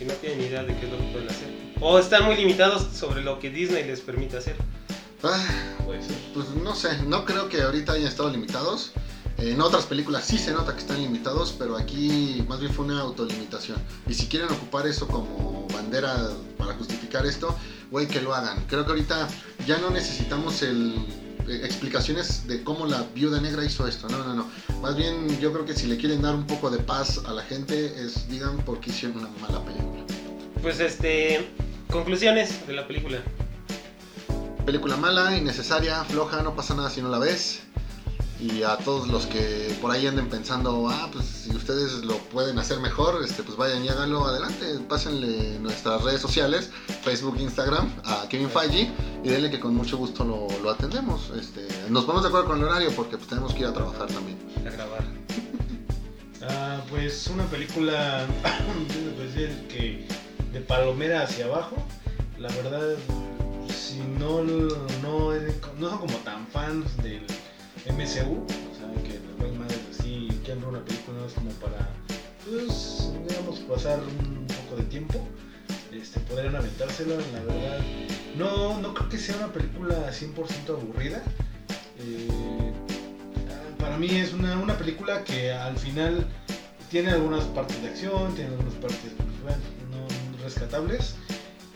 y 0.00 0.04
no 0.04 0.14
tienen 0.14 0.40
idea 0.40 0.62
de 0.62 0.74
qué 0.76 0.86
es 0.86 0.92
lo 0.92 0.98
que 0.98 1.04
pueden 1.12 1.28
hacer. 1.28 1.48
O 1.80 1.98
están 1.98 2.24
muy 2.24 2.36
limitados 2.36 2.86
sobre 2.94 3.22
lo 3.22 3.38
que 3.38 3.50
Disney 3.50 3.84
les 3.84 4.00
permite 4.00 4.38
hacer. 4.38 4.56
Ah, 5.22 5.46
Puede 5.84 6.02
ser. 6.02 6.16
Pues 6.34 6.48
no 6.50 6.74
sé, 6.74 7.02
no 7.02 7.24
creo 7.24 7.48
que 7.48 7.60
ahorita 7.62 7.92
hayan 7.92 8.08
estado 8.08 8.30
limitados. 8.30 8.92
En 9.38 9.60
otras 9.60 9.86
películas 9.86 10.24
sí 10.24 10.36
se 10.38 10.52
nota 10.52 10.74
que 10.74 10.80
están 10.80 11.00
limitados, 11.00 11.54
pero 11.58 11.76
aquí 11.76 12.44
más 12.48 12.60
bien 12.60 12.72
fue 12.72 12.84
una 12.84 13.00
autolimitación. 13.00 13.78
Y 14.06 14.14
si 14.14 14.26
quieren 14.26 14.50
ocupar 14.50 14.86
eso 14.86 15.06
como 15.08 15.66
bandera 15.72 16.30
para 16.58 16.74
justificar 16.74 17.24
esto, 17.24 17.56
güey, 17.90 18.06
que 18.06 18.20
lo 18.20 18.34
hagan. 18.34 18.64
Creo 18.66 18.84
que 18.84 18.90
ahorita 18.90 19.28
ya 19.66 19.78
no 19.78 19.90
necesitamos 19.90 20.62
el 20.62 20.94
explicaciones 21.56 22.46
de 22.46 22.62
cómo 22.62 22.86
la 22.86 23.02
viuda 23.14 23.40
negra 23.40 23.64
hizo 23.64 23.86
esto. 23.86 24.08
No, 24.08 24.18
no, 24.18 24.34
no. 24.34 24.46
Más 24.80 24.96
bien 24.96 25.40
yo 25.40 25.52
creo 25.52 25.64
que 25.64 25.74
si 25.74 25.86
le 25.86 25.96
quieren 25.96 26.22
dar 26.22 26.34
un 26.34 26.46
poco 26.46 26.70
de 26.70 26.78
paz 26.78 27.20
a 27.26 27.32
la 27.32 27.42
gente 27.42 27.86
es 27.86 28.28
digan 28.28 28.58
por 28.58 28.80
qué 28.80 28.90
hicieron 28.90 29.18
una 29.18 29.28
mala 29.40 29.64
película. 29.64 30.04
Pues 30.62 30.80
este. 30.80 31.48
Conclusiones 31.90 32.66
de 32.66 32.72
la 32.72 32.86
película. 32.86 33.18
Película 34.64 34.96
mala, 34.96 35.36
innecesaria, 35.36 36.04
floja, 36.04 36.42
no 36.42 36.54
pasa 36.54 36.74
nada 36.74 36.88
si 36.90 37.02
no 37.02 37.08
la 37.08 37.18
ves. 37.18 37.62
Y 38.40 38.62
a 38.62 38.78
todos 38.78 39.08
los 39.08 39.26
que 39.26 39.76
por 39.82 39.90
ahí 39.90 40.06
anden 40.06 40.30
pensando, 40.30 40.88
ah, 40.88 41.10
pues 41.12 41.26
si 41.26 41.54
ustedes 41.54 42.04
lo 42.04 42.16
pueden 42.16 42.58
hacer 42.58 42.80
mejor, 42.80 43.22
este, 43.22 43.42
pues 43.42 43.58
vayan 43.58 43.84
y 43.84 43.88
háganlo 43.88 44.26
adelante. 44.26 44.78
Pásenle 44.88 45.58
nuestras 45.58 46.02
redes 46.02 46.22
sociales, 46.22 46.70
Facebook, 47.02 47.36
Instagram, 47.38 47.92
a 48.04 48.26
Kevin 48.30 48.48
Feige 48.48 48.90
y 49.22 49.28
denle 49.28 49.50
que 49.50 49.60
con 49.60 49.74
mucho 49.74 49.98
gusto 49.98 50.24
lo, 50.24 50.48
lo 50.62 50.70
atendemos. 50.70 51.30
Este, 51.38 51.68
nos 51.90 52.04
ponemos 52.04 52.22
de 52.22 52.28
acuerdo 52.28 52.48
con 52.48 52.58
el 52.58 52.64
horario 52.64 52.90
porque 52.96 53.18
pues, 53.18 53.28
tenemos 53.28 53.52
que 53.52 53.60
ir 53.60 53.66
a 53.66 53.74
trabajar 53.74 54.06
también. 54.06 54.38
A 54.66 54.70
grabar. 54.70 55.04
Ah, 56.42 56.80
pues 56.88 57.26
una 57.26 57.44
película, 57.44 58.26
que 59.68 60.06
de 60.52 60.60
palomera 60.60 61.24
hacia 61.24 61.44
abajo, 61.44 61.76
la 62.38 62.48
verdad, 62.48 62.96
si 63.68 63.98
no, 64.18 64.42
no, 64.42 65.34
no 65.78 65.90
son 65.90 65.98
como 65.98 66.16
tan 66.18 66.46
fans 66.46 66.96
del 67.02 67.26
MCU, 67.86 68.44
o 68.44 68.74
sea, 68.76 69.02
que 69.02 69.18
nos 69.20 69.38
ven 69.38 69.58
madres 69.58 69.80
así, 69.90 70.28
que 70.44 70.54
ver 70.54 70.64
una 70.64 70.84
película 70.84 71.18
es 71.26 71.32
como 71.32 71.50
para, 71.52 71.88
pues, 72.44 73.12
digamos, 73.26 73.60
pasar 73.60 73.98
un 74.00 74.46
poco 74.46 74.80
de 74.80 74.88
tiempo, 74.88 75.26
este, 75.92 76.20
podrían 76.20 76.56
aventársela, 76.56 77.14
la 77.32 77.40
verdad. 77.40 77.80
No, 78.36 78.80
no 78.80 78.94
creo 78.94 79.08
que 79.08 79.18
sea 79.18 79.36
una 79.36 79.52
película 79.52 80.12
100% 80.12 80.68
aburrida. 80.68 81.22
Eh, 81.98 82.72
para 83.78 83.96
mí 83.96 84.08
es 84.10 84.32
una, 84.32 84.58
una 84.58 84.76
película 84.76 85.24
que 85.24 85.52
al 85.52 85.76
final 85.76 86.26
tiene 86.90 87.10
algunas 87.10 87.44
partes 87.46 87.80
de 87.82 87.88
acción, 87.88 88.34
tiene 88.34 88.50
algunas 88.50 88.74
partes, 88.74 89.12
pues, 89.42 89.56
no 89.90 90.44
rescatables. 90.44 91.14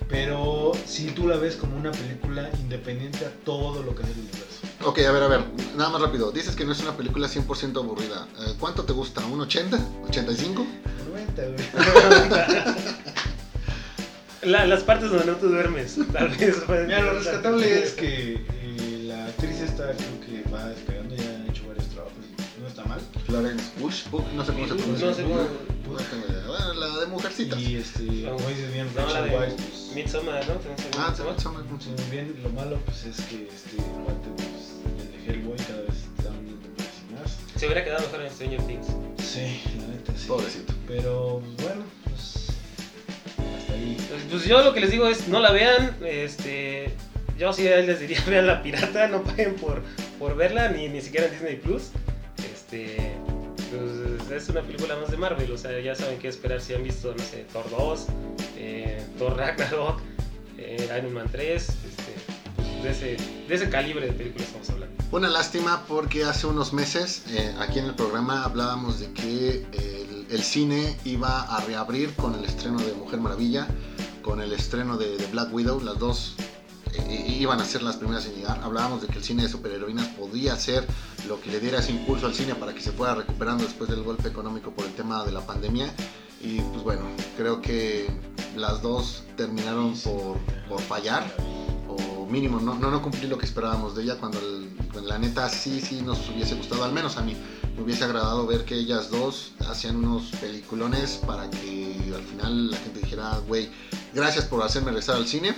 Pero 0.09 0.73
si 0.85 1.07
tú 1.13 1.27
la 1.27 1.37
ves 1.37 1.57
como 1.57 1.77
una 1.77 1.91
película 1.91 2.51
independiente 2.61 3.25
a 3.25 3.31
todo 3.45 3.83
lo 3.83 3.95
que 3.95 4.03
es 4.03 4.09
el 4.11 4.19
universo. 4.19 4.44
Ok, 4.85 4.99
a 5.01 5.13
ver, 5.13 5.23
a 5.23 5.29
ver, 5.29 5.41
nada 5.77 5.91
más 5.91 6.01
rápido. 6.03 6.31
Dices 6.31 6.55
que 6.57 6.65
no 6.65 6.73
es 6.73 6.81
una 6.81 6.97
película 6.97 7.27
100% 7.29 7.77
aburrida. 7.79 8.27
Eh, 8.41 8.55
¿Cuánto 8.59 8.85
te 8.85 8.93
gusta? 8.93 9.25
¿Un 9.25 9.41
80? 9.41 9.79
¿85? 10.09 10.67
90, 11.09 11.43
güey. 11.43 12.75
La- 14.43 14.67
las 14.67 14.83
partes 14.83 15.09
donde 15.11 15.25
no 15.25 15.37
te 15.37 15.47
duermes, 15.47 15.97
tal 16.13 16.29
vez. 16.29 16.57
Mira, 16.69 17.01
lo 17.01 17.15
rescatable 17.15 17.83
es 17.83 17.93
que 17.93 18.35
eh, 18.35 19.05
la 19.07 19.25
actriz 19.27 19.59
esta 19.63 19.85
creo 19.93 20.21
que 20.21 20.51
va 20.51 20.67
despegando, 20.69 21.15
ya 21.17 21.23
ha 21.31 21.47
hecho 21.51 21.67
varios 21.67 21.87
trabajos 21.89 22.13
y 22.59 22.61
no 22.61 22.69
está 22.69 22.85
mal. 22.85 23.01
Florence 23.27 23.65
Bush, 23.81 24.05
Bush, 24.11 24.25
no 24.37 24.45
sé 24.45 24.53
cómo 24.53 24.69
se 24.69 24.75
pronuncia. 24.75 25.07
No 25.09 25.15
sé 25.15 25.23
cómo- 25.23 25.37
No 25.37 25.97
tengo 25.99 26.27
idea. 26.29 26.47
Bueno, 26.47 26.75
la 26.75 27.01
de 27.01 27.07
Mujercitas. 27.07 27.59
Y 27.59 27.77
este, 27.77 28.03
No, 28.03 28.33
como 28.37 28.49
dices 28.51 28.71
bien, 28.75 28.87
No, 28.95 29.01
la 29.01 29.07
Rachel 29.07 29.31
de 29.31 29.39
Weisz, 29.39 29.55
pues, 29.55 29.91
Midsommar, 29.95 30.47
¿no? 30.47 30.55
¿Tenés 30.57 30.81
Ah, 30.99 31.15
pues, 31.17 31.47
muy 31.47 32.11
bien, 32.11 32.37
lo 32.43 32.51
malo 32.51 32.79
pues 32.85 33.05
es 33.07 33.17
que 33.25 33.49
este 33.49 33.77
pues, 33.79 34.64
Hellboy 35.27 35.57
cada 35.57 35.83
vez 35.83 35.97
está 36.17 36.31
uniendo 36.31 36.69
más. 37.15 37.39
Se 37.57 37.67
hubiera 37.67 37.85
quedado 37.85 38.03
mejor 38.03 38.23
en 38.23 38.31
Stranger 38.31 38.63
Things. 38.63 38.87
Sí, 39.19 39.63
la 39.79 39.87
neta 39.89 40.13
sí. 40.17 40.27
Pobrecito. 40.29 40.73
Pero 40.87 41.41
pues, 41.57 41.69
bueno, 41.69 41.85
pues 42.05 42.47
hasta 43.59 43.73
ahí. 43.73 43.97
Pues, 44.09 44.23
Pues 44.31 44.45
yo 44.45 44.63
lo 44.63 44.75
que 44.75 44.81
les 44.81 44.91
digo 44.91 45.09
es, 45.09 45.29
no 45.29 45.41
la 45.41 45.53
vean, 45.53 45.97
este... 46.05 46.93
Yo 47.39 47.53
sí 47.53 47.63
les 47.63 47.99
diría, 47.99 48.23
vean 48.29 48.47
la 48.47 48.63
pirata, 48.63 49.09
no 49.09 49.23
paguen 49.23 49.57
por, 49.57 49.83
por 50.19 50.37
verla, 50.37 50.69
ni, 50.69 50.89
ni 50.89 51.01
siquiera 51.01 51.27
en 51.27 51.33
Disney 51.33 51.57
Plus. 51.57 51.91
Este... 52.53 53.13
Pues 53.71 54.31
es 54.31 54.49
una 54.49 54.63
película 54.63 54.95
más 54.97 55.11
de 55.11 55.17
Marvel, 55.17 55.51
o 55.51 55.59
sea, 55.59 55.79
ya 55.81 55.95
saben 55.95 56.19
qué 56.19 56.29
esperar 56.29 56.61
si 56.61 56.75
han 56.75 56.85
visto, 56.85 57.13
no 57.17 57.23
sé, 57.25 57.45
Thor 57.53 57.69
2, 57.71 58.07
eh, 58.57 59.03
Thor 59.19 59.37
Ragnarok, 59.37 60.01
eh, 60.59 60.89
Iron 60.97 61.13
Man 61.13 61.29
3, 61.31 61.69
este, 61.69 61.79
pues, 62.55 62.83
de, 62.85 62.91
ese, 62.91 63.17
de 63.49 63.55
ese 63.55 63.69
calibre 63.69 64.07
de 64.07 64.13
películas 64.13 64.47
estamos 64.47 64.71
hablando. 64.71 64.84
Una 65.15 65.29
lástima 65.29 65.85
porque 65.87 66.25
hace 66.25 66.49
unos 66.49 66.73
meses 66.73 67.23
eh, 67.29 67.55
aquí 67.61 67.79
en 67.79 67.85
el 67.85 67.95
programa 67.95 68.43
hablábamos 68.43 68.99
de 68.99 69.13
que 69.13 69.65
el, 70.29 70.43
cine 70.43 70.99
iba 71.05 71.43
a 71.43 71.61
reabrir 71.61 72.13
con 72.15 72.35
el 72.35 72.45
estreno 72.45 72.81
de 72.81 72.93
Mujer 72.95 73.21
Maravilla, 73.21 73.69
con 74.23 74.41
el 74.41 74.53
estreno 74.53 74.97
de, 74.97 75.17
de 75.17 75.25
Black 75.29 75.55
Widow, 75.55 75.81
las 75.81 76.01
dos 76.01 76.35
eh, 76.95 77.37
iban 77.39 77.61
a 77.61 77.65
ser 77.65 77.85
las 77.85 77.95
primeras 77.95 78.27
en 78.27 78.35
llegar. 78.35 78.59
Hablábamos 78.65 79.03
de 79.03 79.07
que 79.07 79.19
el 79.19 79.23
cine 79.23 79.45
de 79.45 79.49
superheroínas 79.49 80.09
podía 80.09 80.57
ser 80.57 80.85
lo 81.29 81.41
que 81.41 81.49
le 81.49 81.61
diera 81.61 81.79
ese 81.79 81.93
impulso 81.93 82.27
al 82.27 82.35
cine 82.35 82.57
para 82.57 82.75
que 82.75 82.81
se 82.81 82.91
fuera 82.91 83.15
recuperando 83.15 83.63
después 83.63 83.89
del 83.89 84.03
golpe 84.03 84.27
económico 84.27 84.73
por 84.73 84.85
el 84.85 84.95
tema 84.95 85.25
de 85.25 85.31
la 85.31 85.47
pandemia. 85.47 85.95
Y 86.41 86.61
pues 86.61 86.83
bueno, 86.83 87.03
creo 87.37 87.63
que 87.63 88.11
las 88.57 88.83
dos 88.83 89.23
terminaron 89.37 89.95
por, 90.69 90.81
fallar 90.83 91.25
mínimo 92.35 92.59
no, 92.59 92.75
no, 92.75 92.91
no 92.91 93.01
cumplir 93.01 93.31
lo 93.31 93.39
que 93.39 93.47
esperábamos 93.47 93.95
de 93.95 94.03
ella 94.03 94.17
cuando, 94.19 94.41
la 95.03 95.19
neta 95.19 95.49
sí, 95.49 95.81
sí 95.81 96.03
nos 96.03 96.29
hubiese 96.29 96.57
gustado, 96.57 96.83
al 96.83 96.93
menos 96.93 97.17
a 97.17 97.23
mí, 97.23 97.37
me 97.77 97.83
hubiese 97.83 98.03
agradado 98.03 98.45
ver 98.45 98.65
que 98.65 98.75
ellas 98.75 99.09
dos 99.09 99.53
hacían 99.69 99.97
unos 99.97 100.33
peliculones 100.41 101.21
para 101.25 101.49
que 101.49 101.97
al 102.13 102.23
final 102.23 102.73
la 102.73 102.77
gente 102.79 103.01
dijera, 103.01 103.39
güey, 103.47 103.71
gracias 104.13 104.47
por 104.47 104.63
hacerme 104.65 104.89
regresar 104.89 105.17
al 105.17 105.29
cine. 105.29 105.55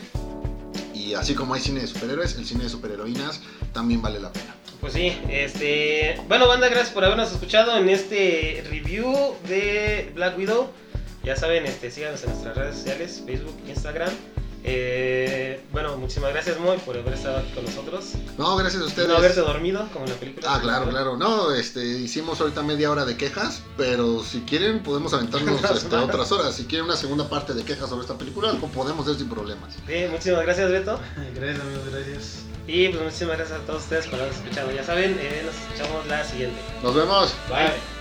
Y 0.94 1.14
así 1.14 1.34
como 1.34 1.54
hay 1.54 1.60
cine 1.60 1.80
de 1.80 1.86
superhéroes, 1.86 2.36
el 2.36 2.44
cine 2.44 2.64
de 2.64 2.70
superheroínas 2.70 3.40
también 3.72 4.02
vale 4.02 4.20
la 4.20 4.32
pena. 4.32 4.54
Pues 4.80 4.92
sí, 4.92 5.16
este. 5.30 6.20
Bueno, 6.28 6.48
banda, 6.48 6.68
gracias 6.68 6.90
por 6.90 7.04
habernos 7.04 7.32
escuchado 7.32 7.76
en 7.78 7.88
este 7.88 8.64
review 8.68 9.34
de 9.48 10.12
Black 10.14 10.36
Widow. 10.36 10.68
Ya 11.22 11.36
saben, 11.36 11.64
este, 11.64 11.90
síganos 11.90 12.22
en 12.24 12.30
nuestras 12.30 12.56
redes 12.56 12.76
sociales, 12.76 13.22
Facebook, 13.24 13.56
Instagram. 13.68 14.10
Eh, 14.68 15.60
bueno, 15.70 15.96
muchísimas 15.96 16.32
gracias, 16.32 16.58
Moy, 16.58 16.76
por 16.78 16.96
haber 16.96 17.14
estado 17.14 17.38
aquí 17.38 17.52
con 17.52 17.64
nosotros. 17.64 18.14
No, 18.36 18.56
gracias 18.56 18.82
a 18.82 18.86
ustedes. 18.86 19.08
no 19.08 19.16
haberte 19.16 19.40
dormido, 19.40 19.88
como 19.92 20.06
en 20.06 20.10
la 20.10 20.16
película. 20.16 20.54
Ah, 20.54 20.60
claro, 20.60 20.88
claro. 20.90 21.16
No, 21.16 21.52
este, 21.52 21.84
hicimos 21.84 22.40
ahorita 22.40 22.62
media 22.64 22.90
hora 22.90 23.04
de 23.04 23.16
quejas, 23.16 23.62
pero 23.76 24.24
si 24.24 24.40
quieren 24.40 24.82
podemos 24.82 25.14
aventarnos 25.14 25.62
Más, 25.62 25.70
este, 25.70 25.94
otras 25.94 26.32
horas. 26.32 26.56
Si 26.56 26.64
quieren 26.64 26.86
una 26.86 26.96
segunda 26.96 27.28
parte 27.28 27.54
de 27.54 27.62
quejas 27.62 27.88
sobre 27.88 28.02
esta 28.02 28.18
película, 28.18 28.52
lo 28.52 28.58
podemos 28.58 29.06
hacer 29.06 29.20
sin 29.20 29.28
problemas. 29.28 29.74
Sí, 29.86 30.06
muchísimas 30.10 30.42
gracias, 30.42 30.68
Beto. 30.68 30.98
Gracias 31.36 31.60
amigos, 31.60 31.84
gracias. 31.92 32.38
Y 32.66 32.88
pues 32.88 33.02
muchísimas 33.04 33.36
gracias 33.38 33.60
a 33.60 33.62
todos 33.62 33.84
ustedes 33.84 34.06
por 34.06 34.18
habernos 34.18 34.40
escuchado. 34.40 34.72
Ya 34.72 34.82
saben, 34.82 35.16
eh, 35.20 35.42
nos 35.46 35.54
escuchamos 35.54 36.06
la 36.08 36.24
siguiente. 36.24 36.60
Nos 36.82 36.94
vemos. 36.94 37.32
Bye. 37.48 37.95